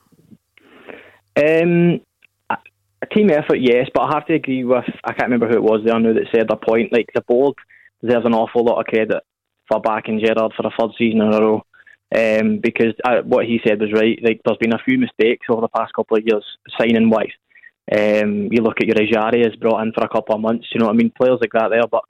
[1.37, 2.01] Um,
[3.01, 5.63] a team effort, yes, but I have to agree with I can't remember who it
[5.63, 6.93] was there now that said the point.
[6.93, 7.55] Like the board
[8.01, 9.23] deserves an awful lot of credit
[9.67, 11.65] for backing Gerrard for a third season in a row.
[12.15, 14.17] Um, because uh, what he said was right.
[14.23, 16.45] Like there's been a few mistakes over the past couple of years
[16.79, 17.33] signing wise.
[17.91, 20.67] Um, you look at your Ejaria is brought in for a couple of months.
[20.73, 21.11] You know what I mean?
[21.15, 22.03] Players like that there, but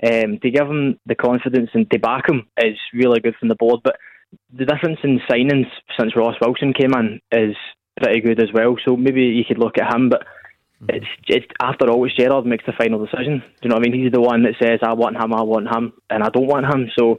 [0.00, 3.56] um, to give him the confidence and to back him is really good from the
[3.56, 3.80] board.
[3.82, 3.96] But
[4.52, 5.66] the difference in signings
[5.98, 7.56] since Ross Wilson came in is
[8.00, 8.76] pretty good as well.
[8.84, 10.26] So maybe you could look at him, but
[10.88, 13.38] it's, it's after all, it's Gerrard makes the final decision.
[13.38, 14.02] Do you know what I mean?
[14.02, 16.66] He's the one that says, "I want him, I want him," and I don't want
[16.66, 16.90] him.
[16.96, 17.18] So,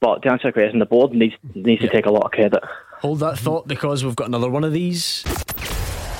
[0.00, 2.62] but to answer your question, the board needs needs to take a lot of credit.
[3.00, 5.24] Hold that thought because we've got another one of these.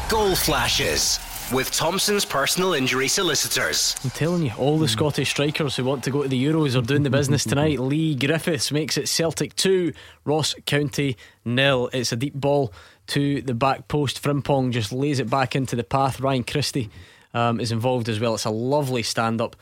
[0.09, 1.19] Goal flashes
[1.53, 3.95] with Thompson's personal injury solicitors.
[4.03, 6.85] I'm telling you, all the Scottish strikers who want to go to the Euros are
[6.85, 7.79] doing the business tonight.
[7.79, 9.93] Leigh Griffiths makes it Celtic 2,
[10.25, 11.91] Ross County nil.
[11.93, 12.73] It's a deep ball
[13.09, 14.23] to the back post.
[14.23, 16.21] Frimpong just lays it back into the path.
[16.21, 16.91] Ryan Christie
[17.35, 18.35] um, is involved as well.
[18.35, 19.57] It's a lovely stand up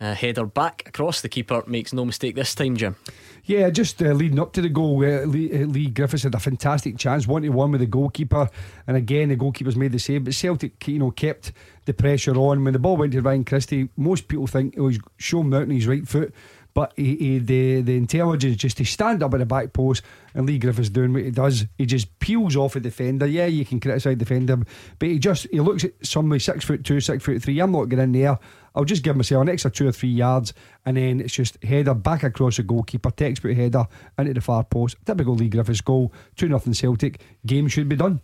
[0.00, 1.62] uh, header back across the keeper.
[1.66, 2.96] Makes no mistake this time, Jim.
[3.44, 6.40] Yeah, just uh, leading up to the goal, uh, Leigh, uh, Leigh Griffiths had a
[6.40, 8.48] fantastic chance, one to one with the goalkeeper,
[8.86, 10.24] and again the goalkeeper's made the save.
[10.24, 11.52] But Celtic, you know, kept
[11.84, 13.90] the pressure on when the ball went to Ryan Christie.
[13.96, 16.32] Most people think it was shown out on his right foot,
[16.74, 20.02] but he, he, the the intelligence just to stand up at the back post
[20.34, 21.64] and Leigh Griffiths doing what he does.
[21.78, 23.26] He just peels off a defender.
[23.26, 24.58] Yeah, you can criticise defender,
[24.98, 27.60] but he just he looks at somebody six foot two, six foot three.
[27.60, 28.38] I'm not getting in there.
[28.74, 30.52] I'll just give myself an extra two or three yards,
[30.84, 33.86] and then it's just header back across the goalkeeper, textbook header
[34.18, 34.96] into the far post.
[35.06, 36.12] Typical Leigh Griffiths goal.
[36.34, 37.20] Two nothing Celtic.
[37.46, 38.20] Game should be done.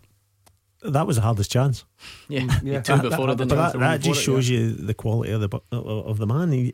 [0.83, 1.85] That was the hardest chance.
[2.27, 2.81] Yeah, mm, yeah.
[2.81, 4.59] Two before that, it, that, that just shows yeah.
[4.59, 6.51] you the quality of the of the man.
[6.51, 6.73] He,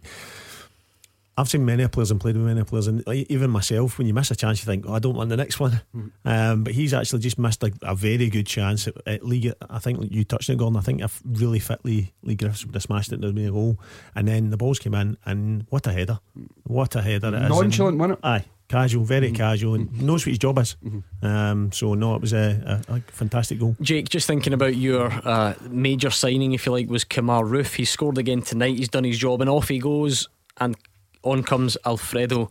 [1.38, 4.32] I've seen many players and played with many players, and even myself, when you miss
[4.32, 6.12] a chance, you think, "Oh, I don't want the next one." Mm.
[6.26, 9.54] Um, but he's actually just missed a, a very good chance at, at, league.
[9.70, 10.78] I think you touched on Gordon.
[10.78, 13.22] I think if really fitly, Leigh Griffiths would have smashed it.
[13.22, 13.80] There'd been a goal,
[14.16, 16.20] and then the balls came in, and what a header!
[16.64, 17.28] What a header!
[17.28, 18.26] It Nonchalant, wasn't it?
[18.26, 19.36] Aye, casual, very mm.
[19.36, 20.02] casual, and mm.
[20.02, 20.76] knows what his job is.
[20.84, 21.26] Mm-hmm.
[21.26, 23.76] Um, so no, it was a, a, a, fantastic goal.
[23.80, 27.76] Jake, just thinking about your uh, major signing, if you like, was Kemar Roofe.
[27.76, 28.78] He scored again tonight.
[28.78, 30.30] He's done his job, and off he goes.
[30.60, 30.76] And
[31.24, 32.50] on comes Alfredo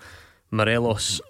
[0.50, 1.20] Morelos.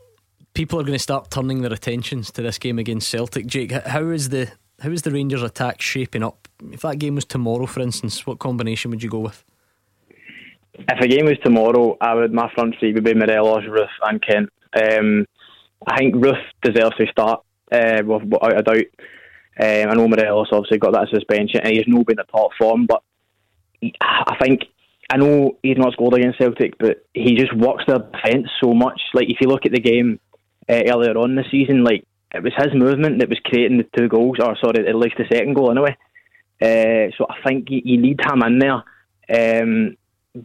[0.55, 3.47] People are going to start turning their attentions to this game against Celtic.
[3.47, 4.51] Jake, how is the
[4.81, 6.49] how is the Rangers attack shaping up?
[6.71, 9.45] If that game was tomorrow, for instance, what combination would you go with?
[10.75, 14.23] If a game was tomorrow, I would my front three would be Morelos, Roofe, and
[14.23, 14.51] Kent.
[14.75, 15.27] Um,
[15.87, 17.43] I think Roofe deserves to start
[17.73, 18.87] uh, without a doubt.
[19.59, 22.87] Um, I know Morelos obviously got that suspension and he's not been at top form,
[22.87, 23.03] but
[24.03, 24.65] I think
[25.11, 29.01] I know he's not scored against Celtic, but he just works the defence so much.
[29.15, 30.19] Like if you look at the game
[30.69, 32.05] uh, earlier on this season, like
[32.35, 35.25] it was his movement that was creating the two goals, or sorry, at least the
[35.31, 35.97] second goal anyway.
[36.61, 38.83] Uh, so I think you, you, need him in there,
[39.63, 39.97] um,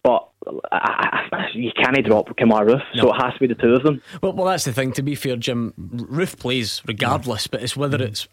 [0.04, 0.30] but
[0.72, 3.04] I, I, you can't drop Kemar Roofe, no.
[3.04, 4.02] so it has to be the two of them.
[4.22, 4.92] Well, well, that's the thing.
[4.94, 8.28] To be fair, Jim, Roofe plays regardless, but it's whether it's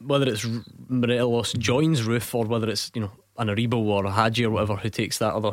[0.00, 0.46] whether it's
[0.88, 4.76] Morelos joins Roofe or whether it's you know an Aribo or a Hagi or whatever
[4.76, 5.52] who takes that other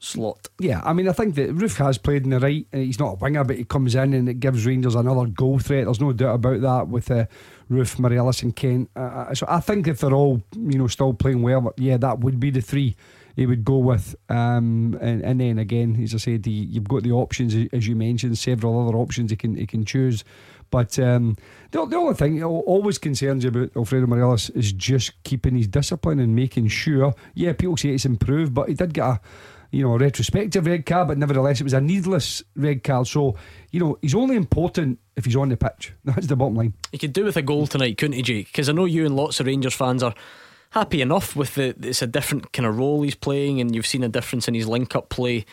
[0.00, 0.48] slot.
[0.58, 2.66] Yeah, I mean, I think that Roofe has played in the right.
[2.72, 5.58] and He's not a winger, but he comes in and it gives Rangers another goal
[5.58, 5.84] threat.
[5.84, 7.26] There's no doubt about that with uh,
[7.70, 8.90] Roofe, Morelos, and Kent.
[8.96, 12.20] Uh, uh, so I think if they're all, you know, still playing well, yeah, that
[12.20, 12.96] would be the three.
[13.36, 14.14] he would go with.
[14.28, 18.38] Um, and, and then again, as I said, you've got the options as you mentioned,
[18.38, 20.24] several other options he can he can choose.
[20.70, 21.36] But um,
[21.72, 26.20] the, the only thing always concerns you about Alfredo Morelos is just keeping his discipline
[26.20, 27.14] and making sure.
[27.34, 29.20] Yeah, people say it's improved, but he did get a
[29.70, 33.06] you know, a retrospective red card, but nevertheless, it was a needless red card.
[33.06, 33.36] So,
[33.70, 35.92] you know, he's only important if he's on the pitch.
[36.04, 36.74] That's the bottom line.
[36.90, 38.46] He could do with a goal tonight, couldn't he, Jake?
[38.46, 40.14] Because I know you and lots of Rangers fans are
[40.70, 41.74] happy enough with the.
[41.82, 44.66] It's a different kind of role he's playing, and you've seen a difference in his
[44.66, 45.46] link up play.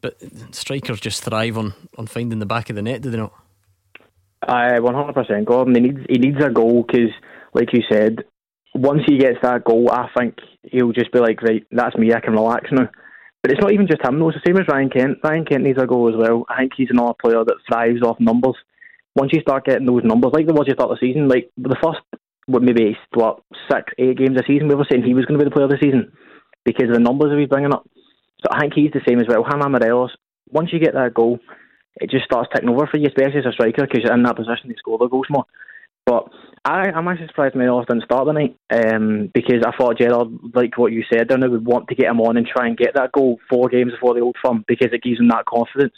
[0.00, 0.18] But
[0.54, 3.32] strikers just thrive on, on finding the back of the net, do they not?
[4.48, 5.74] I 100% Gordon.
[5.74, 7.10] He needs he needs a goal because,
[7.52, 8.24] like you said,
[8.74, 12.12] once he gets that goal, I think he'll just be like, right, that's me.
[12.12, 12.88] I can relax now.
[13.42, 14.30] But it's not even just him, though.
[14.30, 15.18] It's the same as Ryan Kent.
[15.22, 16.46] Ryan Kent needs a goal as well.
[16.48, 18.56] I think he's another player that thrives off numbers.
[19.14, 21.76] Once you start getting those numbers, like the ones you start the season, like the
[21.84, 22.00] first,
[22.46, 25.44] what, maybe what, six, eight games a season, we were saying he was going to
[25.44, 26.10] be the player of the season
[26.64, 27.86] because of the numbers that he's bringing up.
[28.40, 29.44] So I think he's the same as well.
[29.44, 30.16] Hannah Morelos,
[30.48, 31.38] once you get that goal,
[31.96, 34.36] it just starts taking over for you, especially as a striker, because you're in that
[34.36, 35.46] position to score the goals more.
[36.06, 36.28] But
[36.64, 40.76] I, I'm actually surprised Morelos didn't start the night um, because I thought Gerrard, like
[40.76, 43.12] what you said, I would want to get him on and try and get that
[43.12, 45.94] goal four games before the Old Firm because it gives him that confidence.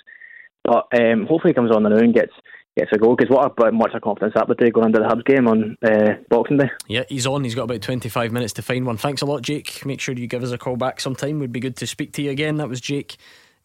[0.65, 2.33] But um, hopefully he comes on the now and gets
[2.77, 5.07] gets a goal because what a much of confidence that would take going into the
[5.07, 6.69] Hibs game on uh, Boxing Day.
[6.89, 7.43] Yeah, he's on.
[7.43, 8.99] He's got about 25 minutes to find one.
[8.99, 9.87] Thanks a lot, Jake.
[9.87, 11.39] Make sure you give us a call back sometime.
[11.39, 12.57] Would be good to speak to you again.
[12.57, 13.17] That was Jake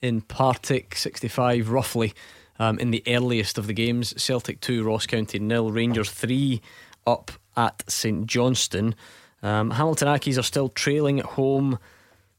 [0.02, 2.14] in Partick, 65 roughly.
[2.60, 6.62] Um, in the earliest of the games, Celtic 2, Ross County nil, Rangers 3
[7.08, 8.94] up at St Johnstone.
[9.42, 11.80] Um, Hamilton Accies are still trailing at home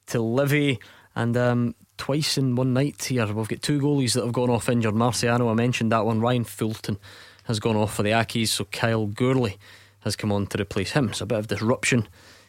[0.06, 0.78] to Livy,
[1.16, 4.68] and um, twice in one night here, we've got two goalies that have gone off
[4.68, 4.94] injured.
[4.94, 6.20] Marciano, I mentioned that one.
[6.20, 6.98] Ryan Fulton
[7.44, 9.56] has gone off for the Accies, so Kyle Gourley
[10.00, 11.12] has come on to replace him.
[11.12, 12.06] So a bit of disruption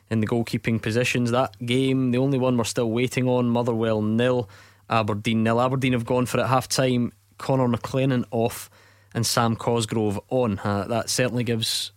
[0.10, 1.32] in the goalkeeping positions.
[1.32, 4.50] That game, the only one we're still waiting on, Motherwell nil,
[4.90, 5.62] Aberdeen nil.
[5.62, 7.12] Aberdeen have gone for it half time.
[7.38, 8.70] Connor McLennan off
[9.14, 10.60] and Sam Cosgrove on.
[10.60, 11.92] Uh, that certainly gives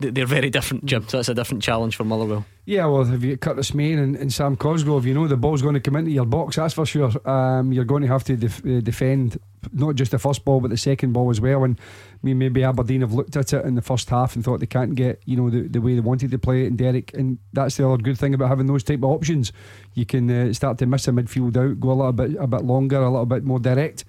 [0.00, 1.08] they're very different, Jim.
[1.08, 2.44] So that's a different challenge for Motherwell.
[2.64, 5.62] Yeah, well, if you cut Curtis Main and, and, Sam Cosgrove, you know the ball's
[5.62, 6.56] going to come into your box.
[6.56, 7.10] That's for sure.
[7.28, 9.38] Um, you're going to have to def- uh, defend
[9.72, 11.64] not just the first ball but the second ball as well.
[11.64, 14.60] And I mean, maybe Aberdeen have looked at it in the first half and thought
[14.60, 16.66] they can't get you know the, the way they wanted to play it.
[16.68, 19.52] And Derek, and that's the other good thing about having those type of options.
[19.94, 22.64] You can uh, start to miss a midfield out, go a little bit a bit
[22.64, 24.04] longer, a little bit more direct.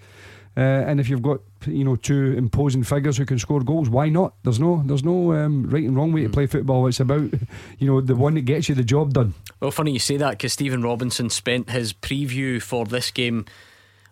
[0.57, 4.09] Uh, and if you've got you know two imposing figures who can score goals, why
[4.09, 4.33] not?
[4.43, 6.33] There's no there's no um, right and wrong way to mm.
[6.33, 6.87] play football.
[6.87, 7.31] It's about
[7.79, 9.33] you know the one that gets you the job done.
[9.59, 13.45] Well, funny you say that because Stephen Robinson spent his preview for this game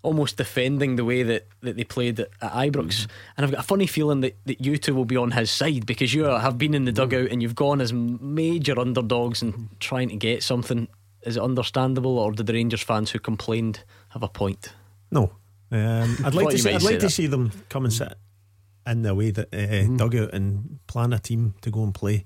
[0.03, 2.71] almost defending the way that, that they played at, at Ibrox.
[2.71, 3.07] Mm.
[3.35, 5.85] And I've got a funny feeling that, that you two will be on his side
[5.85, 6.95] because you have been in the mm.
[6.95, 10.87] dugout and you've gone as major underdogs and trying to get something.
[11.23, 14.73] Is it understandable, or did the Rangers fans who complained have a point?
[15.11, 15.31] No,
[15.71, 18.13] um, I'd like to see, I'd like to see them come and sit
[18.85, 19.97] in the way that uh, mm-hmm.
[19.97, 22.25] dugout and plan a team to go and play,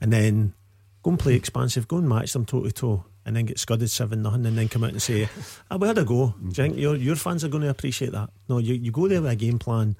[0.00, 0.54] and then
[1.02, 3.90] go and play expansive, go and match them toe to toe, and then get scudded
[3.90, 5.28] seven nothing, and then come out and say,
[5.70, 8.12] "Ah, we had a go." Do you think your your fans are going to appreciate
[8.12, 8.30] that?
[8.48, 9.96] No, you you go there with a game plan,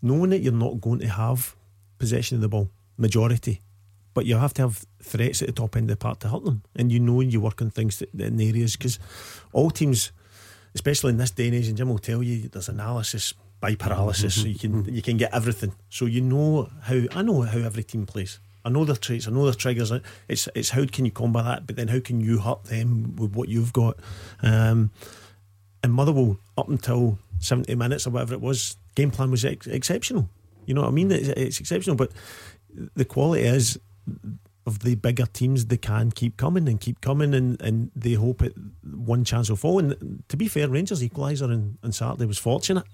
[0.00, 1.56] knowing that you're not going to have
[1.98, 3.62] possession of the ball majority,
[4.14, 6.44] but you have to have threats at the top end of the park to hurt
[6.44, 9.00] them, and you know you work on things that, in areas because
[9.52, 10.12] all teams
[10.74, 14.40] especially in this day and age, and Jim will tell you there's analysis by paralysis,
[14.40, 15.72] so you can you can get everything.
[15.88, 18.40] So you know how I know how every team plays.
[18.64, 19.92] I know their traits, I know their triggers.
[20.28, 23.34] It's it's how can you combat that, but then how can you hurt them with
[23.34, 23.98] what you've got?
[24.42, 24.90] Um,
[25.82, 30.28] and Motherwell, up until 70 minutes or whatever it was, game plan was ex- exceptional.
[30.64, 31.10] You know what I mean?
[31.10, 32.12] It's, it's exceptional, but
[32.94, 33.78] the quality is
[34.66, 38.42] of the bigger teams, they can keep coming and keep coming, and, and they hope
[38.42, 39.78] it one chance will fall.
[39.78, 42.84] And to be fair, Rangers equaliser on, on Saturday was fortunate.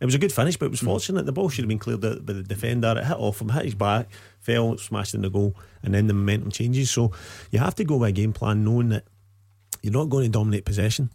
[0.00, 0.86] It was a good finish, but it was mm.
[0.86, 1.26] fortunate.
[1.26, 2.94] The ball should have been cleared out by the defender.
[2.96, 4.08] It hit off him, hit his back,
[4.40, 6.90] fell, smashed in the goal, and then the momentum changes.
[6.90, 7.12] So
[7.50, 9.04] you have to go with a game plan knowing that
[9.82, 11.10] you're not going to dominate possession,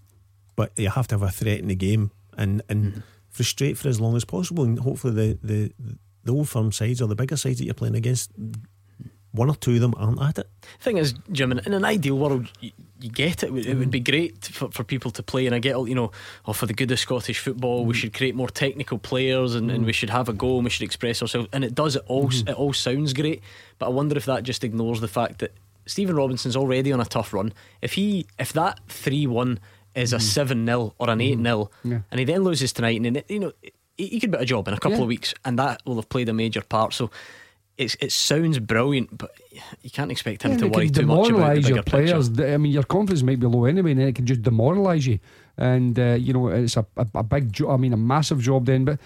[0.55, 3.03] but you have to have a threat in the game and, and mm.
[3.29, 4.63] frustrate for as long as possible.
[4.63, 7.95] And hopefully the, the, the old firm sides or the bigger sides that you're playing
[7.95, 8.31] against
[9.35, 10.49] one or two of them aren't at it.
[10.79, 13.53] Thing is, Jim, in an ideal world, you, you get it.
[13.53, 16.11] It would be great for, for people to play, and I get, all you know,
[16.45, 17.87] oh, for the good of Scottish football, mm.
[17.87, 19.75] we should create more technical players, and, mm.
[19.75, 21.49] and we should have a goal, and we should express ourselves.
[21.51, 21.95] And it does.
[21.95, 22.49] It all mm.
[22.49, 23.41] it all sounds great,
[23.77, 25.53] but I wonder if that just ignores the fact that
[25.85, 27.53] Stephen Robinson's already on a tough run.
[27.81, 29.59] If he, if that three one
[29.93, 30.21] is a mm.
[30.21, 31.99] seven 0 or an eight 0 yeah.
[32.11, 33.51] and he then loses tonight, and you know,
[33.97, 35.03] he, he could get a job in a couple yeah.
[35.03, 36.93] of weeks, and that will have played a major part.
[36.93, 37.11] So
[37.77, 39.31] it's, it sounds brilliant, but
[39.81, 42.29] you can't expect him Yeah, to worry too much about the your players.
[42.29, 42.53] picture.
[42.53, 45.19] I mean, your confidence might be low anyway, and then it can just demoralise you.
[45.57, 48.65] And uh, you know, it's a, a, a big, jo- I mean, a massive job
[48.65, 48.85] then.
[48.85, 48.99] But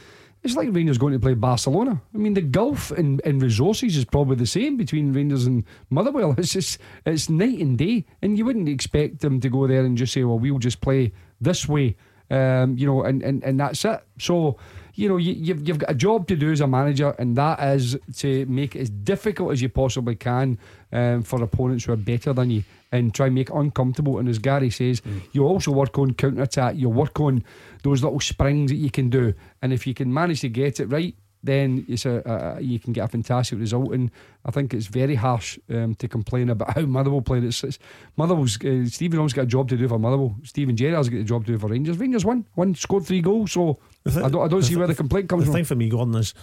[0.43, 2.01] it's like Rangers going to play Barcelona.
[2.13, 6.33] I mean, the gulf in, in resources is probably the same between Rangers and Motherwell.
[6.37, 9.97] It's just it's night and day, and you wouldn't expect them to go there and
[9.97, 11.95] just say, "Well, we'll just play this way,"
[12.31, 14.01] um, you know, and, and, and that's it.
[14.19, 14.57] So.
[14.99, 17.57] You know, you, you've, you've got a job to do as a manager, and that
[17.63, 20.57] is to make it as difficult as you possibly can
[20.91, 24.17] um, for opponents who are better than you and try and make it uncomfortable.
[24.19, 25.01] And as Gary says,
[25.31, 27.45] you also work on counter attack, you work on
[27.83, 29.33] those little springs that you can do.
[29.61, 32.21] And if you can manage to get it right, then it's a,
[32.57, 33.93] a, you can get a fantastic result.
[33.93, 34.11] And
[34.45, 37.43] I think it's very harsh um, to complain about how Motherwell played.
[37.45, 37.79] It's, it's
[38.17, 40.35] Motherwell's uh, Stephen always got a job to do for Motherwell.
[40.43, 41.97] Steven Gerrard's got a job to do for Rangers.
[41.97, 43.51] Rangers won, won, scored three goals.
[43.53, 45.53] So The thi- I don't, I don't see thi- where the complaint comes the from.
[45.55, 46.33] thing for me, Gordon, is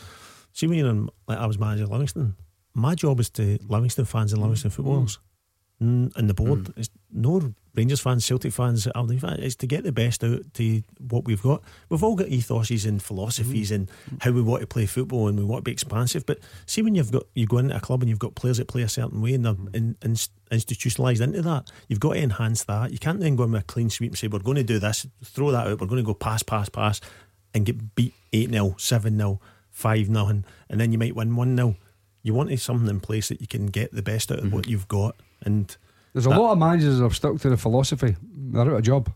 [0.53, 2.35] see when you're in, like I was manager of Livingston,
[2.73, 5.19] my job is to Livingston fans and Livingston footballers.
[5.83, 6.17] Mm.
[6.17, 9.41] And the board, it's no Rangers fans, Celtic fans, Aberdeen fans.
[9.41, 11.63] It's to get the best out to what we've got.
[11.89, 13.75] We've all got ethoses and philosophies mm.
[13.75, 13.91] and
[14.21, 16.25] how we want to play football and we want to be expansive.
[16.25, 18.69] But see when you've got you go into a club and you've got players that
[18.69, 19.75] play a certain way and they're mm.
[19.75, 20.15] in, in,
[20.51, 22.93] institutionalised into that, you've got to enhance that.
[22.93, 24.79] You can't then go in with a clean sweep and say we're going to do
[24.79, 25.81] this, throw that out.
[25.81, 27.01] We're going to go pass, pass, pass,
[27.55, 29.41] and get beat eight 0 seven 0
[29.77, 31.77] five nothing, and then you might win one 0
[32.23, 34.57] You want something in place that you can get the best out of mm-hmm.
[34.57, 35.77] what you've got, and
[36.17, 38.17] There's a that- lot of managers that have stuck to the philosophy.
[38.23, 39.13] They're out of job.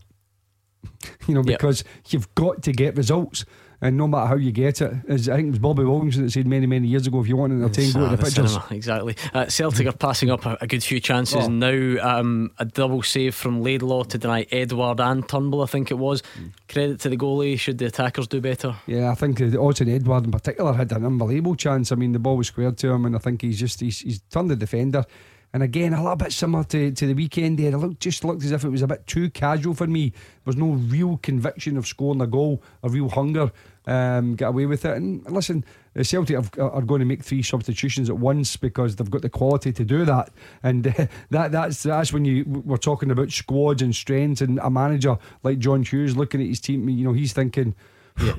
[1.27, 1.45] you know, Yep.
[1.59, 3.43] because you've got to get results.
[3.83, 6.29] And no matter how you get it, as I think it was Bobby Wilkinson that
[6.31, 8.51] said many, many years ago, if you want to entertain, go to the the pictures.
[8.51, 9.15] cinema, exactly.
[9.33, 11.47] Uh, Celtic are passing up a, a good few chances Oh.
[11.47, 12.19] now.
[12.19, 16.21] Um, a double save from Laidlaw to deny Edouard and Turnbull, I think it was.
[16.69, 17.57] Credit to the goalie.
[17.59, 18.75] Should the attackers do better?
[18.85, 21.91] Yeah, I think the Odsonne Edouard in particular had an unbelievable chance.
[21.91, 24.21] I mean, the ball was squared to him, and I think he's just he's, he's
[24.29, 25.05] turned the defender.
[25.53, 27.73] And again, a little bit similar to, to the weekend there.
[27.73, 30.09] It looked, just looked as if it was a bit too casual for me.
[30.11, 33.51] There was no real conviction of scoring a goal, a real hunger.
[33.85, 34.95] Um, get away with it.
[34.95, 39.09] And listen, the Celtic have, are going to make three substitutions at once because they've
[39.11, 40.29] got the quality to do that.
[40.63, 44.39] And uh, that that's that's when you we're talking about squads and strengths.
[44.41, 47.75] And a manager like John Hughes looking at his team, you know, he's thinking.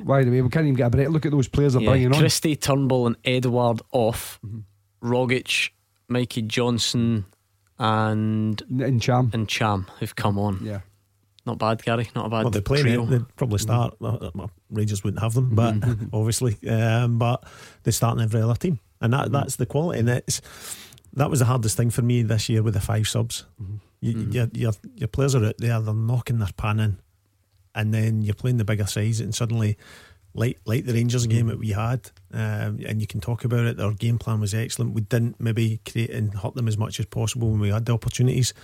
[0.05, 1.09] By the way, we can't even get a break.
[1.09, 2.19] Look at those players they're Yeah, bringing on.
[2.21, 4.39] Christie, Turnbull, and Edouard off.
[5.03, 5.71] Rogic,
[6.13, 7.25] Mikey Johnston,
[7.79, 10.61] and and Cham and Cham have come on.
[10.63, 10.81] Yeah.
[11.45, 12.09] Not bad, Gary.
[12.15, 13.05] Not a bad well, they're playing trio.
[13.05, 13.97] They'd probably mm-hmm.
[13.97, 13.97] start.
[14.01, 16.07] uh, Rangers wouldn't have them, but mm-hmm.
[16.13, 17.45] obviously, um, but
[17.83, 19.33] they start in every other team, and that mm-hmm.
[19.33, 20.01] that's the quality.
[20.01, 20.41] And it's
[21.15, 23.45] that was the hardest thing for me this year with the five subs.
[24.01, 26.99] You, your, your your players are out there, they're knocking their pan in,
[27.75, 29.77] and then you're playing the bigger size, and suddenly.
[30.35, 33.81] Like like the Rangers game that we had, um, and you can talk about it.
[33.81, 34.95] Our game plan was excellent.
[34.95, 37.93] We didn't maybe create and hurt them as much as possible when we had the
[37.93, 38.55] opportunities.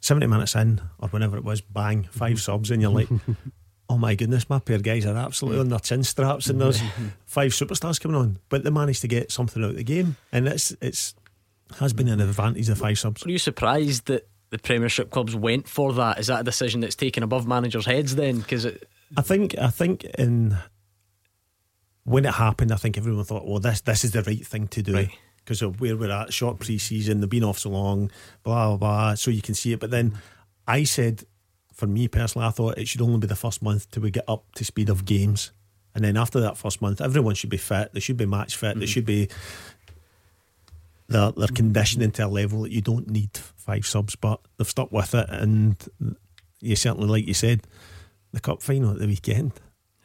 [0.00, 3.08] 70 minutes in, or whenever it was, bang, five subs, and you're like,
[3.88, 6.80] oh my goodness, my pair of guys are absolutely on their chin straps, and there's
[7.26, 8.38] five superstars coming on.
[8.48, 11.14] But they managed to get something out of the game, and it's it's
[11.78, 13.24] has been an advantage of five subs.
[13.24, 16.18] Were you surprised that the Premiership clubs went for that?
[16.18, 18.38] Is that a decision that's taken above managers' heads then?
[18.38, 20.56] Because it, I think I think in
[22.08, 24.82] when it happened, I think everyone thought, well, this this is the right thing to
[24.82, 24.94] do.
[24.94, 25.10] Right.
[25.38, 28.10] Because of where we're at, short pre-season, they've been off so long,
[28.42, 29.14] blah blah blah.
[29.14, 29.80] So you can see it.
[29.80, 30.18] But then
[30.66, 31.24] I said,
[31.72, 34.24] for me personally, I thought it should only be the first month till we get
[34.28, 35.52] up to speed of games,
[35.94, 37.92] and then after that first month, everyone should be fit.
[37.94, 38.74] They should be match fit.
[38.74, 38.90] They mm-hmm.
[38.90, 39.28] should be.
[41.10, 44.92] They're, they're conditioning to a level that you don't need five subs, but they've stuck
[44.92, 45.76] with it, and
[46.60, 47.62] you certainly, like you said,
[48.32, 49.52] the cup final at the weekend.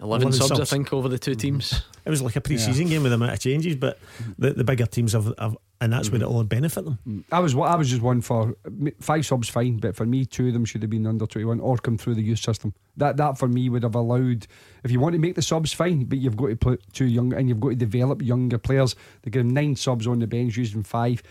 [0.03, 1.39] 11 subs, I think, over the two mm-hmm.
[1.39, 1.81] teams.
[2.05, 3.97] It was like a pre-season game with the amount of changes, but
[4.37, 6.33] the, the bigger teams have, have and that's where it mm-hmm.
[6.33, 7.25] will benefit them.
[7.31, 8.55] I was I was just one for
[8.99, 11.61] five subs fine, but for me two of them should have been under twenty one
[11.61, 12.73] or come through the youth system.
[12.97, 14.47] That that for me would have allowed
[14.83, 17.33] if you want to make the subs fine, but you've got to put two young
[17.33, 18.95] and you've got to develop younger players.
[19.21, 21.23] They give them nine subs on the bench, using five.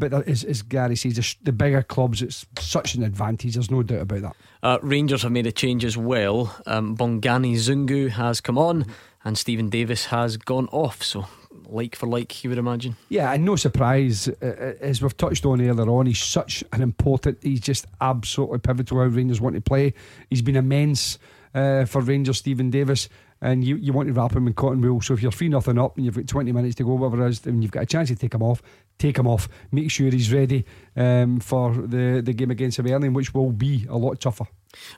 [0.00, 3.54] But as, as Gary says, the, the bigger clubs, it's such an advantage.
[3.54, 4.36] There's no doubt about that.
[4.62, 6.56] Uh, Rangers have made a change as well.
[6.66, 8.86] Um, Bongani Zungu has come on,
[9.24, 11.02] and Stephen Davis has gone off.
[11.02, 11.26] So,
[11.66, 12.96] like for like, you would imagine.
[13.10, 16.82] Yeah, and no surprise, uh, uh, as we've touched on earlier on, he's such an
[16.82, 19.92] important, he's just absolutely pivotal how Rangers want to play.
[20.30, 21.18] He's been immense
[21.54, 23.10] uh, for Rangers, Stephen Davis,
[23.42, 25.00] and you, you want to wrap him in cotton wool.
[25.00, 27.30] So if you're 3 nothing up and you've got 20 minutes to go, whatever it
[27.30, 28.62] is, and you've got a chance to take him off,
[29.00, 29.48] take him off.
[29.72, 30.64] Make sure he's ready
[30.96, 34.46] um, for the, the game against Aberdeen, which will be a lot tougher.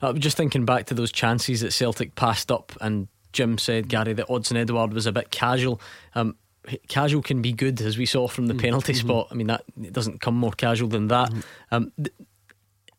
[0.03, 4.13] Uh, just thinking back to those chances that Celtic passed up, and Jim said, Gary,
[4.13, 5.81] that Odsonne Edouard was a bit casual.
[6.15, 6.37] Um,
[6.89, 9.29] casual can be good, as we saw from the penalty spot.
[9.31, 11.33] I mean, that it doesn't come more casual than that.
[11.71, 12.15] Um, th-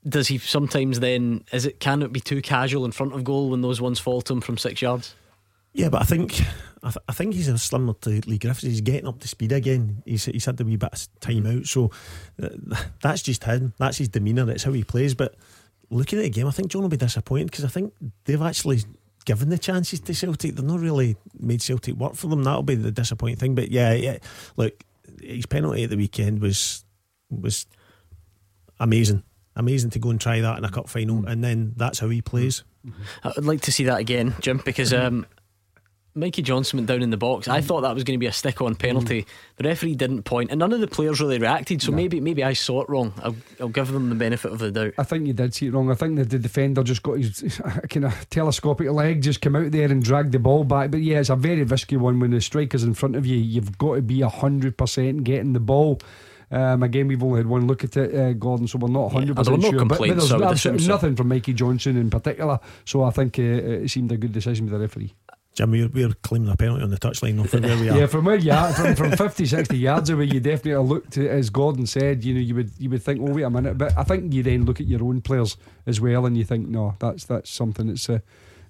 [0.08, 1.46] does he sometimes then?
[1.54, 4.22] Is it can it be too casual in front of goal when those ones fall
[4.24, 5.16] to him from six yards?
[5.74, 6.40] Yeah, but I think
[6.84, 8.64] I, th- I think he's a slimmer to Leigh Griffiths.
[8.64, 10.04] He's getting up to speed again.
[10.06, 11.92] He's he's had the wee bit of time out, so
[12.42, 12.50] uh,
[13.02, 13.74] that's just him.
[13.80, 14.46] That's his demeanour.
[14.46, 15.16] That's how he plays.
[15.16, 15.36] But
[15.90, 17.94] looking at the game, I think John will be disappointed because I think
[18.26, 18.84] they've actually
[19.26, 20.56] given the chances to Celtic.
[20.56, 22.44] They've not really made Celtic work for them.
[22.44, 23.56] That'll be the disappointing thing.
[23.56, 24.18] But yeah, yeah.
[24.58, 24.84] Look,
[25.22, 26.86] his penalty at the weekend was
[27.30, 27.66] was
[28.80, 29.24] amazing.
[29.56, 32.22] Amazing to go and try that in a cup final, and then that's how he
[32.22, 32.64] plays.
[33.24, 35.26] I'd like to see that again, Jim, because um,
[36.16, 37.48] Mikey Johnston went down in the box.
[37.48, 39.26] I thought that was going to be a stick-on penalty.
[39.58, 41.82] The referee didn't point, and none of the players really reacted.
[41.82, 43.14] So maybe maybe I saw it wrong.
[43.24, 44.94] I'll, I'll give them the benefit of the doubt.
[44.98, 45.90] I think you did see it wrong.
[45.90, 47.60] I think that the defender just got his
[47.90, 50.92] kind of telescopic leg, just came out there and dragged the ball back.
[50.92, 53.38] But yeah, it's a very risky one when the striker's in front of you.
[53.38, 56.00] You've got to be hundred percent getting the ball.
[56.52, 59.44] Um, again, we've only had one look at it, uh, Gordon, so we're not 100%
[59.44, 59.86] there were no sure.
[59.86, 60.92] But, but there's I would absolutely so.
[60.92, 62.60] nothing from Mikey Johnston in particular.
[62.86, 65.16] So I think uh, it seemed a good decision by the referee.
[65.54, 67.98] Jim, we're, we're claiming a penalty on the touchline though, from where we are.
[67.98, 71.28] Yeah, from where you are, from, from 50, 60 yards away, you definitely looked at,
[71.28, 73.78] as Gordon said, you know, you would you would think, oh, wait a minute.
[73.78, 76.68] But I think you then look at your own players as well and you think,
[76.68, 78.20] no, that's that's something that's uh,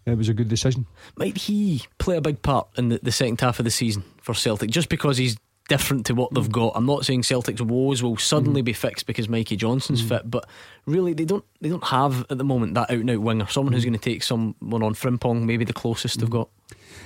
[0.06, 0.86] it was a good decision.
[1.16, 4.34] Might he play a big part in the, the second half of the season for
[4.34, 5.38] Celtic just because he's
[5.70, 6.52] different to what they've mm.
[6.52, 6.74] got?
[6.76, 8.66] I'm not saying Celtic's woes will suddenly mm.
[8.66, 10.10] be fixed because Mikey Johnston's mm.
[10.10, 10.48] fit, but
[10.86, 13.74] really they don't they don't have at the moment that out and out winger, someone
[13.74, 16.50] who's going to take someone on Frimpong, maybe the closest they've got.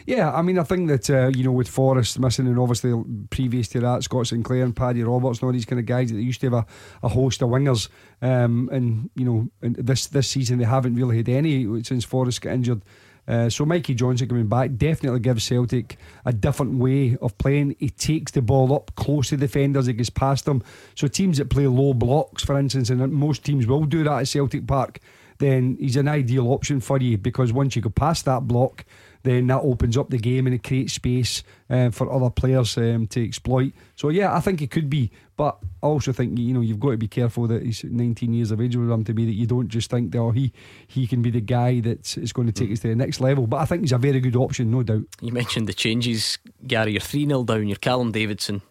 [0.05, 2.93] Yeah, I mean, I think that uh, you know with Forrest missing, and obviously
[3.29, 6.15] previous to that, Scott Sinclair and Paddy Roberts, and all these kind of guys that
[6.15, 6.65] they used to have a,
[7.03, 7.89] a host of wingers,
[8.21, 12.41] um, and you know, and this this season they haven't really had any since Forrest
[12.41, 12.83] got injured.
[13.27, 17.75] Uh, so Mikey Johnston coming back definitely gives Celtic a different way of playing.
[17.79, 20.63] He takes the ball up close to defenders, he gets past them.
[20.95, 24.27] So teams that play low blocks, for instance, and most teams will do that at
[24.27, 24.99] Celtic Park,
[25.39, 28.85] then he's an ideal option for you because once you go past that block,
[29.23, 33.07] then that opens up the game and it creates space uh, for other players um,
[33.07, 33.73] to exploit.
[33.95, 36.91] So yeah, I think it could be, but I also think you know you've got
[36.91, 39.45] to be careful that he's 19 years of age with him to be that you
[39.45, 40.53] don't just think that oh he
[40.87, 43.47] he can be the guy that is going to take us to the next level.
[43.47, 45.03] But I think he's a very good option, no doubt.
[45.21, 46.93] You mentioned the changes, Gary.
[46.93, 48.61] You're 3 0 down, you're Callum Davidson,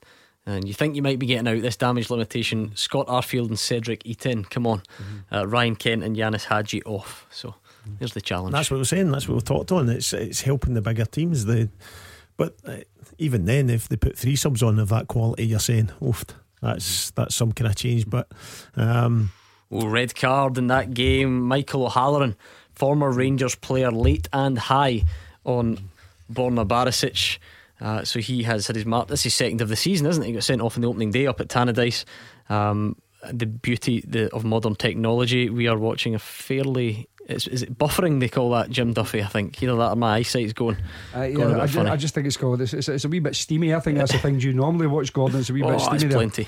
[0.47, 2.73] and you think you might be getting out this damage limitation.
[2.77, 4.82] Scott Arfield and Cedric Itten, come on.
[5.32, 7.27] Uh, Ryan Kent and Ianis Hagi off.
[7.31, 7.55] So
[7.98, 8.52] there's the challenge.
[8.52, 9.10] That's what we're saying.
[9.10, 9.89] That's what we've talked on.
[9.89, 11.44] It's it's helping the bigger teams.
[11.44, 11.68] The
[12.36, 12.78] but uh,
[13.18, 16.24] even then, if they put three subs on of that quality, you're saying, oof,
[16.62, 18.09] that's that's some kind of change.
[18.09, 18.31] But
[18.77, 19.31] um,
[19.70, 21.40] Oh, red card in that game.
[21.40, 22.36] Michael O'Halloran,
[22.73, 25.02] former Rangers player, late and high
[25.44, 25.90] on
[26.32, 27.39] Borna Barisic.
[27.81, 29.09] Uh, so he has had his mark.
[29.09, 30.27] This is second of the season, isn't it?
[30.27, 32.05] He got sent off in the opening day up at Tannadice.
[32.48, 32.97] Um,
[33.32, 35.51] the beauty the, of modern technology.
[35.51, 37.09] We are watching a fairly.
[37.28, 39.20] Is, is it buffering they call that, Jim Duffy?
[39.20, 40.77] I think either that or my eyesight's going.
[41.12, 42.61] Uh, going yeah, bit I, ju- I just think it's called.
[42.61, 43.74] It's, it's, it's a wee bit steamy.
[43.74, 45.40] I think that's the thing you normally watch, Gordon.
[45.40, 46.11] It's a wee oh, bit steamy there.
[46.11, 46.47] plenty.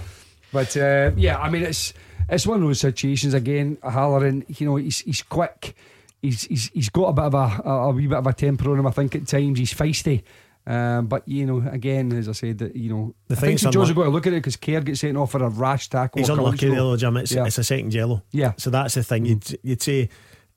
[0.53, 1.95] But uh, yeah, I mean, it's
[2.29, 3.79] it's one of those situations again.
[3.83, 5.75] Halloran, you know, he's he's quick.
[6.23, 8.71] He's he's he's got a bit of a, a, a wee bit of a temper
[8.71, 8.87] on him.
[8.87, 10.23] I think at times he's feisty.
[10.69, 13.59] Um, but you know, again, as I said, that you know, The I thing think
[13.61, 15.43] St Joe's unluck- have got to look at it because Kerr gets sent off for
[15.43, 16.19] a rash tackle.
[16.21, 16.97] he's unlucky weeks there, ago.
[16.99, 17.17] Jim.
[17.17, 17.47] It's, Yeah.
[17.47, 18.23] it's a second yellow.
[18.33, 18.53] Yeah.
[18.59, 19.25] So that's the thing.
[19.25, 20.11] You'd you'd say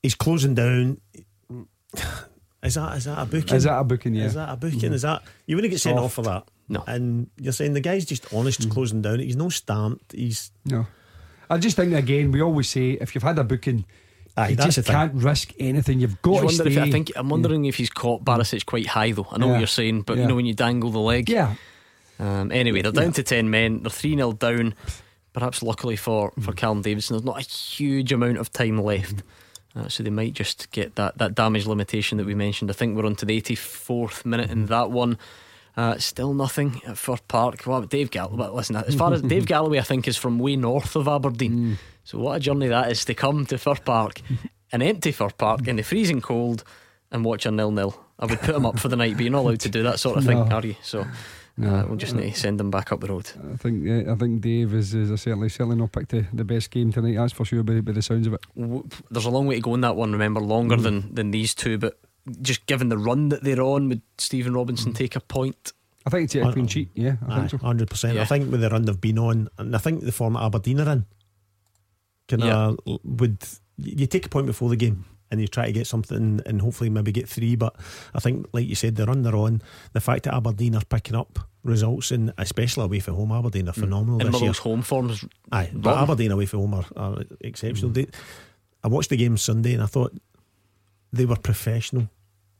[0.03, 0.99] he's closing down.
[2.63, 3.55] Is that is that a booking?
[3.57, 4.13] Is that a booking?
[4.13, 4.25] Yeah.
[4.25, 4.91] Is that a booking?
[4.91, 4.93] Mhm.
[4.93, 6.05] Is that you wouldn't get sent Soft.
[6.05, 6.43] off for that?
[6.69, 6.83] No.
[6.85, 9.17] And you're saying the guy's just honest, closing down.
[9.17, 10.11] He's no stamped.
[10.11, 10.85] He's No.
[11.49, 13.85] I just think again, we always say if you've had a booking,
[14.37, 14.93] Aye, you that's just the thing.
[14.95, 15.99] can't risk anything.
[15.99, 16.81] You've got Just to wonder stay.
[16.81, 19.27] if, I think I'm wondering if he's caught Barisic quite high though.
[19.29, 19.51] I know Yeah.
[19.53, 20.23] what you're saying, but Yeah.
[20.23, 21.29] you know when you dangle the leg.
[21.29, 21.55] yeah,
[22.19, 23.81] Um, anyway, they're down to 10 men.
[23.83, 24.73] They're 3 0 down.
[25.33, 29.23] Perhaps luckily for, for Callum Davidson, there's not a huge amount of time left.
[29.75, 32.69] Uh, so they might just get that, that damage limitation that we mentioned.
[32.69, 35.17] I think we're on to the 84th minute in that one.
[35.77, 37.65] Uh, still nothing at Fir Park.
[37.65, 40.57] Well, Dave Galloway, but listen, as far as Dave Galloway, I think, is from way
[40.57, 41.77] north of Aberdeen.
[42.03, 44.21] So what a journey that is to come to Fir Park,
[44.71, 46.63] an empty Fir Park in the freezing cold,
[47.11, 47.99] and watch a nil nil.
[48.19, 49.99] I would put him up for the night, but you're not allowed to do that
[49.99, 50.55] sort of thing, No.
[50.55, 50.75] are you?
[50.83, 53.29] So uh, we'll just need to send them back up the road.
[53.53, 56.69] I think yeah, I think Dave is, is certainly certainly not picked the, the best
[56.71, 57.15] game tonight.
[57.15, 57.63] That's for sure.
[57.63, 58.41] By, by the sounds of it.
[58.57, 60.11] W- There's a long way to go in that one.
[60.11, 60.83] Remember, longer Mm.
[60.83, 61.99] than than these two, but
[62.41, 64.57] just given the run that they're on, would Stephen Mm.
[64.57, 65.73] Robinson take a point?
[66.05, 66.89] I think it's a clean sheet.
[66.95, 67.57] Yeah, I think so.
[67.57, 68.15] hundred percent.
[68.15, 68.21] Yeah.
[68.21, 70.79] I think with the run they've been on, and I think the form that Aberdeen
[70.79, 71.05] are in,
[72.39, 73.37] kind of would
[73.77, 76.89] you take a point before the game, and you try to get something and hopefully
[76.89, 77.55] maybe get three.
[77.55, 77.75] But
[78.13, 79.61] I think, like you said, the run they're on,
[79.93, 83.73] the fact that Aberdeen are picking up results, and especially away from home, Aberdeen are
[83.73, 83.79] mm.
[83.79, 84.51] phenomenal And this year.
[84.51, 85.25] Home forms.
[85.51, 85.97] Aye, but.
[85.97, 87.91] Aberdeen away from home are, are exceptional.
[87.91, 87.93] Mm.
[87.93, 88.07] They,
[88.83, 90.13] I watched the game Sunday and I thought
[91.13, 92.09] they were professional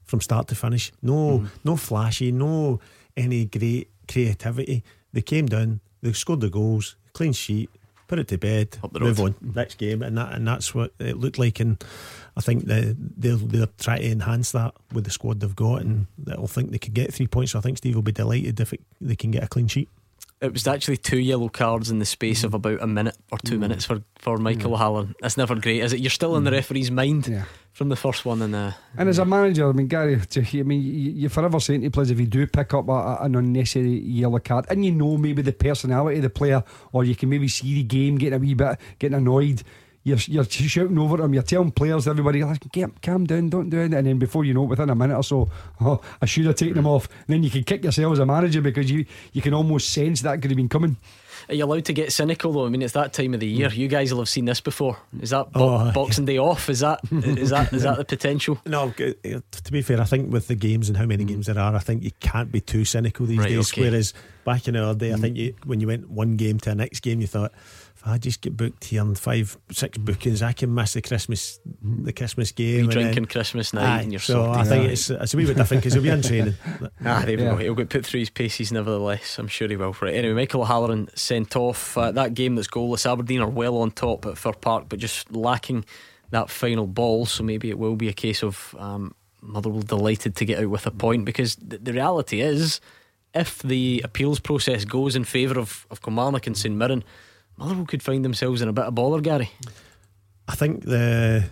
[0.04, 0.92] from start to finish.
[1.02, 1.48] No, mm.
[1.64, 2.80] no flashy, no
[3.16, 4.82] any great creativity.
[5.12, 7.70] They came down, they scored the goals, clean sheet,
[8.12, 11.38] put it to bed, move on next game, and that and that's what it looked
[11.38, 11.60] like.
[11.60, 11.82] And
[12.36, 16.08] I think they they're, they're trying to enhance that with the squad they've got, and
[16.18, 17.52] they'll think they could get three points.
[17.52, 19.88] So I think Steve will be delighted if it, they can get a clean sheet.
[20.42, 22.56] It was actually two yellow cards in the space of mm.
[22.56, 23.60] about a minute or two mm.
[23.60, 25.14] minutes for, for Michael O'Halloran.
[25.20, 26.00] That's never great, is it?
[26.00, 26.54] You're still in the mm.
[26.54, 27.44] referee's mind Yeah.
[27.72, 30.62] from the first one, and uh, And as a manager, I mean, Gary, to, I
[30.64, 34.00] mean, you- you're forever saying to players if you do pick up a- an unnecessary
[34.00, 37.46] yellow card, and you know maybe the personality of the player, or you can maybe
[37.46, 39.62] see the game getting a wee bit, getting annoyed.
[40.04, 41.32] You're, you're shouting over them.
[41.32, 42.62] You're telling players, everybody, like,
[43.02, 43.94] calm down, don't do it.
[43.94, 45.48] And then before you know it, within a minute or so,
[45.80, 47.08] oh, I should have taken them off.
[47.26, 50.22] And then you can kick yourself as a manager because you you can almost sense
[50.22, 50.96] that could have been coming.
[51.48, 52.66] are you allowed to get cynical though?
[52.66, 53.68] I mean, it's that time of the year.
[53.68, 53.76] Mm.
[53.76, 54.96] You guys will have seen this before.
[55.20, 55.92] Is that bo- Oh, aye.
[55.92, 56.68] Boxing Day off?
[56.68, 58.58] Is that is that is that the potential?
[58.66, 61.28] No, uh, to be fair, I think with the games and how many mm.
[61.28, 63.72] games there are, I think you can't be too cynical these Right, days.
[63.72, 63.82] okay.
[63.82, 64.14] Whereas
[64.44, 65.20] back in our day, I mm.
[65.20, 67.52] think you, when you went one game to the next game, you thought,
[68.02, 71.60] if I just get booked here and five, six bookings, I can miss the Christmas,
[71.82, 72.74] the Christmas game.
[72.74, 75.36] Wee and drinking then- Christmas night, Aye, and you're so I think it's it's a
[75.36, 76.54] wee bit different because he'll be in training.
[77.04, 77.56] Ah, there we go.
[77.56, 79.38] He'll get put through his paces nevertheless.
[79.38, 79.94] I'm sure he will.
[80.00, 80.14] Right.
[80.14, 83.10] Anyway, Michael O'Halloran sent off uh, that game that's goalless.
[83.10, 85.84] Aberdeen are well on top at Fir Park, but just lacking
[86.30, 87.26] that final ball.
[87.26, 90.86] So maybe it will be a case of um, Motherwell delighted to get out with
[90.86, 92.80] a point because th- the reality is,
[93.34, 97.02] if the appeals process goes in favour of, of Kilmarnock and St Mirren,
[97.56, 99.50] Motherwell could find themselves in a bit of bother, Gary.
[100.48, 101.44] I think the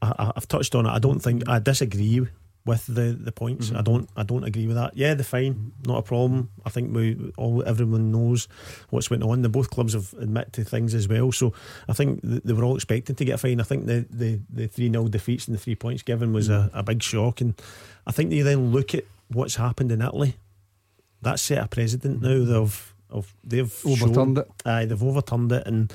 [0.00, 0.90] I, I've touched on it.
[0.90, 2.26] I don't think I disagree
[2.64, 3.68] with the the points.
[3.68, 3.76] Mm-hmm.
[3.78, 4.96] I don't I don't agree with that.
[4.96, 6.50] Yeah, the fine, not a problem.
[6.64, 8.48] I think we all everyone knows
[8.90, 9.42] what's went on.
[9.42, 11.30] The both clubs have admitted to things as well.
[11.32, 11.52] So
[11.88, 13.60] I think th- they were all expecting to get a fine.
[13.60, 16.76] I think the the the three 0 defeats and the three points given was Mm-hmm.
[16.76, 17.40] a, a big shock.
[17.40, 17.54] And
[18.06, 20.34] I think you then look at what's happened in Italy.
[21.20, 22.44] That's set a precedent now.
[22.44, 24.48] They've of they've er Overturned shown- it.
[24.64, 25.92] Aye, er they've overturned it, and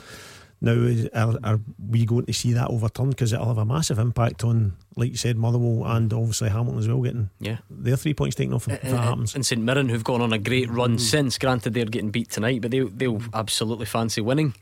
[0.59, 3.11] now are, er, are we going to see that overturned?
[3.11, 6.87] Because it'll have a massive impact on, like you said, Motherwell and obviously Hamilton as
[6.87, 7.57] well, getting Yeah.
[7.69, 9.35] their three points taken off if that Uh, happens.
[9.35, 10.99] And St Mirren, who've gone on a great run mm.
[10.99, 11.37] since.
[11.37, 14.55] Granted, they're getting beat tonight, but they, they'll absolutely fancy winning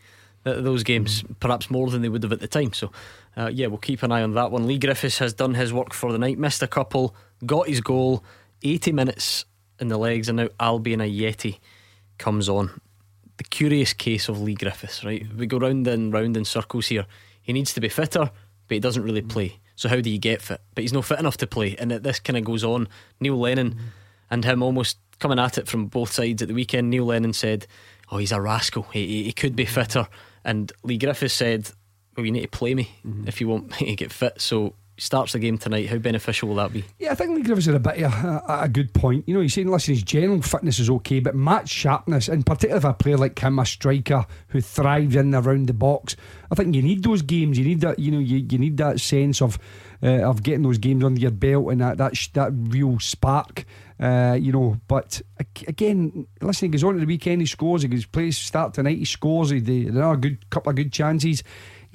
[0.44, 1.40] those games, mm.
[1.40, 2.72] perhaps more than they would have at the time.
[2.73, 2.91] So,
[3.38, 4.68] uh, yeah, we'll keep an eye on that one.
[4.68, 7.15] Leigh Griffiths has done his work for the night, missed a couple,
[7.45, 8.23] got his goal,
[8.61, 9.45] 80 minutes
[9.80, 11.57] in the legs, and now Albian Ajeti
[12.18, 12.82] comes on.
[13.38, 15.26] The curious case of Leigh Griffiths, right?
[15.36, 17.06] We go round and round in circles here.
[17.42, 18.32] He needs to be fitter,
[18.68, 19.30] but he doesn't really mm.
[19.30, 19.60] play.
[19.76, 20.62] So how do you get fit?
[20.74, 22.88] But he's not fit enough to play, and this kind of goes on.
[23.20, 23.80] Neil Lennon mm.
[24.32, 26.90] and him almost coming at it from both sides at the weekend.
[26.90, 27.68] Neil Lennon said,
[28.10, 28.84] "Oh, he's a rascal.
[28.94, 29.70] He, he, he could be mm.
[29.70, 30.08] fitter,"
[30.44, 31.70] and Leigh Griffiths said,
[32.16, 32.90] "Well, you need to play me
[33.26, 35.90] if you want me to get fit." So starts the game tonight.
[35.90, 36.86] How beneficial will that be?
[37.00, 39.28] Yeah, I think Leigh Griffiths had a bit a, a good point.
[39.28, 42.78] You know, he's saying, listen, his general fitness is okay, but match sharpness, and particularly
[42.78, 46.16] if a player like him, a striker who thrives in and around the box,
[46.52, 47.58] I think you need those games.
[47.58, 48.00] You need that.
[48.00, 49.60] You know, you, you need that sense of
[50.02, 53.66] uh, of getting those games under your belt and that that sh- that real spark.
[53.98, 55.22] Uh, you know, but
[55.68, 57.82] again, listen, he goes on to the weekend, he scores.
[57.82, 59.52] He plays start tonight, he scores.
[59.52, 61.44] He are a good couple of good chances.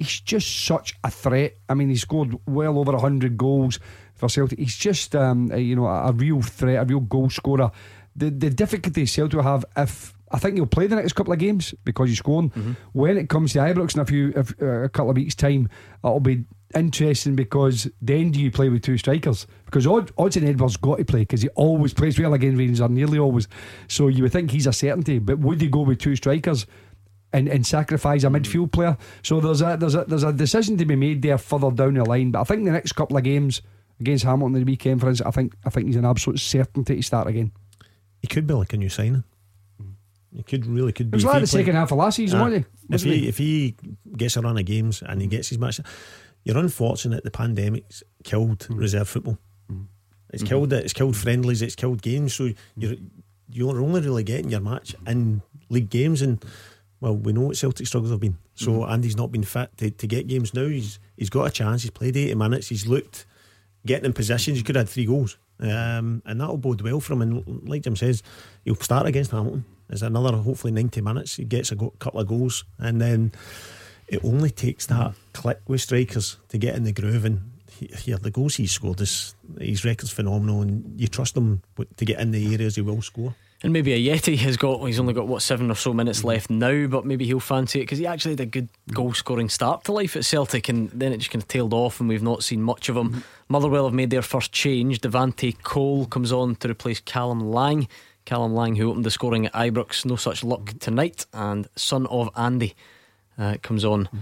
[0.01, 1.57] He's just such a threat.
[1.69, 3.79] I mean, he scored well over hundred goals
[4.15, 4.59] for Celtic.
[4.59, 7.71] He's just um, a, you know a, a real threat, a real goal scorer.
[8.15, 11.39] The the difficulty Celtic will have if I think he'll play the next couple of
[11.39, 12.51] games because he's scoring.
[12.93, 15.69] When it comes to Ibrox in a few if, uh, a couple of weeks time,
[16.03, 19.45] it'll be interesting because then do you play with two strikers?
[19.65, 22.87] Because Od- Odsonne Edouard's got to play because he always plays well against Rangers, or
[22.89, 23.47] nearly always.
[23.87, 26.65] So you would think he's a certainty, but would he go with two strikers?
[27.33, 28.35] And, and sacrifice a hmm.
[28.35, 28.97] midfield player.
[29.23, 32.03] So there's a there's a there's a decision to be made there further down the
[32.03, 32.31] line.
[32.31, 33.61] But I think the next couple of games
[34.01, 37.01] against Hamilton the weekend, for instance, I think I think he's an absolute certainty to
[37.01, 37.53] start again.
[38.21, 39.23] He could be like a new signing.
[39.79, 39.91] Hmm.
[40.35, 41.15] He could really could It be.
[41.15, 42.71] was If like he the second half of last season, Ah, wasn't he?
[42.83, 43.27] If Wasn't he he?
[43.29, 43.75] if he
[44.17, 45.79] gets a run of games and he gets his match,
[46.43, 47.23] you're unfortunate.
[47.23, 48.77] The pandemic's killed Mm.
[48.77, 49.37] reserve football.
[49.69, 49.83] Hmm.
[50.33, 50.83] It's killed it.
[50.83, 51.61] It's killed friendlies.
[51.61, 52.33] It's killed games.
[52.33, 52.95] So you're
[53.49, 56.43] you're only really getting your match in league games and.
[57.01, 58.37] Well, we know what Celtic struggles have been.
[58.55, 60.67] So Andy's not been fit to, to get games now.
[60.67, 61.81] He's he's got a chance.
[61.81, 62.69] He's played eighty minutes.
[62.69, 63.25] He's looked
[63.85, 64.57] getting in positions.
[64.57, 67.23] He could have had three goals, um, and that'll bode well for him.
[67.23, 68.21] And like Jim says,
[68.63, 69.65] he'll start against Hamilton.
[69.87, 71.37] There's another hopefully ninety minutes.
[71.37, 73.31] He gets a go- couple of goals, and then
[74.07, 77.25] it only takes that click with strikers to get in the groove.
[77.25, 81.63] And here the goals he scored is his record's phenomenal, and you trust him
[81.97, 83.33] to get in the areas he will score.
[83.63, 86.87] And maybe Ajeti has got, he's only got what seven or so minutes left now,
[86.87, 89.91] but maybe he'll fancy it because he actually had a good goal scoring start to
[89.91, 92.63] life at Celtic and then it just kind of tailed off and we've not seen
[92.63, 93.09] much of him.
[93.09, 93.19] Mm-hmm.
[93.49, 95.01] Motherwell have made their first change.
[95.01, 97.87] Devante Cole comes on to replace Callum Lang.
[98.25, 102.29] Callum Lang, who opened the scoring at Ibrox, no such luck tonight, and son of
[102.35, 102.75] Andy
[103.37, 104.05] uh, comes on.
[104.05, 104.17] Mm-hmm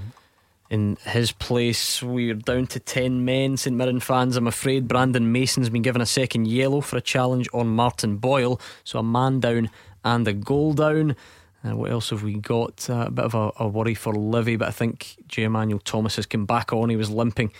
[0.69, 2.03] in his place.
[2.03, 3.57] We're down to 10 men.
[3.57, 7.49] St Mirren fans, I'm afraid Brandon Mason's been given a second yellow for a challenge
[7.53, 8.59] on Martin Boyle.
[8.83, 9.69] So a man down
[10.03, 11.15] and a goal down.
[11.63, 12.89] Uh, what else have we got?
[12.89, 16.25] Uh, a bit of a, a, worry for Livy, but I think Jay Emmanuel-Thomas has
[16.25, 16.89] come back on.
[16.89, 17.51] He was limping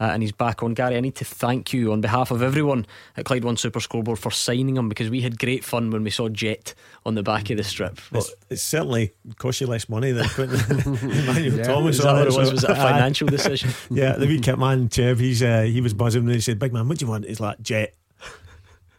[0.00, 0.74] uh, and he's back on.
[0.74, 4.18] Gary, I need to thank you on behalf of everyone at Clyde One Super Scoreboard
[4.18, 7.50] for signing him because we had great fun when we saw Jet on the back
[7.50, 7.98] of the strip.
[8.12, 10.54] It's, it's certainly cost you less money than putting
[11.10, 12.22] Emmanuel yeah, Thomas on.
[12.22, 13.70] It was, was it a financial decision?
[13.90, 16.72] yeah, the wee kit man, Chev, he's, uh, he was buzzing and he said, Big
[16.72, 17.24] man, what do you want?
[17.24, 17.94] He's like, Jet.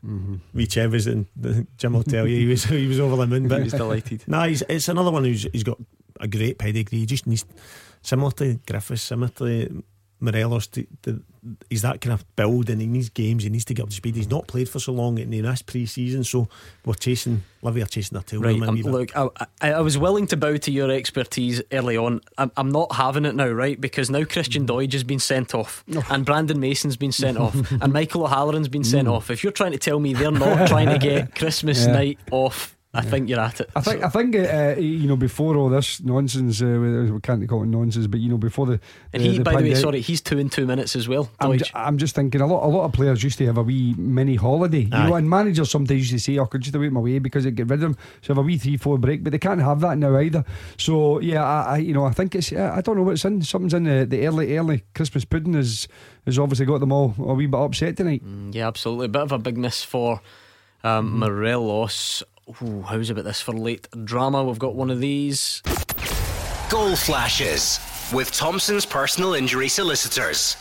[0.06, 0.36] Mm-hmm.
[0.54, 3.28] Wee Chev is in the Jim will tell you he was he was over the
[3.28, 4.24] moon, but he was delighted.
[4.28, 5.78] Nah, he's, it's another one who's he's got
[6.22, 7.00] a great pedigree.
[7.00, 7.44] He just needs
[8.02, 9.84] similar to Griffiths, similar to
[10.22, 11.24] Morelos, to, to,
[11.70, 13.96] he's that kind of build and in these games he needs to get up to
[13.96, 14.16] speed.
[14.16, 16.50] He's not played for so long in this pre season, so
[16.86, 18.41] we're chasing, Livy are chasing their tail.
[18.41, 19.30] Right, um, look, I,
[19.62, 22.22] I, was willing to bow to your expertise early on.
[22.38, 23.80] I'm, I'm not having it now, right?
[23.80, 24.68] Because now Christian mm.
[24.68, 28.84] Doidge has been sent off, and Brandon Mason's been sent off, and Michael O'Halloran's been
[28.84, 29.14] sent mm.
[29.14, 29.30] off.
[29.30, 31.94] If you're trying to tell me they're not trying to get Christmas yeah.
[31.94, 33.10] night off I yeah.
[33.10, 33.70] think you're at it.
[33.76, 34.07] I think so.
[34.07, 36.66] I think uh, you know before all this nonsense, uh,
[37.14, 38.80] we can't call it nonsense, but you know before the
[39.14, 41.30] and he, the by the way, sorry, he's two in two minutes as well.
[41.40, 42.66] I'm, j- I'm, just thinking a lot.
[42.66, 45.07] A lot of players used to have a wee mini holiday, you Aye.
[45.07, 47.45] know, and managers sometimes used to say, "I oh, could just wait my way because
[47.45, 49.61] it get rid of them." So have a wee three four break, but they can't
[49.61, 50.44] have that now either.
[50.78, 53.44] So yeah, I, I you know I think it's I don't know what's in.
[53.44, 55.88] Something's in the, the early early Christmas pudding has
[56.26, 58.26] has obviously got them all a wee bit upset tonight.
[58.26, 60.22] Mm, yeah, absolutely, a bit of a big miss for.
[60.82, 61.20] Um, mm-hmm.
[61.20, 62.24] Morelos
[62.64, 64.44] Ooh, how's about this for late drama?
[64.44, 65.62] We've got one of these.
[66.70, 67.80] Goal flashes
[68.12, 70.58] with Thompson's personal injury solicitors.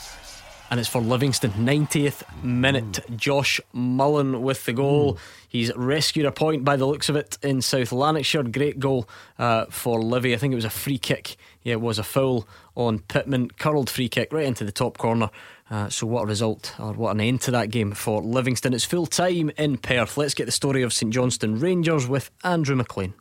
[0.70, 1.50] And it's for Livingston.
[1.52, 3.00] 90th minute.
[3.16, 5.14] Josh Mullin with the goal.
[5.14, 5.18] Mm.
[5.48, 8.42] He's rescued a point by the looks of it in South Lanarkshire.
[8.42, 9.08] Great goal
[9.38, 10.34] uh, for Livy.
[10.34, 11.36] I think it was a free kick.
[11.62, 12.46] Yeah, it was a foul
[12.76, 13.52] on Pittman.
[13.52, 15.30] Curled free kick right into the top corner.
[15.70, 18.72] Uh, so, what a result, or what an end to that game for Livingston.
[18.72, 20.16] It's full time in Perth.
[20.16, 23.14] Let's get the story of St Johnstone Rangers with Andrew McLean.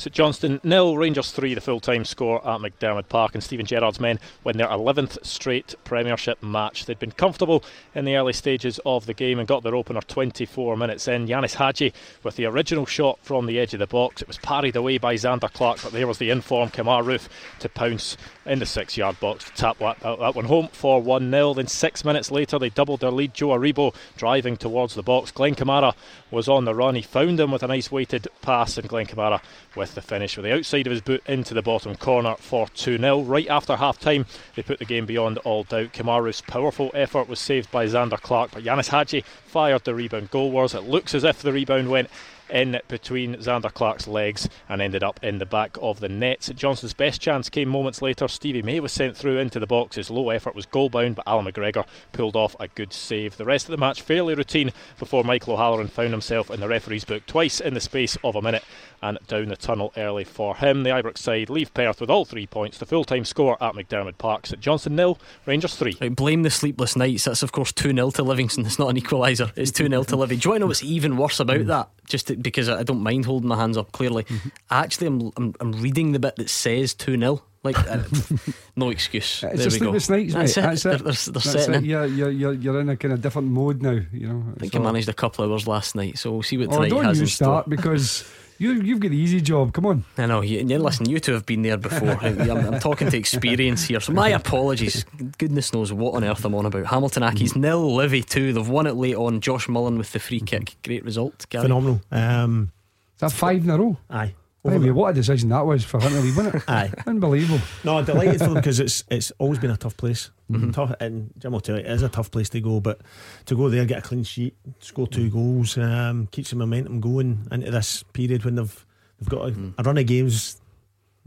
[0.00, 4.00] St Johnstone nil, Rangers three, the full time score at McDiarmid Park, and Steven Gerrard's
[4.00, 6.86] men win their 11th straight Premiership match.
[6.86, 7.62] They'd been comfortable
[7.94, 11.26] in the early stages of the game and got their opener 24 minutes in.
[11.26, 14.22] Ianis Hagi with the original shot from the edge of the box.
[14.22, 17.28] It was parried away by Zander Clark, but there was the informed Kemar Roofe
[17.58, 18.16] to pounce
[18.46, 21.52] in the six yard box to tap that, that one home for 1 0.
[21.52, 23.34] Then six minutes later, they doubled their lead.
[23.34, 25.30] Joe Aribo driving towards the box.
[25.30, 25.94] Glenn Kamara
[26.30, 26.94] was on the run.
[26.94, 29.40] He found him with a nice weighted pass, and Glenn Kamara
[29.74, 32.98] with the finish with the outside of his boot into the bottom corner for 2
[32.98, 33.20] 0.
[33.20, 35.92] Right after half time, they put the game beyond all doubt.
[35.92, 40.50] Kamara's powerful effort was saved by Zander Clark, but Ianis Hagi fired the rebound goal
[40.50, 40.74] was.
[40.74, 42.10] It looks as if the rebound went
[42.50, 46.50] in between Zander Clark's legs and ended up in the back of the net.
[46.54, 48.28] Johnstone's best chance came moments later.
[48.28, 49.96] Stevie May was sent through into the box.
[49.96, 53.36] His low effort was goal bound, but Allan McGregor pulled off a good save.
[53.36, 57.04] The rest of the match fairly routine before Michael O'Halloran found himself in the referee's
[57.04, 58.64] book twice in the space of a minute
[59.02, 60.82] and down the tunnel early for him.
[60.82, 62.78] The Ibrox side leave Perth with all three points.
[62.78, 64.46] The full time score at McDiarmid Park.
[64.46, 65.96] St Johnstone nil, Rangers three.
[66.00, 67.24] Right, blame the sleepless nights.
[67.24, 68.66] That's of course 2 0 to Livingston.
[68.66, 69.52] It's not an equaliser.
[69.56, 70.36] It's 2 0 to Livy.
[70.36, 71.88] Do you know what's even worse about that?
[72.06, 74.24] Just to, because I don't mind holding my hands up clearly.
[74.24, 74.48] Mm-hmm.
[74.70, 77.42] Actually, I'm, I'm, I'm reading the bit that says 2 0.
[77.62, 78.02] Like, uh,
[78.76, 79.44] no excuse.
[79.44, 79.92] It's there we go.
[79.92, 80.62] Nights, That's it.
[80.62, 80.86] That's
[81.28, 81.34] it.
[81.34, 81.84] They're, they're, they're it.
[81.84, 84.00] You're, you're, you're in a kind of different mode now.
[84.12, 84.44] You know.
[84.56, 84.78] I think so.
[84.78, 87.20] I managed a couple hours last night, so we'll see what tonight oh, don't has
[87.20, 88.24] you start because
[88.60, 89.72] You, you've got the easy job.
[89.72, 90.04] Come on.
[90.18, 90.42] I know.
[90.42, 92.10] You, listen, you two have been there before.
[92.20, 94.00] I'm, I'm, talking to experience here.
[94.00, 95.06] So my apologies.
[95.38, 96.84] Goodness knows what on earth I'm on about.
[96.84, 98.52] Hamilton Accies nil, Livy two.
[98.52, 99.40] They've won it late on.
[99.40, 100.76] Josh Mullin with the free kick.
[100.84, 101.46] Great result.
[101.48, 101.62] Gary.
[101.62, 102.02] Phenomenal.
[102.12, 102.70] Um,
[103.14, 103.96] Is that five in a row?
[104.10, 104.34] Aye.
[104.62, 106.62] Baby, what a decision that was for him to leave, wasn't it?
[106.68, 106.92] Aye.
[107.06, 107.60] Unbelievable.
[107.82, 110.30] No, delighted for them because it's it's always been a tough place.
[110.50, 110.72] Mm-hmm.
[110.72, 113.00] Tough, and Jim will tell you, it is a tough place to go, but
[113.46, 117.48] to go there, get a clean sheet, score two goals, um, keeps the momentum going
[117.50, 118.86] into this period when they've
[119.20, 119.74] They've got a, mm.
[119.76, 120.60] a run of games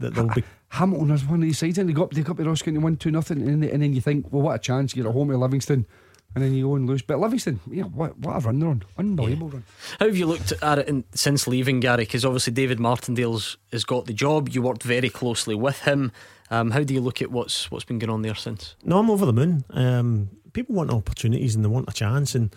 [0.00, 0.42] that they'll be.
[0.68, 2.96] Hamilton is one of these sides, and they got they got to Ross County one
[2.96, 4.96] two nothing, and, and then you think, well, what a chance!
[4.96, 5.86] You're at home to Livingston.
[6.34, 7.02] And then you go and lose.
[7.02, 8.82] But Livingston, yeah, what, what a run they're on.
[8.98, 9.64] Unbelievable run.
[9.98, 12.04] How have you looked at it in, since leaving Gary?
[12.04, 14.48] Because obviously David Martindale's has got the job.
[14.48, 16.12] You worked very closely with him.
[16.50, 18.76] Um, how do you look at what's what's been going on there since?
[18.84, 19.64] No, I'm over the moon.
[19.70, 22.34] Um, people want opportunities and they want a chance.
[22.34, 22.54] And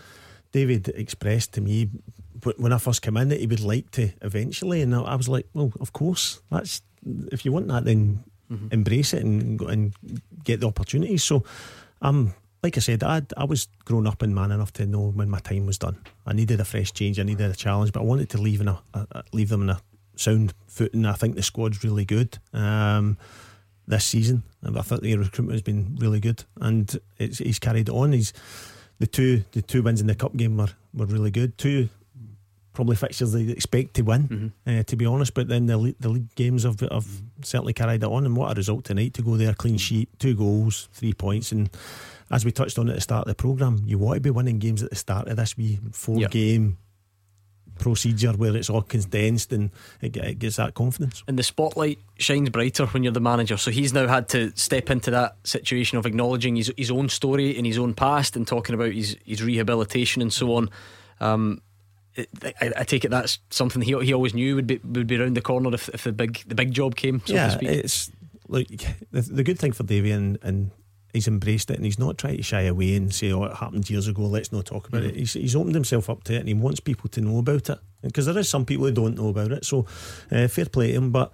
[0.52, 1.90] David expressed to me
[2.58, 5.48] when I first came in that he would like to eventually, and I was like,
[5.54, 6.42] well, of course.
[6.52, 6.82] That's
[7.32, 8.68] if you want that, then mm-hmm.
[8.72, 9.94] embrace it and and
[10.44, 11.24] get the opportunities.
[11.24, 11.44] So,
[12.02, 12.34] um,
[12.64, 15.40] like I said, I I was grown up and man enough to know when my
[15.40, 15.98] time was done.
[16.26, 17.20] I needed a fresh change.
[17.20, 19.70] I needed a challenge, but I wanted to leave in a, a, leave them in
[19.70, 19.82] a
[20.16, 21.06] sound footing.
[21.06, 22.40] I think the squad's really good.
[22.54, 23.18] Um,
[23.88, 24.44] this season.
[24.64, 28.12] I think the recruitment has been really good, and he's carried it on.
[28.12, 28.34] He's
[29.00, 31.58] the two the two wins in the cup game were, were really good.
[31.58, 31.90] Two
[32.74, 34.80] probably fixtures they expect to win, mm-hmm.
[34.80, 35.34] uh, to be honest.
[35.34, 37.08] But then the the league games have, have
[37.42, 40.36] certainly carried it on, and what a result tonight to go there, clean sheet, two
[40.36, 41.70] goals, three points, and
[42.30, 44.60] as we touched on at the start of the programme, you want to be winning
[44.60, 46.32] games at the start of this wee four yep.
[46.32, 46.78] game
[47.78, 49.70] procedure where it's all condensed and
[50.02, 51.24] it, it gets that confidence.
[51.28, 53.58] And the spotlight shines brighter when you're the manager.
[53.58, 57.56] So he's now had to step into that situation of acknowledging his, his own story
[57.56, 60.70] and his own past and talking about his, his rehabilitation and so on.
[61.20, 61.62] Um,
[62.44, 65.36] I, I, take it that's something he, he always knew would be would be around
[65.36, 67.22] the corner if, if the big the big job came.
[67.26, 68.12] So yeah, it's
[68.48, 68.68] like
[69.12, 70.72] the, the good thing for Davy and, and
[71.14, 73.90] he's embraced it and he's not trying to shy away and say, "Oh, it happened
[73.90, 74.24] years ago.
[74.24, 75.12] Let's not talk about mm-hmm.
[75.12, 77.70] it." He's, he's opened himself up to it and he wants people to know about
[77.70, 79.66] it because there is some people who don't know about it.
[79.66, 79.86] So,
[80.32, 81.34] uh, fair play to him, but.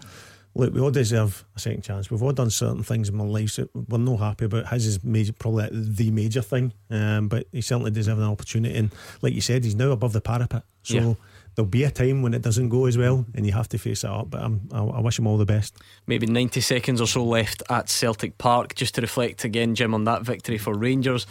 [0.56, 2.12] Look, we all deserve a second chance.
[2.12, 4.68] We've all done certain things in our lives that we're not happy about.
[4.68, 8.78] His is major, probably the major thing, um, but he certainly deserves an opportunity.
[8.78, 8.92] And
[9.24, 10.62] like you said, he's now above the parapet.
[10.84, 11.14] So yeah
[11.56, 14.04] there'll be a time when it doesn't go as well and you have to face
[14.04, 14.30] it up.
[14.30, 15.78] But I'm, I, I wish him all the best.
[16.08, 20.04] Maybe 90 seconds or so left at Celtic Park just to reflect again, Jim, on
[20.06, 21.28] that victory for Rangers.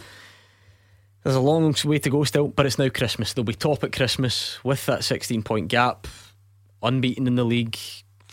[1.23, 3.33] There's a long way to go still, but it's now Christmas.
[3.33, 6.07] They'll be top at Christmas with that 16 point gap,
[6.81, 7.77] unbeaten in the league,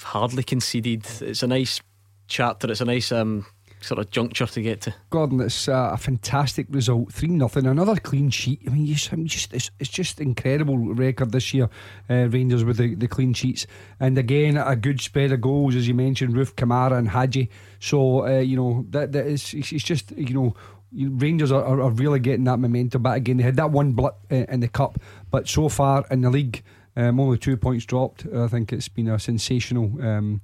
[0.01, 1.07] hardly conceded.
[1.21, 1.81] It's a nice
[2.27, 2.71] chapter.
[2.71, 3.47] It's a nice um,
[3.81, 4.95] sort of juncture to get to.
[5.11, 8.61] Gordon, it's uh, a fantastic result, three nothing, another clean sheet.
[8.67, 11.69] I mean, you just, it's, it's just incredible record this year.
[12.09, 13.67] Uh, Rangers with the, the clean sheets,
[13.99, 17.51] and again a good spread of goals as you mentioned, Roofe Kamara and Hagi.
[17.79, 20.55] So uh, you know that that is it's just you know.
[20.93, 23.37] Rangers are, are, really getting that momentum back again.
[23.37, 24.99] They had that one blip uh, in the cup,
[25.31, 26.65] but so far in the league,
[26.97, 28.27] um, only two points dropped.
[28.27, 30.41] I think it's been a sensational, um,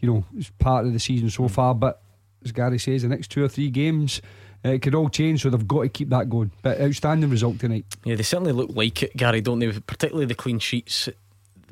[0.00, 0.24] you know,
[0.58, 1.74] part of the season so far.
[1.74, 2.01] But
[2.44, 4.20] as Gary says, the next two or three games.
[4.64, 6.52] Uh, it could all change, so they've got to keep that going.
[6.62, 7.84] But outstanding result tonight.
[8.04, 9.72] Yeah, they certainly look like it, Gary, don't they?
[9.72, 11.08] Particularly the clean sheets.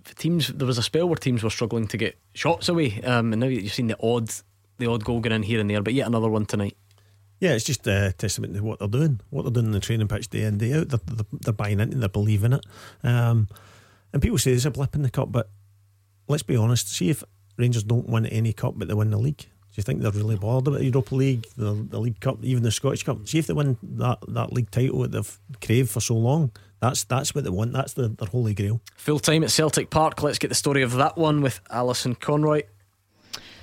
[0.04, 3.32] The Teams, there was a spell where teams were struggling to get shots away, um,
[3.32, 4.30] and now you've seen the odd,
[4.78, 6.76] the odd goal going in here and there, but yet another one tonight.
[7.38, 10.08] Yeah, it's just a testament to what they're doing, what they're doing in the training
[10.08, 10.88] pitch day in day out.
[10.88, 12.66] They're, they're, they're buying into, they're believing it.
[13.02, 13.48] Um,
[14.12, 15.48] and people say there's a blip in the cup, but
[16.28, 16.90] let's be honest.
[16.90, 17.24] See if
[17.56, 19.46] Rangers don't win any cup, but they win the league.
[19.72, 22.64] Do you think they're really bothered about the Europa League, the, the League Cup, even
[22.64, 23.28] the Scottish Cup?
[23.28, 26.50] See if they win that, that league title that they've craved for so long.
[26.80, 27.72] That's that's what they want.
[27.72, 28.80] That's the, their holy grail.
[28.96, 30.22] Full time at Celtic Park.
[30.22, 32.62] Let's get the story of that one with Alison Conroy.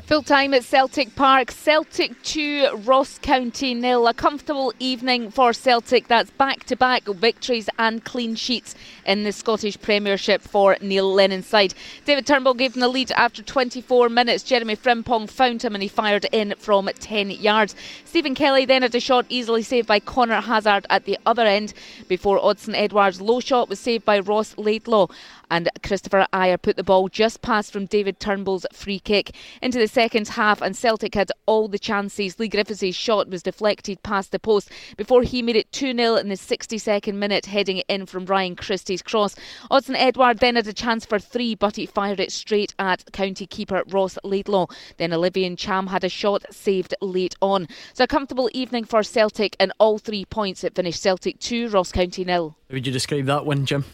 [0.07, 1.51] Full time at Celtic Park.
[1.51, 4.07] Celtic 2, Ross County nil.
[4.07, 6.07] A comfortable evening for Celtic.
[6.07, 8.73] That's back to back victories and clean sheets
[9.05, 11.73] in the Scottish Premiership for Neil Lennon's side.
[12.05, 14.43] David Turnbull gave them the lead after 24 minutes.
[14.43, 17.75] Jeremy Frimpong found him and he fired in from 10 yards.
[18.05, 21.73] Stephen Kelly then had a shot easily saved by Conor Hazard at the other end
[22.07, 25.07] before Odsonne Edouard's low shot was saved by Ross Laidlaw
[25.51, 29.87] and Kristoffer Ajer put the ball just past from David Turnbull's free kick into the
[29.87, 32.39] second half, and Celtic had all the chances.
[32.39, 36.29] Leigh Griffiths' shot was deflected past the post before he made it 2 0 in
[36.29, 39.35] the 62nd minute, heading in from Ryan Christie's cross.
[39.71, 43.45] Odsonne Edouard then had a chance for three, but he fired it straight at county
[43.45, 44.67] keeper Ross Laidlaw.
[44.97, 47.67] Then Olivier Ntcham had a shot saved late on.
[47.93, 51.91] So a comfortable evening for Celtic, and all three points it finished Celtic 2, Ross
[51.91, 52.55] County nil.
[52.69, 53.85] How would you describe that one, Jim?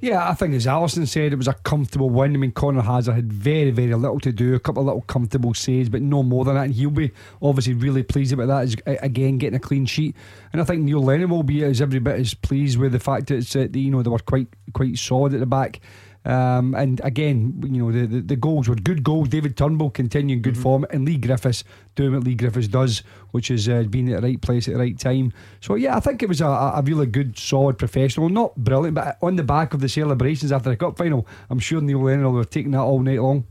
[0.00, 2.34] Yeah, I think as Allison said, it was a comfortable win.
[2.34, 5.52] I mean, Conor Hazard had very, very little to do, a couple of little comfortable
[5.52, 6.64] saves, but no more than that.
[6.64, 7.12] And he'll be
[7.42, 8.64] obviously really pleased about that.
[8.64, 10.16] Is again getting a clean sheet,
[10.52, 13.26] and I think Neil Lennon will be as every bit as pleased with the fact
[13.26, 15.80] that it's, uh, you know they were quite quite solid at the back.
[16.24, 19.28] Um, and again, you know, the, the, the, goals were good goals.
[19.28, 20.62] David Turnbull continuing good mm-hmm.
[20.62, 21.64] form, and Leigh Griffiths
[21.94, 24.80] doing what Leigh Griffiths does, which is uh, being at the right place at the
[24.80, 25.32] right time.
[25.60, 28.28] So, yeah, I think it was a, a really good, solid professional.
[28.28, 31.80] Not brilliant, but on the back of the celebrations after the cup final, I'm sure
[31.80, 33.46] Neil Lennon will have taken that all night long.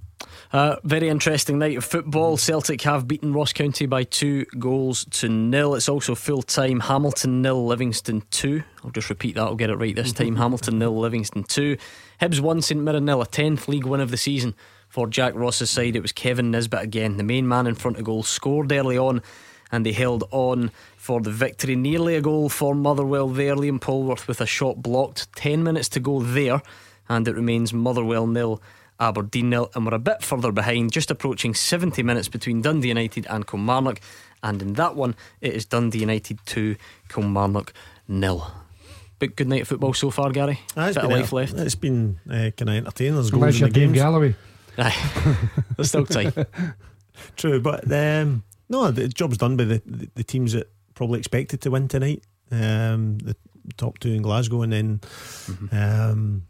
[0.51, 2.37] Uh, very interesting night of football.
[2.37, 5.75] Celtic have beaten Ross County by two goals to nil.
[5.75, 6.81] It's also full time.
[6.81, 8.63] Hamilton nil, Livingston two.
[8.83, 9.41] I'll just repeat that.
[9.41, 10.35] I'll get it right this time.
[10.35, 11.77] Hamilton nil, Livingston two.
[12.21, 13.21] Hibs one, St Mirren nil.
[13.21, 14.53] A tenth league win of the season
[14.89, 15.95] for Jack Ross's side.
[15.95, 19.21] It was Kevin Nisbet again, the main man in front of goal, scored early on,
[19.71, 21.77] and they held on for the victory.
[21.77, 23.55] Nearly a goal for Motherwell there.
[23.55, 25.33] Liam Polworth with a shot blocked.
[25.37, 26.61] Ten minutes to go there,
[27.07, 28.61] and it remains Motherwell nil.
[28.99, 33.27] Aberdeen nil, and we're a bit further behind, just approaching 70 minutes between Dundee United
[33.27, 34.01] and Kilmarnock.
[34.43, 36.75] And in that one, it is Dundee United 2,
[37.07, 37.71] Kilmarnock
[38.09, 38.51] nil.
[39.19, 40.59] But good night of football so far, Gary.
[40.77, 41.53] Ah, it's bit of been life left.
[41.55, 43.15] It's been uh, kind of entertaining.
[43.15, 43.97] There's Unless goals in you're the Dave games.
[43.97, 44.35] Galloway.
[44.77, 45.35] Aye,
[45.75, 46.33] there's still time.
[47.35, 51.59] True, but um, no, the job's done by the, the, the teams that probably expected
[51.61, 52.23] to win tonight.
[52.51, 53.35] Um, the
[53.75, 55.01] top two in Glasgow, and then
[55.71, 56.43] um,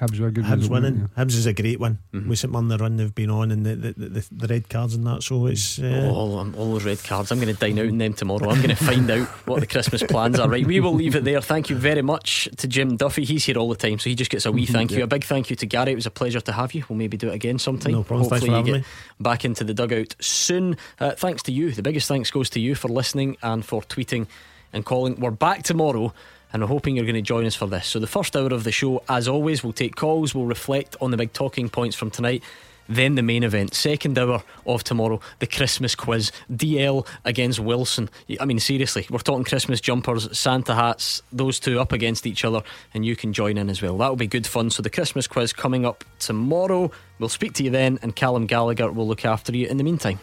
[0.00, 1.08] Hibs were a good Hibs result, winning.
[1.16, 1.24] yeah.
[1.24, 1.98] Hibs is a great one.
[2.12, 4.94] With St Mirren the run they've been on, and the the, the, the red cards
[4.94, 5.22] and that.
[5.22, 7.32] So it's uh, Oh, all, all those red cards.
[7.32, 8.48] I'm going to dine out in them tomorrow.
[8.50, 10.48] I'm going to find out what the Christmas plans are.
[10.48, 11.40] Right, we will leave it there.
[11.40, 13.24] Thank you very much to Jim Duffy.
[13.24, 15.02] He's here all the time, so he just gets a wee thank you.
[15.02, 15.92] A big thank you to Gary.
[15.92, 16.84] It was a pleasure to have you.
[16.88, 17.92] We'll maybe do it again sometime.
[17.92, 18.28] No problem.
[18.28, 20.76] Thanks Hopefully, for you having get back into the dugout soon.
[21.00, 21.72] Uh, thanks to you.
[21.72, 24.26] The biggest thanks goes to you for listening and for tweeting
[24.72, 25.18] and calling.
[25.18, 26.12] We're back tomorrow.
[26.52, 27.86] And we're hoping you're going to join us for this.
[27.86, 31.10] So, the first hour of the show, as always, we'll take calls, we'll reflect on
[31.10, 32.42] the big talking points from tonight.
[32.88, 36.32] Then the main event, second hour of tomorrow, the Christmas quiz.
[36.50, 38.08] DL against Wilson.
[38.40, 42.62] I mean, seriously, we're talking Christmas jumpers, Santa hats, those two up against each other,
[42.94, 43.98] and you can join in as well.
[43.98, 44.70] That'll be good fun.
[44.70, 46.90] So, the Christmas quiz coming up tomorrow.
[47.18, 50.18] We'll speak to you then, and Callum Gallagher will look after you in the meantime.